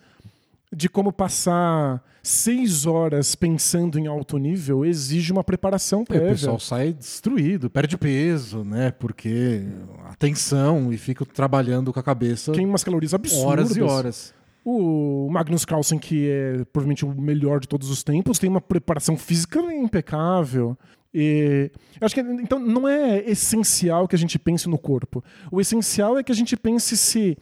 [0.73, 6.29] De como passar seis horas pensando em alto nível exige uma preparação E o prévia.
[6.29, 8.91] pessoal sai destruído, perde peso, né?
[8.91, 9.63] Porque
[10.09, 13.45] atenção e fica trabalhando com a cabeça Queima umas calorias absurdas.
[13.45, 14.33] horas e horas.
[14.63, 19.17] O Magnus Carlsen, que é provavelmente o melhor de todos os tempos, tem uma preparação
[19.17, 20.77] física impecável.
[21.13, 25.23] E eu acho que então não é essencial que a gente pense no corpo.
[25.51, 27.37] O essencial é que a gente pense se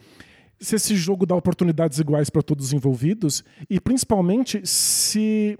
[0.59, 5.57] se esse jogo dá oportunidades iguais para todos os envolvidos e principalmente se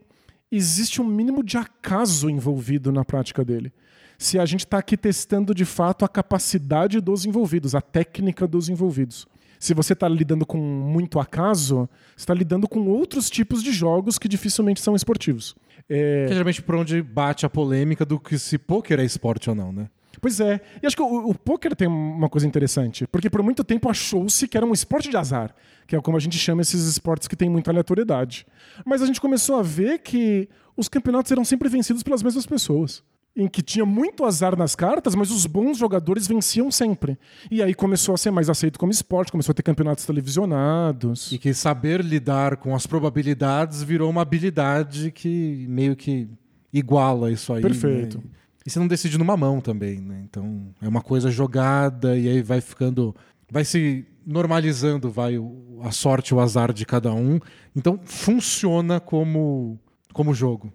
[0.52, 3.72] existe um mínimo de acaso envolvido na prática dele.
[4.18, 8.68] Se a gente está aqui testando de fato a capacidade dos envolvidos, a técnica dos
[8.68, 9.26] envolvidos.
[9.58, 14.28] Se você está lidando com muito acaso, está lidando com outros tipos de jogos que
[14.28, 15.56] dificilmente são esportivos.
[15.90, 19.50] É, Que é geralmente por onde bate a polêmica do que se pôquer é esporte
[19.50, 19.90] ou não, né?
[20.22, 20.60] Pois é.
[20.82, 24.48] E acho que o, o poker tem uma coisa interessante, porque por muito tempo achou-se
[24.48, 25.54] que era um esporte de azar,
[25.88, 28.46] que é como a gente chama esses esportes que tem muita aleatoriedade.
[28.86, 33.04] Mas a gente começou a ver que os campeonatos eram sempre vencidos pelas mesmas pessoas.
[33.36, 37.18] Em que tinha muito azar nas cartas, mas os bons jogadores venciam sempre.
[37.50, 41.32] E aí começou a ser mais aceito como esporte, começou a ter campeonatos televisionados.
[41.32, 46.28] E que saber lidar com as probabilidades virou uma habilidade que meio que
[46.74, 47.62] iguala isso aí.
[47.62, 48.18] Perfeito.
[48.18, 48.24] né?
[48.66, 50.22] E você não decide numa mão também, né?
[50.24, 53.16] Então é uma coisa jogada e aí vai ficando.
[53.52, 55.36] Vai se normalizando, vai
[55.82, 57.40] a sorte, o azar de cada um.
[57.76, 59.80] Então funciona como,
[60.14, 60.72] como jogo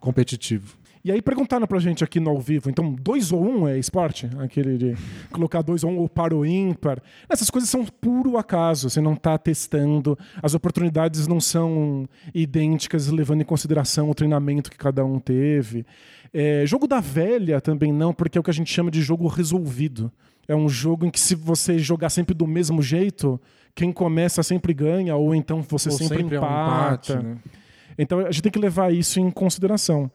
[0.00, 0.78] competitivo.
[1.04, 4.26] E aí perguntaram pra gente aqui no ao vivo, então dois ou um é esporte?
[4.38, 4.96] Aquele de
[5.30, 6.98] colocar dois ou um ou para o ímpar.
[7.28, 13.42] Essas coisas são puro acaso, você não tá testando, as oportunidades não são idênticas, levando
[13.42, 15.84] em consideração o treinamento que cada um teve.
[16.36, 19.28] É, jogo da velha também não, porque é o que a gente chama de jogo
[19.28, 20.10] resolvido.
[20.48, 23.40] É um jogo em que se você jogar sempre do mesmo jeito,
[23.72, 27.12] quem começa sempre ganha, ou então você Ou sempre, sempre é um empata.
[27.12, 27.36] empate, né?
[27.96, 30.10] Então a gente tem que levar isso em consideração.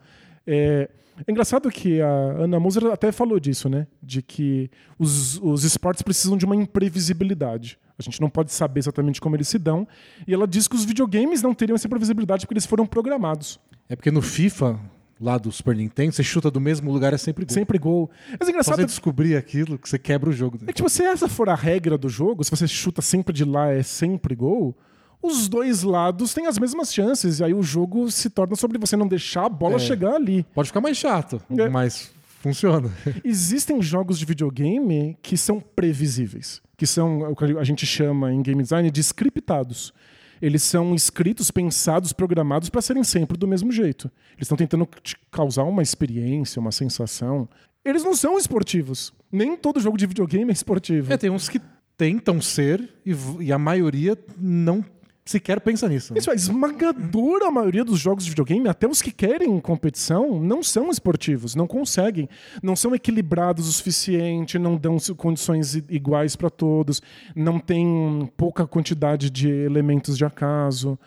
[0.45, 0.89] É,
[1.25, 3.87] é engraçado que a Ana Moser até falou disso, né?
[4.03, 7.79] De que os, os esportes precisam de uma imprevisibilidade.
[7.97, 9.87] A gente não pode saber exatamente como eles se dão.
[10.27, 13.57] E ela diz que os videogames não teriam essa imprevisibilidade porque eles foram programados.
[13.87, 14.79] É porque no FIFA,
[15.19, 17.53] lá do Super Nintendo, você chuta do mesmo lugar, é sempre gol.
[17.53, 18.09] Sempre gol.
[18.29, 20.57] Mas é Só engraçado você descobrir aquilo que você quebra o jogo.
[20.63, 23.43] é que tipo, se essa for a regra do jogo, se você chuta sempre de
[23.43, 24.75] lá é sempre gol,
[25.21, 27.39] os dois lados têm as mesmas chances.
[27.39, 29.79] E aí o jogo se torna sobre você não deixar a bola É.
[29.79, 30.45] chegar ali.
[30.55, 31.67] Pode ficar mais chato, É.
[31.67, 32.89] mas funciona.
[33.25, 38.41] Existem jogos de videogame que são previsíveis, que são o que a gente chama em
[38.41, 39.93] game design de scriptados.
[40.41, 44.09] Eles são escritos, pensados, programados para serem sempre do mesmo jeito.
[44.31, 47.47] Eles estão tentando te causar uma experiência, uma sensação.
[47.83, 49.13] Eles não são esportivos.
[49.31, 51.11] Nem todo jogo de videogame é esportivo.
[51.11, 51.61] É, tem uns que
[51.97, 54.83] tentam ser e, e a maioria não
[55.29, 56.13] sequer pensa nisso.
[56.17, 60.63] Isso é a esmagadora maioria dos jogos de videogame, até os que querem competição, não
[60.63, 62.27] são esportivos, não conseguem,
[62.63, 67.01] não são equilibrados o suficiente, não dão condições iguais para todos,
[67.35, 70.97] não tem pouca quantidade de elementos de acaso.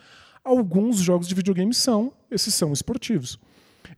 [0.43, 3.37] Alguns jogos de videogame são, esses são esportivos.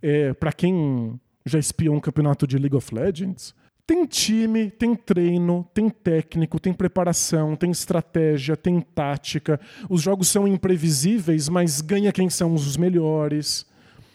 [0.02, 3.53] É, para quem já espiou um campeonato de League of Legends,
[3.88, 9.60] tem time, tem treino, tem técnico, tem preparação, tem estratégia, tem tática.
[9.88, 13.66] Os jogos são imprevisíveis, mas ganha quem são os melhores.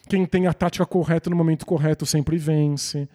[0.08, 3.08] Quem tem a tática correta no momento correto sempre vence.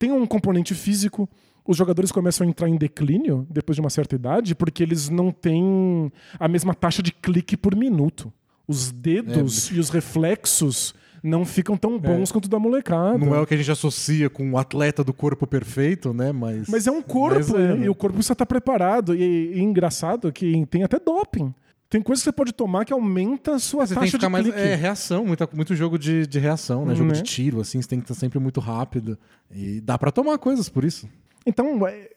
[0.00, 1.28] Tem um componente físico.
[1.64, 5.30] Os jogadores começam a entrar em declínio depois de uma certa idade porque eles não
[5.30, 6.10] têm
[6.40, 8.32] a mesma taxa de clique por minuto.
[8.66, 10.92] Os dedos e os reflexos
[11.22, 13.18] não ficam tão bons quanto o da molecada.
[13.18, 16.32] Não é o que a gente associa com o atleta do corpo perfeito, né?
[16.32, 17.88] Mas, Mas é um corpo, é, e né?
[17.90, 19.14] o corpo precisa estar preparado.
[19.14, 21.54] E, e engraçado que tem até doping.
[21.88, 24.26] Tem coisas que você pode tomar que aumenta a sua Você tem que taxa ficar
[24.28, 24.44] de mais.
[24.44, 24.58] clique.
[24.60, 26.94] É, reação, muita, muito jogo de, de reação, né?
[26.94, 27.16] Jogo Né?
[27.16, 29.18] de tiro, assim, você tem que estar sempre muito rápido.
[29.50, 31.08] E dá pra tomar coisas por isso.
[31.44, 32.08] Então, é,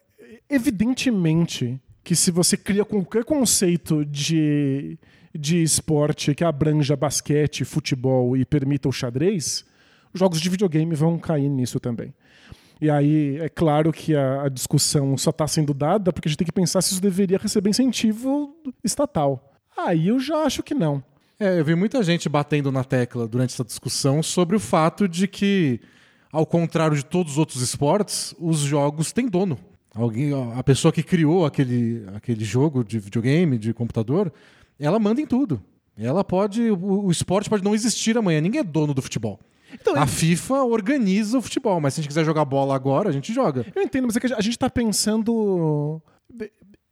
[0.67, 4.97] evidentemente que se você cria qualquer conceito de,
[5.33, 9.65] de esporte que abranja basquete, futebol e permita o xadrez,
[10.13, 12.13] os jogos de videogame vão cair nisso também.
[12.79, 16.37] E aí, é claro que a, a discussão só está sendo dada porque a gente
[16.37, 19.53] tem que pensar se isso deveria receber incentivo estatal.
[19.77, 21.03] Aí eu já acho que não.
[21.39, 25.27] É, eu vi muita gente batendo na tecla durante essa discussão sobre o fato de
[25.27, 25.79] que,
[26.31, 29.57] ao contrário de todos os outros esportes, os jogos têm dono.
[29.95, 34.31] Alguém, a pessoa que criou aquele, aquele jogo de videogame, de computador,
[34.79, 35.61] ela manda em tudo.
[35.97, 36.71] Ela pode.
[36.71, 38.41] O, o esporte pode não existir amanhã.
[38.41, 39.39] Ninguém é dono do futebol.
[39.73, 43.11] Então, a FIFA organiza o futebol, mas se a gente quiser jogar bola agora, a
[43.11, 43.65] gente joga.
[43.75, 46.01] Eu entendo, mas é que a gente está pensando.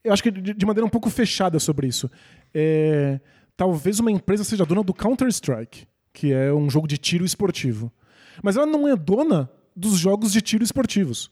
[0.03, 2.09] Eu acho que de maneira um pouco fechada sobre isso.
[2.53, 3.19] É,
[3.55, 7.91] talvez uma empresa seja dona do Counter-Strike, que é um jogo de tiro esportivo.
[8.41, 11.29] Mas ela não é dona dos jogos de tiro esportivos.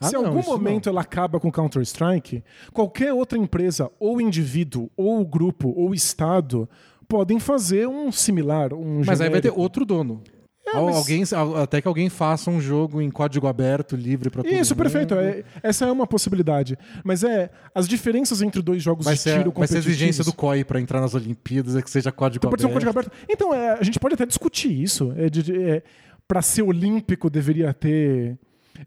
[0.00, 2.42] Ah, Se em não, algum momento ela acaba com o Counter-Strike,
[2.72, 6.68] qualquer outra empresa, ou indivíduo, ou grupo, ou estado,
[7.08, 8.72] podem fazer um similar.
[8.74, 9.60] Um Mas aí vai ter genérico.
[9.60, 10.22] outro dono.
[10.68, 14.42] É, mas- alguém, al- até que alguém faça um jogo em código aberto, livre para
[14.42, 14.60] todo mundo.
[14.60, 15.14] Isso, perfeito.
[15.14, 16.76] É- essa é uma possibilidade.
[17.04, 20.32] Mas é as diferenças entre dois jogos Vai de tiro vai ser a exigência do
[20.32, 22.92] competitivos- COI para entrar nas Olimpíadas é que seja código Então pode ser um aberto.
[22.94, 23.30] código aberto.
[23.32, 25.14] Então, é, a gente pode até discutir isso.
[25.16, 25.26] É,
[25.70, 25.82] é,
[26.26, 28.36] para ser olímpico, deveria ter.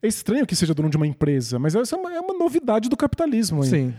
[0.02, 2.90] É estranho que seja dono de uma empresa, mas essa é uma, é uma novidade
[2.90, 3.64] do capitalismo.
[3.64, 3.70] aí.
[3.70, 3.94] Sim.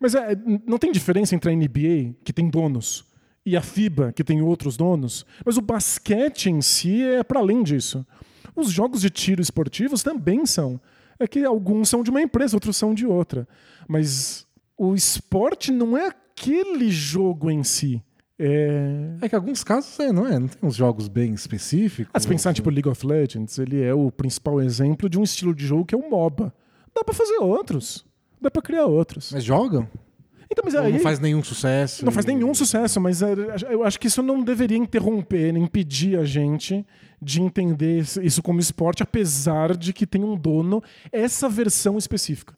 [0.00, 0.36] Mas é,
[0.66, 3.04] não tem diferença entre a NBA, que tem donos,
[3.44, 5.26] e a FIBA, que tem outros donos.
[5.44, 8.06] Mas o basquete em si é para além disso.
[8.54, 10.80] Os jogos de tiro esportivos também são.
[11.18, 13.46] É que alguns são de uma empresa, outros são de outra.
[13.88, 14.46] Mas
[14.76, 18.02] o esporte não é aquele jogo em si.
[18.44, 19.24] É.
[19.24, 20.36] É que alguns casos é, não é?
[20.36, 22.10] Não tem uns jogos bem específicos.
[22.12, 25.54] Ah, se pensar, tipo, League of Legends, ele é o principal exemplo de um estilo
[25.54, 26.52] de jogo que é o MOBA.
[26.92, 28.04] Dá pra fazer outros.
[28.40, 29.30] Dá pra criar outros.
[29.32, 29.88] Mas jogam?
[30.50, 32.04] Então, mas aí, não faz nenhum sucesso?
[32.04, 33.34] Não faz nenhum sucesso, mas é,
[33.70, 36.84] eu acho que isso não deveria interromper, nem impedir a gente
[37.22, 42.54] de entender isso como esporte, apesar de que tem um dono essa versão específica.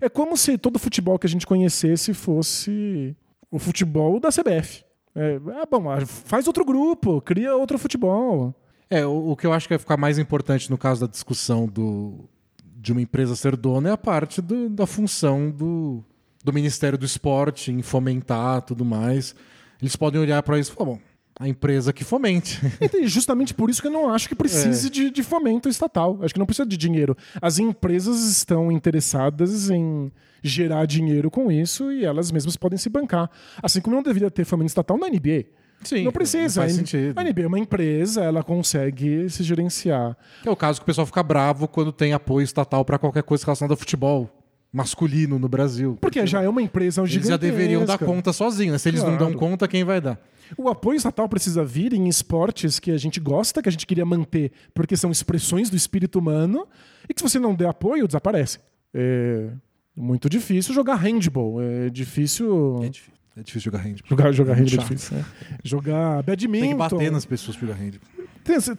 [0.00, 3.16] É como se todo futebol que a gente conhecesse fosse
[3.50, 4.87] o futebol da CBF.
[5.18, 8.54] É, ah, bom, faz outro grupo, cria outro futebol.
[8.88, 11.66] É, o, o que eu acho que vai ficar mais importante no caso da discussão
[11.66, 12.28] do,
[12.76, 16.02] de uma empresa ser dona é a parte do- da função do,
[16.44, 19.34] do Ministério do Esporte em fomentar tudo mais.
[19.82, 20.98] Eles podem olhar para isso e falar, bom,
[21.38, 22.60] a empresa que fomente.
[22.98, 26.18] E justamente por isso que eu não acho que precise de, de fomento estatal.
[26.22, 27.16] Acho que não precisa de dinheiro.
[27.40, 30.10] As empresas estão interessadas em
[30.42, 33.30] gerar dinheiro com isso e elas mesmas podem se bancar.
[33.62, 35.44] Assim como não deveria ter fomento estatal na NBA.
[35.84, 36.60] Sim, não precisa.
[36.60, 37.18] não faz a, sentido.
[37.18, 40.16] a NBA é uma empresa, ela consegue se gerenciar.
[40.44, 43.44] É o caso que o pessoal fica bravo quando tem apoio estatal para qualquer coisa
[43.44, 44.37] relacionada ao futebol
[44.72, 45.96] masculino no Brasil.
[46.00, 47.32] Porque já é uma empresa Eles gigantesca.
[47.32, 48.72] já deveriam dar conta sozinhos.
[48.72, 48.78] né?
[48.78, 49.30] Se eles não Claro.
[49.30, 50.20] dão conta, quem vai dar?
[50.56, 54.04] O apoio estatal precisa vir em esportes que a gente gosta, que a gente queria
[54.06, 56.66] manter, porque são expressões do espírito humano,
[57.08, 58.58] e que se você não der apoio, desaparece.
[58.94, 59.48] É
[59.94, 61.60] muito difícil jogar handball.
[61.60, 62.80] É difícil.
[62.82, 64.08] É difícil, é difícil jogar handball.
[64.08, 65.16] Jogar, jogar Muito handball é difícil.
[65.18, 65.24] né?
[65.62, 66.60] Jogar badminton.
[66.66, 68.08] Tem que bater nas pessoas pra jogar handball.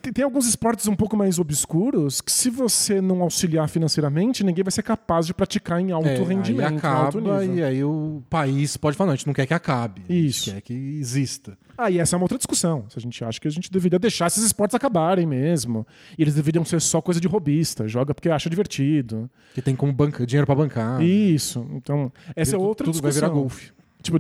[0.02, 4.64] Tem, tem- alguns esportes um pouco mais obscuros que, se você não auxiliar financeiramente, ninguém
[4.64, 6.78] vai ser capaz de praticar em alto É, rendimento, aí em alto
[7.20, 7.56] acaba nível.
[7.58, 10.02] e aí o país pode falar, não, a gente não quer que acabe.
[10.10, 10.46] A Isso.
[10.46, 11.58] gente quer que exista.
[11.78, 12.86] Ah, e essa é uma outra discussão.
[12.90, 15.86] Se a gente acha que a gente deveria deixar esses esportes acabarem mesmo.
[16.18, 19.30] E eles deveriam ser só coisa de robista, joga porque acha divertido.
[19.54, 21.02] Que tem como banca, dinheiro pra bancar.
[21.02, 21.66] Isso.
[21.74, 23.30] Então, essa é Tudo- outra tudo vai discussão.
[23.30, 23.72] virar golfe.
[24.02, 24.18] Tipo,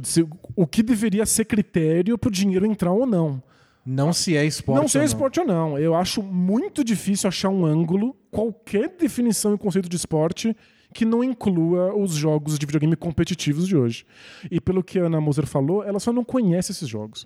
[0.55, 3.41] o que deveria ser critério pro dinheiro entrar ou não.
[3.91, 4.81] Não se é esporte.
[4.81, 5.77] não sei ou esporte ou não.
[5.79, 10.55] Eu acho muito difícil achar um ângulo, qualquer definição e conceito de esporte
[10.93, 14.05] que não inclua os jogos de videogame competitivos de hoje.
[14.51, 17.25] E pelo que a Ana Moser falou, ela só não conhece esses jogos.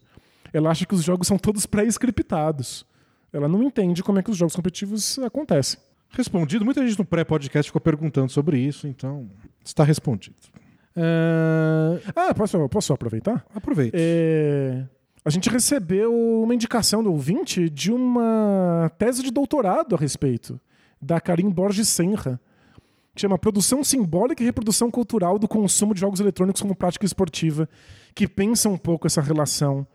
[0.53, 2.85] Ela acha que os jogos são todos pré-scriptados.
[3.33, 5.79] Ela não entende como é que os jogos competitivos acontecem.
[6.11, 6.63] Respondido.
[6.63, 9.29] Muita gente no pré-podcast ficou perguntando sobre isso, então
[9.65, 10.35] está respondido.
[10.95, 13.45] É, Ah, posso, posso aproveitar?
[13.53, 13.95] Aproveite.
[13.99, 14.83] É,
[15.25, 20.59] A gente recebeu uma indicação do ouvinte de uma tese de doutorado a respeito,
[21.01, 22.41] da Karim Borges Senra,
[23.15, 27.69] que chama Produção Simbólica e Reprodução Cultural do Consumo de Jogos Eletrônicos como Prática Esportiva,
[28.13, 29.87] que pensa um pouco essa relação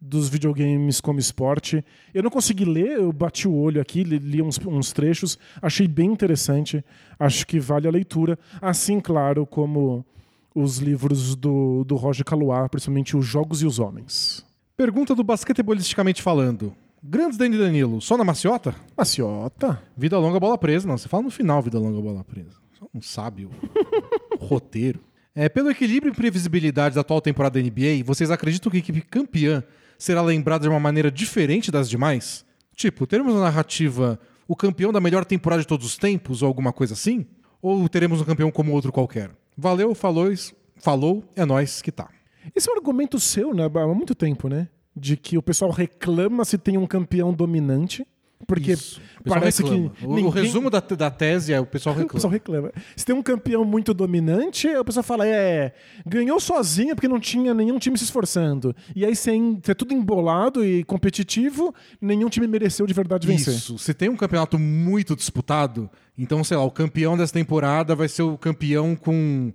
[0.00, 1.84] dos videogames como esporte.
[2.12, 6.10] Eu não consegui ler, eu bati o olho aqui, li, uns, uns trechos, achei bem
[6.10, 6.84] interessante,
[7.20, 8.36] acho que vale a leitura.
[8.60, 10.04] Assim, claro, como
[10.52, 14.44] os livros do, do Roger Caluá, principalmente Os Jogos e os Homens.
[14.76, 16.74] Pergunta do basquetebolisticamente falando.
[17.02, 18.74] Grandes Dani Danilo, só na maciota?
[18.96, 19.82] Maciota?
[19.96, 20.86] Vida longa, bola presa.
[20.86, 22.58] Não, você fala no final, vida longa, bola presa.
[22.78, 23.50] Só não sabe o
[24.40, 25.00] roteiro.
[25.34, 29.00] É, pelo equilíbrio e previsibilidade da atual temporada da NBA, vocês acreditam que a equipe
[29.02, 29.62] campeã
[29.98, 32.44] será lembrada de uma maneira diferente das demais?
[32.74, 36.72] Tipo, teremos uma narrativa o campeão da melhor temporada de todos os tempos ou alguma
[36.72, 37.26] coisa assim?
[37.60, 39.30] Ou teremos um campeão como outro qualquer?
[39.56, 40.30] Valeu, falou,
[40.76, 42.08] falou, é nós que tá.
[42.54, 43.64] Esse é um argumento seu, né?
[43.64, 44.68] Há muito tempo, né?
[44.96, 48.06] De que o pessoal reclama se tem um campeão dominante.
[48.44, 48.72] Porque.
[48.74, 49.90] O parece reclama.
[49.90, 50.04] que.
[50.04, 52.14] O, o ninguém- resumo da, da tese é o pessoal O reclama.
[52.14, 52.72] pessoal reclama.
[52.96, 55.72] Se tem um campeão muito dominante, o pessoal fala, é,
[56.04, 58.74] ganhou sozinho porque não tinha nenhum time se esforçando.
[58.96, 63.54] E aí, sem ser tudo embolado e competitivo, nenhum time mereceu de verdade vencer.
[63.54, 63.78] Isso.
[63.78, 65.88] Se tem um campeonato muito disputado,
[66.18, 69.52] então, sei lá, o campeão dessa temporada vai ser o campeão com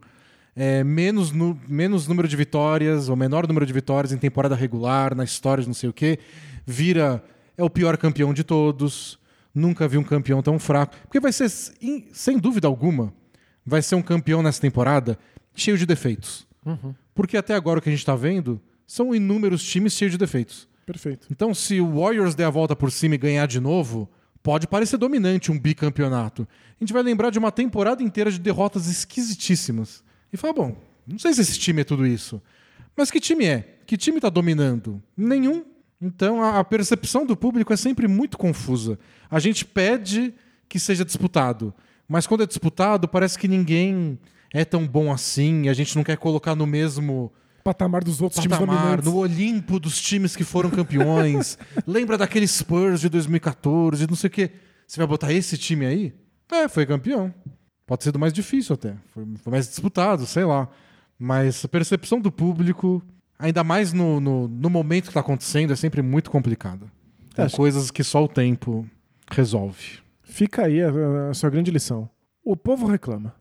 [0.58, 5.14] é, menos, nu- menos número de vitórias, ou menor número de vitórias em temporada regular,
[5.16, 6.18] na história de não sei o quê,
[6.66, 7.24] vira.
[7.56, 9.18] É o pior campeão de todos.
[9.54, 10.96] Nunca vi um campeão tão fraco.
[11.04, 11.52] Porque vai ser,
[11.82, 13.14] em- sem dúvida alguma,
[13.66, 15.18] vai ser um campeão nessa temporada
[15.56, 16.46] cheio de defeitos.
[17.16, 20.68] Porque até agora o que a gente está vendo são inúmeros times cheios de defeitos.
[20.86, 21.28] Perfeito.
[21.32, 24.08] Então, se o Warriors der a volta por cima e ganhar de novo,
[24.44, 26.48] pode parecer dominante um bicampeonato.
[26.80, 30.04] A gente vai lembrar de uma temporada inteira de derrotas esquisitíssimas.
[30.32, 32.42] E fala, bom, não sei se esse time é tudo isso.
[32.96, 33.78] Mas que time é?
[33.86, 35.02] Que time tá dominando?
[35.16, 35.64] Nenhum.
[36.02, 39.00] Então, a, a percepção do público é sempre muito confusa.
[39.30, 40.34] A gente pede
[40.68, 41.74] que seja disputado.
[42.08, 44.20] Mas quando é disputado, parece que ninguém
[44.54, 45.70] é tão bom assim.
[45.70, 47.32] A gente não quer colocar no mesmo
[47.68, 49.12] Patamar dos outros times patamar, dominantes.
[49.12, 51.58] no Olimpo dos times que foram campeões.
[51.86, 54.52] Lembra daquele Spurs de 2014, não sei o quê.
[54.88, 56.14] Você vai botar esse time aí?
[56.50, 57.34] É, foi campeão.
[57.88, 58.94] Pode ser do mais difícil até.
[59.14, 60.68] Foi, foi mais disputado, sei lá.
[61.18, 63.02] Mas a percepção do público,
[63.40, 66.86] ainda mais no, no, no momento que está acontecendo, é sempre muito complicada.
[67.34, 68.86] Tem Acho- coisas que só o tempo
[69.32, 70.00] resolve.
[70.22, 70.90] Fica aí a,
[71.30, 72.10] a sua grande lição.
[72.44, 73.34] O povo reclama.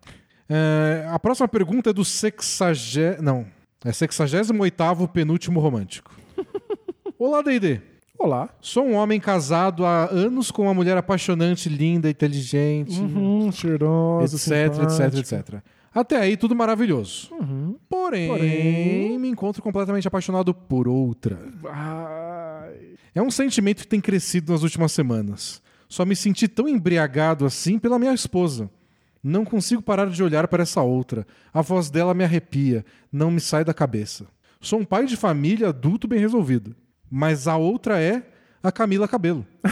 [0.48, 3.20] É, a próxima pergunta é do sexagé...
[3.20, 3.44] Não,
[3.84, 6.14] é 68º penúltimo romântico.
[7.18, 7.80] Olá, D&D.
[8.18, 8.48] Olá.
[8.60, 14.82] Sou um homem casado há anos com uma mulher apaixonante, linda, inteligente, Uhum, cheirosa, etc,
[14.84, 15.62] etc, etc.
[15.94, 17.28] Até aí, tudo maravilhoso.
[17.34, 17.76] Uhum.
[17.88, 21.38] Porém, Porém- me encontro completamente apaixonado por outra.
[21.70, 22.96] Ai.
[23.14, 25.62] É um sentimento que tem crescido nas últimas semanas.
[25.88, 28.70] Só me senti tão embriagado assim pela minha esposa.
[29.22, 31.26] Não consigo parar de olhar para essa outra.
[31.52, 34.26] A voz dela me arrepia, não me sai da cabeça.
[34.60, 36.74] Sou um pai de família adulto bem resolvido.
[37.10, 38.22] Mas a outra é
[38.62, 39.46] a Camila Cabelo.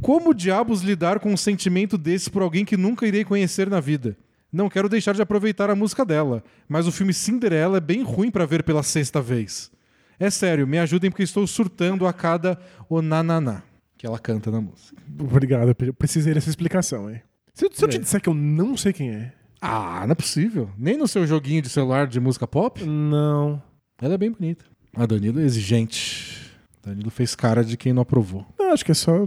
[0.00, 4.16] Como diabos lidar com um sentimento desse por alguém que nunca irei conhecer na vida?
[4.50, 8.30] Não quero deixar de aproveitar a música dela, mas o filme Cinderela é bem ruim
[8.30, 9.70] pra ver pela sexta vez.
[10.18, 12.58] É sério, me ajudem porque estou surtando a cada
[12.88, 13.62] onananá
[13.98, 14.96] que ela canta na música.
[15.18, 17.20] Obrigado, eu precisei dessa explicação, hein?
[17.52, 18.00] Se, se eu te É.
[18.00, 19.32] disser que eu não sei quem é.
[19.60, 20.70] Ah, não é possível.
[20.78, 22.82] Nem no seu joguinho de celular de música pop.
[22.84, 23.60] Não.
[24.00, 24.64] Ela é bem bonita.
[24.94, 26.50] A Danilo é exigente.
[26.84, 28.46] Danilo fez cara de quem não aprovou.
[28.58, 29.26] Não, acho que é só.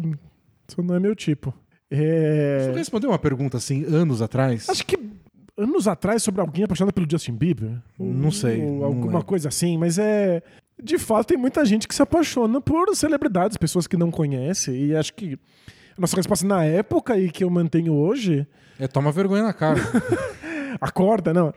[0.67, 1.53] Só não é meu tipo.
[1.89, 2.69] É.
[2.71, 4.69] Você respondeu uma pergunta assim anos atrás?
[4.69, 4.97] Acho que
[5.57, 7.77] anos atrás sobre alguém apaixonado pelo Justin Bieber.
[7.99, 9.25] Não sei, Ou não alguma lembro.
[9.25, 10.41] coisa assim, mas é.
[10.81, 14.71] De fato, tem muita gente que se apaixona por celebridades, pessoas que não conhece.
[14.71, 15.37] E acho que
[15.95, 18.47] a nossa resposta na época e que eu mantenho hoje.
[18.79, 19.79] É toma vergonha na cara.
[20.81, 21.53] Acorda, não.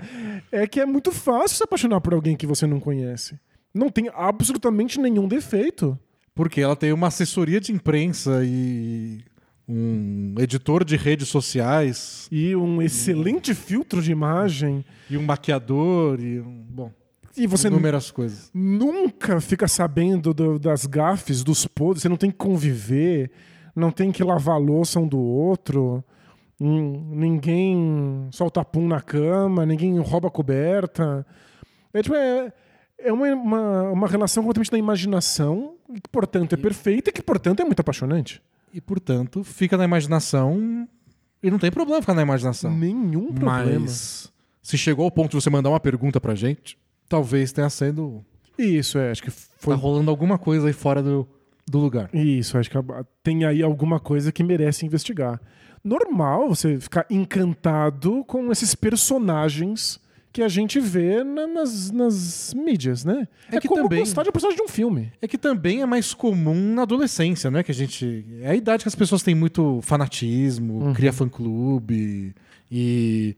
[0.52, 3.38] É que é muito fácil se apaixonar por alguém que você não conhece.
[3.74, 5.98] Não tem absolutamente nenhum defeito.
[6.34, 9.20] Porque ela tem uma assessoria de imprensa e
[9.66, 14.84] um editor de redes sociais E um excelente filtro de imagem.
[15.08, 16.92] e um maquiador e um, bom,
[17.36, 18.50] E você inúmeras coisas.
[18.52, 22.02] nunca fica sabendo do- das gafes, dos podres.
[22.02, 23.30] Você não tem que conviver,
[23.74, 26.04] não tem que lavar a louça um do outro.
[26.66, 31.26] Ninguém solta pum na cama, ninguém rouba a coberta.
[31.92, 32.52] É, tipo, é,
[32.98, 37.60] é uma, uma, uma relação completamente da imaginação, que, portanto, é perfeita e que, portanto,
[37.60, 38.42] é muito apaixonante.
[38.72, 40.88] E, portanto, fica na imaginação
[41.42, 42.74] e não tem problema ficar na imaginação.
[42.74, 43.80] Nenhum problema.
[43.80, 44.32] Mas
[44.62, 48.24] se chegou ao ponto de você mandar uma pergunta pra gente, talvez tenha sendo.
[48.58, 51.28] Isso, é, acho que foi Tá rolando alguma coisa aí fora do,
[51.68, 52.08] do lugar.
[52.14, 52.76] Isso, acho que
[53.22, 55.38] tem aí alguma coisa que merece investigar.
[55.84, 60.00] Normal você ficar encantado com esses personagens
[60.32, 63.28] que a gente vê na- nas, nas mídias, né?
[63.52, 65.12] É É, que como também- gostar de um personagem de um filme.
[65.22, 67.62] É que também é mais comum na adolescência, né?
[67.62, 68.24] Que a gente.
[68.40, 72.34] É a idade que as pessoas têm muito fanatismo, cria fã-clube.
[72.70, 73.36] E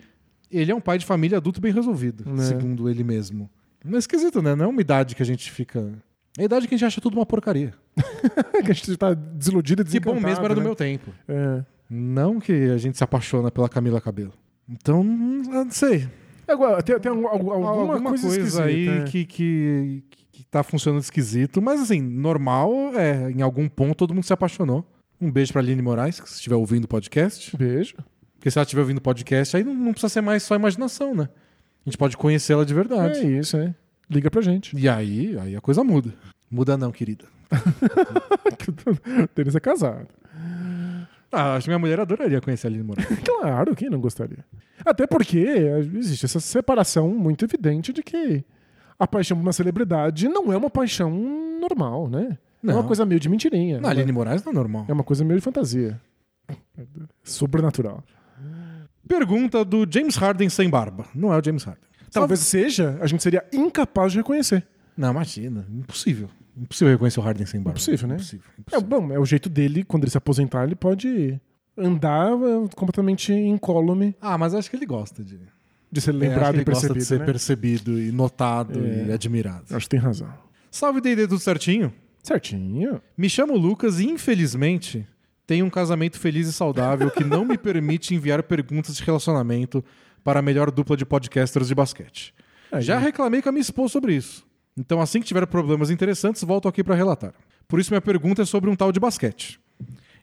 [0.50, 2.42] ele é um pai de família adulto bem resolvido, É.
[2.44, 3.50] segundo ele mesmo.
[3.84, 4.54] Não é esquisito, né?
[4.54, 5.92] Não é uma idade que a gente fica.
[6.38, 7.74] É a idade que a gente acha tudo uma porcaria.
[8.64, 10.20] que a gente tá desiludido e Que desencantado.
[10.22, 10.66] bom mesmo era do né?
[10.66, 11.10] meu tempo.
[11.28, 11.62] É.
[11.88, 14.32] Não que a gente se apaixona pela Camila Cabelo.
[14.68, 16.08] Então, não sei.
[16.48, 19.04] Agora, tem, tem algum- alguma, Alguma, coisa, coisa, esquisita, aí é.
[19.04, 20.02] que, que,
[20.32, 21.60] que tá funcionando esquisito.
[21.62, 24.84] Mas assim, normal é, em algum ponto todo mundo se apaixonou.
[25.20, 27.56] Um beijo pra Aline Moraes, que se estiver ouvindo o podcast.
[27.56, 27.94] Beijo.
[28.34, 31.14] Porque se ela estiver ouvindo o podcast, aí não, não precisa ser mais só imaginação,
[31.14, 31.28] né?
[31.84, 33.20] A gente pode conhecê-la de verdade.
[33.20, 33.74] É isso, é.
[34.10, 34.76] Liga pra gente.
[34.76, 36.12] E aí, aí a coisa muda.
[36.50, 37.24] Muda não, querida.
[39.34, 40.06] Denis é casado.
[41.38, 43.06] Ah, acho que minha mulher adoraria conhecer a Aline Moraes.
[43.22, 44.42] Claro, quem não gostaria?
[44.84, 48.42] Até porque existe essa separação muito evidente de que
[48.98, 51.10] a paixão por uma celebridade não é uma paixão
[51.60, 52.38] normal, né?
[52.64, 52.76] É Não.
[52.76, 53.78] uma coisa meio de mentirinha.
[53.80, 54.86] Não, a Aline Moraes não é normal.
[54.88, 56.00] É uma coisa meio de fantasia.
[57.22, 58.02] Sobrenatural.
[59.06, 61.04] Pergunta do James Harden sem barba.
[61.14, 61.84] Não é o James Harden.
[62.10, 64.66] Talvez seja, a gente seria incapaz de reconhecer.
[64.96, 65.66] Não, imagina.
[65.70, 66.28] Impossível.
[66.56, 67.78] Impossível reconhecer o Harden sem barba.
[67.78, 68.14] Impossível, né?
[68.14, 68.46] Impossível.
[68.56, 68.86] É, impossível.
[68.88, 71.38] bom, é o jeito dele, quando ele se aposentar, ele pode
[71.76, 75.38] andar é, completamente incólume Ah, mas acho que ele gosta de.
[75.92, 76.98] de ser É, lembrado ele e gosta percebido.
[76.98, 77.24] de ser né?
[77.26, 79.06] percebido e notado É.
[79.08, 79.64] e admirado.
[79.70, 80.32] Acho que tem razão.
[80.70, 81.92] Salve D&D, tudo certinho?
[82.22, 83.00] Certinho.
[83.16, 85.06] Me chamo Lucas e, infelizmente,
[85.46, 89.84] tenho um casamento feliz e saudável que não me permite enviar perguntas de relacionamento
[90.24, 92.34] para a melhor dupla de podcasters de basquete.
[92.72, 92.82] Aí.
[92.82, 94.44] Já reclamei com a minha esposa sobre isso.
[94.78, 97.32] Então, assim que tiver problemas interessantes, volto aqui para relatar.
[97.66, 99.58] Por isso, minha pergunta é sobre um tal de basquete.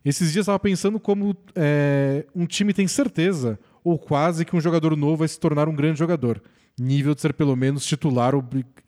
[0.05, 4.95] Esses dias estava pensando como é, um time tem certeza, ou quase, que um jogador
[4.95, 6.41] novo vai se tornar um grande jogador.
[6.79, 8.33] Nível de ser pelo menos titular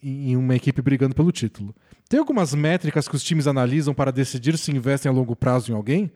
[0.02, 1.74] em uma equipe brigando pelo título.
[2.10, 5.76] Tem algumas métricas que os times analisam para decidir se investem a longo prazo em
[5.76, 6.12] alguém?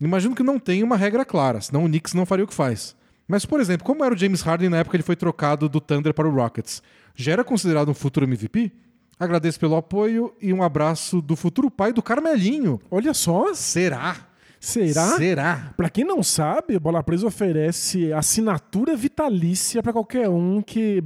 [0.00, 2.96] Imagino que não tem uma regra clara, senão o Knicks não faria o que faz.
[3.26, 5.80] Mas, por exemplo, como era o James Harden na época que ele foi trocado do
[5.80, 6.82] Thunder para o Rockets?
[7.14, 8.70] Já era considerado um futuro MVP?
[9.18, 12.80] Agradeço pelo apoio e um abraço do futuro pai do Carmelinho.
[12.90, 14.16] Olha só, Será?
[14.60, 15.16] será?
[15.16, 15.72] Será?
[15.76, 21.02] Pra quem não sabe, Bola Presa oferece assinatura vitalícia pra qualquer um que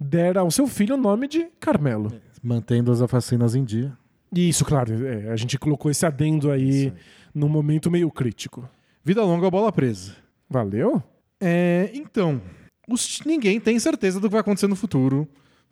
[0.00, 2.12] der ao seu filho o nome de Carmelo.
[2.42, 3.92] Mantendo as vacinas em dia.
[4.34, 6.92] E isso, claro, é, a gente colocou esse adendo aí
[7.34, 8.68] num momento meio crítico.
[9.04, 10.14] Vida longa, bola presa.
[10.48, 11.02] Valeu?
[11.40, 12.40] É, então,
[12.88, 15.28] os- ninguém tem certeza do que vai acontecer no futuro.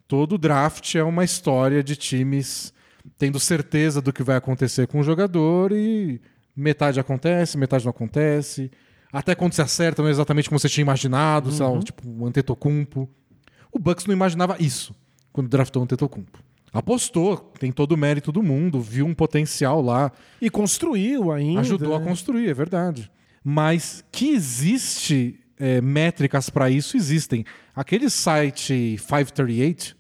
[0.06, 2.72] Todo draft é uma história de times
[3.18, 6.20] tendo certeza do que vai acontecer com o jogador e
[6.56, 8.70] metade acontece, metade não acontece.
[9.12, 12.26] Até quando se acerta, não é exatamente como você tinha imaginado, sei lá, tipo o
[12.26, 13.08] Antetokounmpo.
[13.72, 14.94] O Bucks não imaginava isso
[15.32, 16.38] quando draftou o Antetokounmpo.
[16.72, 21.60] Apostou, tem todo o mérito do mundo, viu um potencial lá, E construiu ainda.
[21.60, 22.04] ajudou a né?
[22.06, 23.10] construir, é verdade.
[23.42, 27.44] Mas que existe é, métricas para isso, existem.
[27.74, 29.96] Aquele site 538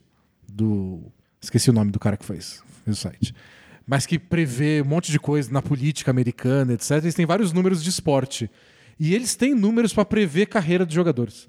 [0.48, 1.12] do.
[1.40, 3.34] Esqueci o nome do cara que fez, fez o site.
[3.86, 6.92] Mas que prevê um monte de coisa na política americana, etc.
[7.02, 8.50] Eles têm vários números de esporte.
[9.00, 11.46] E eles têm números para prever carreira de jogadores.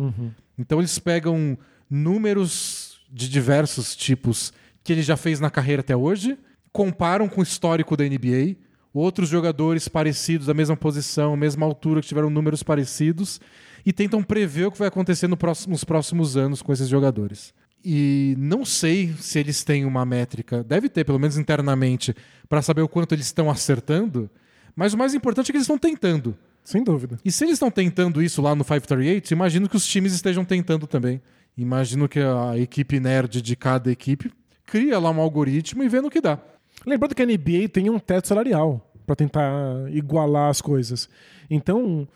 [0.57, 1.57] Então eles pegam
[1.89, 4.53] números de diversos tipos
[4.83, 6.37] que ele já fez na carreira até hoje,
[6.71, 8.55] comparam com o histórico da NBA,
[8.93, 13.39] outros jogadores parecidos da mesma posição, mesma altura, que tiveram números parecidos,
[13.85, 17.53] e tentam prever o que vai acontecer no próximo- nos próximos anos com esses jogadores.
[17.83, 22.13] E não sei se eles têm uma métrica, deve ter, pelo menos internamente,
[22.47, 24.29] para saber o quanto eles estão acertando,
[24.75, 26.37] mas o mais importante é que eles estão tentando.
[26.63, 27.17] Sem dúvida.
[27.23, 30.85] E se eles estão tentando isso lá no 538, imagino que os times estejam tentando
[30.85, 31.21] também.
[31.57, 34.31] Imagino que a equipe nerd de cada equipe
[34.65, 36.37] cria lá um algoritmo e vê no que dá.
[36.85, 39.51] Lembrando que a NBA tem um teto salarial para tentar
[39.91, 41.09] igualar as coisas.
[41.49, 42.07] Então,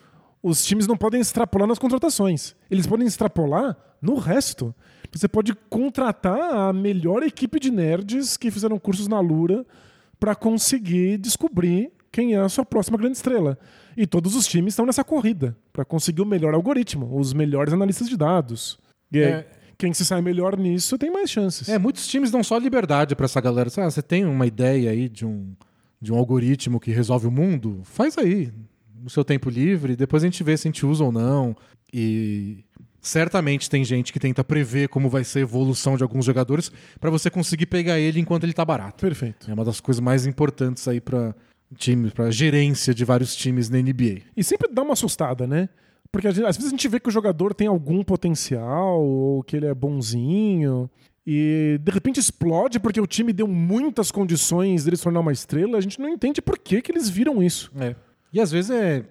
[0.44, 2.54] os times não podem extrapolar nas contratações.
[2.70, 4.74] Eles podem extrapolar no resto.
[5.10, 9.64] Você pode contratar a melhor equipe de nerds que fizeram cursos na Lura
[10.20, 13.58] para conseguir descobrir quem é a sua próxima grande estrela.
[13.96, 18.08] E todos os times estão nessa corrida para conseguir o melhor algoritmo, os melhores analistas
[18.08, 18.78] de dados.
[19.10, 19.46] E É.
[19.78, 21.68] quem se sai melhor nisso tem mais chances.
[21.70, 23.70] É, muitos times dão só liberdade pra essa galera.
[23.78, 25.54] Ah, você tem uma ideia aí de um,
[26.02, 27.80] de um algoritmo que resolve o mundo?
[27.84, 28.52] Faz aí,
[29.04, 31.54] no seu tempo livre, depois a gente vê se a gente usa ou não.
[31.92, 32.64] E
[33.02, 37.10] certamente tem gente que tenta prever como vai ser a evolução de alguns jogadores pra
[37.10, 39.02] você conseguir pegar ele enquanto ele tá barato.
[39.02, 39.50] Perfeito.
[39.50, 41.34] É uma das coisas mais importantes aí pra
[41.76, 44.22] time, para gerência de vários times na NBA.
[44.34, 45.68] E sempre dá uma assustada, né?
[46.10, 49.66] Porque às vezes a gente vê que o jogador tem algum potencial, ou que ele
[49.66, 50.88] é bonzinho,
[51.26, 55.78] e de repente explode porque o time deu muitas condições dele se tornar uma estrela,
[55.78, 57.72] a gente não entende por que, que eles viram isso.
[57.76, 57.96] É.
[58.34, 59.04] E às vezes é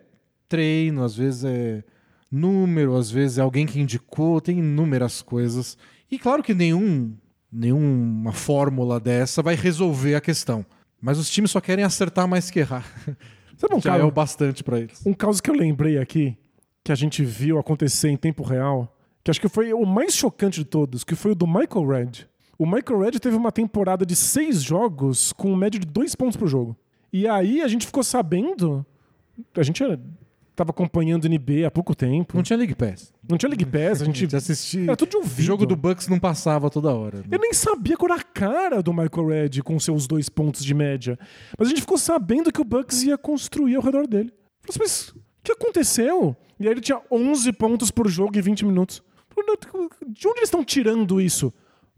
[0.50, 1.82] treino, às vezes é
[2.30, 5.78] número, às vezes é alguém que indicou, tem inúmeras coisas.
[6.12, 7.16] E claro que nenhum,
[7.50, 10.66] nenhuma fórmula dessa vai resolver a questão.
[11.02, 12.86] Mas os times só querem acertar mais que errar.
[13.56, 15.02] Sabe um Já é o bastante pra eles.
[15.06, 16.38] um caso que eu lembrei aqui,
[16.84, 18.94] que a gente viu acontecer em tempo real,
[19.24, 22.12] que acho que foi o mais chocante de todos, que foi o do Michael Red.
[22.60, 26.50] O Michael Red teve uma temporada de seis jogos com média de dois pontos por
[26.50, 26.76] jogo.
[27.12, 28.86] E aí a gente ficou sabendo.
[29.56, 29.84] A gente
[30.52, 32.36] estava acompanhando o NBA há pouco tempo.
[32.36, 33.12] Não tinha League Pass.
[33.28, 34.28] Não tinha League Pass, a gente.
[34.36, 34.84] assistia.
[34.84, 35.42] Era tudo de O ouvido.
[35.46, 37.20] jogo do Bucks não passava toda hora.
[37.20, 37.24] né?
[37.32, 40.74] Eu nem sabia qual era a cara do Michael Red com seus dois pontos de
[40.74, 41.18] média.
[41.58, 44.32] Mas a gente ficou sabendo que o Bucks ia construir ao redor dele.
[44.62, 46.36] Falei assim, mas o que aconteceu?
[46.60, 49.02] E aí ele tinha 11 pontos por jogo em 20 minutos.
[49.30, 51.52] Falei, "Não, De onde eles estão tirando isso?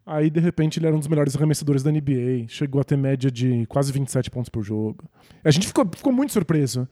[0.07, 2.45] Aí, de repente, ele era um dos melhores arremessadores da NBA.
[2.47, 5.03] Chegou a ter média de quase 27 pontos por jogo.
[5.43, 6.87] A gente ficou, ficou muito surpreso.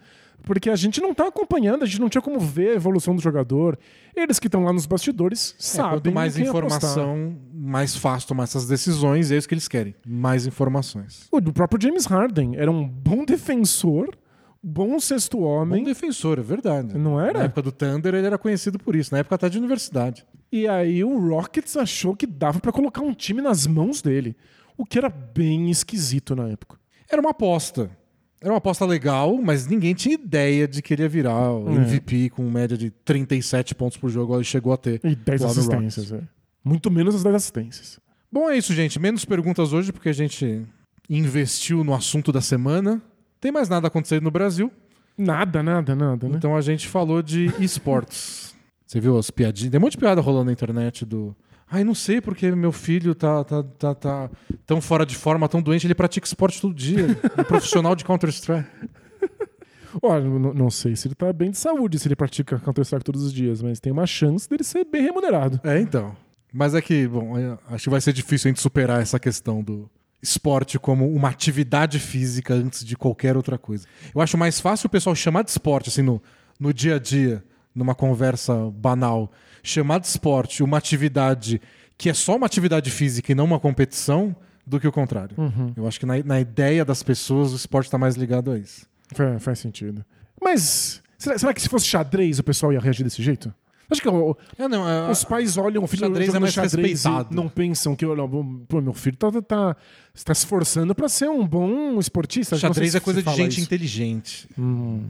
[0.46, 3.22] Porque a gente não tá acompanhando, a gente não tinha como ver a evolução do
[3.22, 3.80] jogador.
[4.16, 5.92] Eles que estão lá nos bastidores É, sabem.
[6.00, 6.66] quanto mais quem apostar.
[6.78, 9.96] informação, mais fácil tomar essas decisões, e é isso que eles querem.
[10.06, 11.28] Mais informações.
[11.32, 14.10] O próprio James Harden era um bom defensor,
[14.62, 15.84] bom sexto Bom homem.
[15.84, 16.98] defensor, é verdade.
[16.98, 17.40] Não era?
[17.40, 20.26] Na época do Thunder ele era conhecido por isso, na época até de universidade.
[20.52, 24.36] E aí o Rockets achou que dava pra colocar um time nas mãos dele.
[24.78, 26.78] O que era bem esquisito na época.
[27.10, 27.90] Era uma aposta.
[28.44, 31.76] Era uma aposta legal, mas ninguém tinha ideia de que ele ia virar o É.
[31.76, 35.00] MVP com média de 37 pontos por jogo, ele chegou a ter.
[35.04, 36.22] E 10 lá no assistências, é.
[36.64, 38.00] Muito menos as 10 assistências.
[38.32, 39.00] Bom, é isso, gente.
[39.00, 40.62] Menos perguntas hoje, porque a gente
[41.10, 43.02] investiu no assunto da semana.
[43.40, 44.72] Tem mais nada acontecendo no Brasil,
[45.18, 46.36] Nada, nada, nada, né?
[46.38, 48.56] então a gente falou de esportes.
[48.88, 49.72] Você viu as piadinhas?
[49.72, 51.36] Tem um monte de piada rolando na internet do.
[51.74, 54.30] Ai, não sei porque meu filho tá, tá, tá, tá
[54.64, 57.08] tão fora de forma, tão doente, ele pratica esporte todo dia.
[57.36, 58.70] É profissional de Counter-Strike.
[60.00, 63.24] Olha, não, não sei se ele tá bem de saúde, se ele pratica Counter-Strike todos
[63.24, 65.60] os dias, mas tem uma chance dele ser bem remunerado.
[65.64, 66.16] É, então.
[66.54, 69.64] Mas é que, bom, é, acho que vai ser difícil a gente superar essa questão
[69.64, 69.90] do
[70.22, 73.88] esporte como uma atividade física antes de qualquer outra coisa.
[74.14, 76.22] Eu acho mais fácil o pessoal chamar de esporte, assim, no,
[76.60, 77.44] no dia a dia,
[77.74, 79.32] numa conversa banal,
[79.64, 81.60] chamar de esporte uma atividade
[81.98, 84.36] que é só uma atividade física e não uma competição,
[84.66, 85.36] do que o contrário.
[85.76, 88.86] Eu acho que na, na ideia das pessoas o esporte está mais ligado a isso.
[89.14, 90.04] Fa- faz sentido.
[90.42, 93.54] Mas será, será que se fosse xadrez o pessoal ia reagir desse jeito?
[93.90, 97.04] Acho que o- É, não, é, os pais olham o filho xadrez é mais xadrez
[97.04, 98.24] e não pensam que olha,
[98.68, 99.76] pô, meu filho tá, tá, tá
[100.14, 102.58] se esforçando pra ser um bom esportista.
[102.58, 103.62] Xadrez é coisa de gente isso.
[103.62, 104.48] inteligente.
[104.58, 105.04] Hum.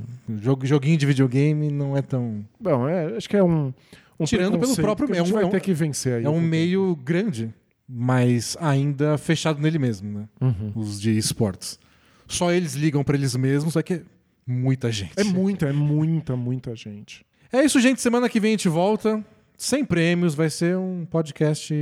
[0.64, 2.44] Joguinho de videogame não é tão.
[2.60, 3.72] Bom, é, acho que é um,
[4.20, 6.26] um Tirando pelo próprio- a é gente um- vai ter que vencer aí.
[6.26, 7.54] É um meio grande,
[7.88, 10.28] mas ainda fechado nele mesmo, né?
[10.76, 11.80] Os de esportes.
[12.28, 14.02] Só eles ligam pra eles mesmos, é que é
[14.48, 15.14] muita gente.
[15.18, 17.26] É muita, é muita, muita gente.
[17.52, 18.02] É isso, gente.
[18.02, 19.24] Semana que vem a gente volta.
[19.58, 21.74] Sem prêmios, vai ser um podcast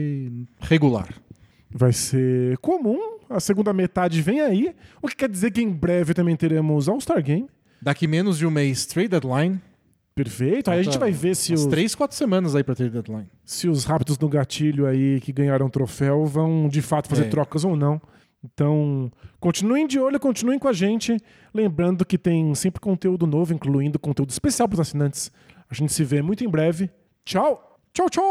[0.59, 1.07] regular.
[1.69, 3.17] Vai ser comum.
[3.29, 4.75] A segunda metade vem aí.
[5.01, 7.47] O que quer dizer que em breve também teremos All-Star Game.
[7.81, 9.61] Daqui menos de um mês, trade deadline.
[10.13, 10.69] Perfeito.
[10.69, 13.27] Aí a gente vai ver se umas os, três, quatro semanas aí pra trade deadline.
[13.45, 17.29] se os rápidos no gatilho aí que ganharam o troféu vão de fato fazer É.
[17.29, 18.01] trocas ou não.
[18.43, 21.15] Então, continuem de olho, continuem com a gente.
[21.53, 25.31] Lembrando que tem sempre conteúdo novo, incluindo conteúdo especial para os assinantes.
[25.69, 26.89] A gente se vê muito em breve.
[27.23, 27.79] Tchau!
[27.93, 28.23] Tchau, tchau!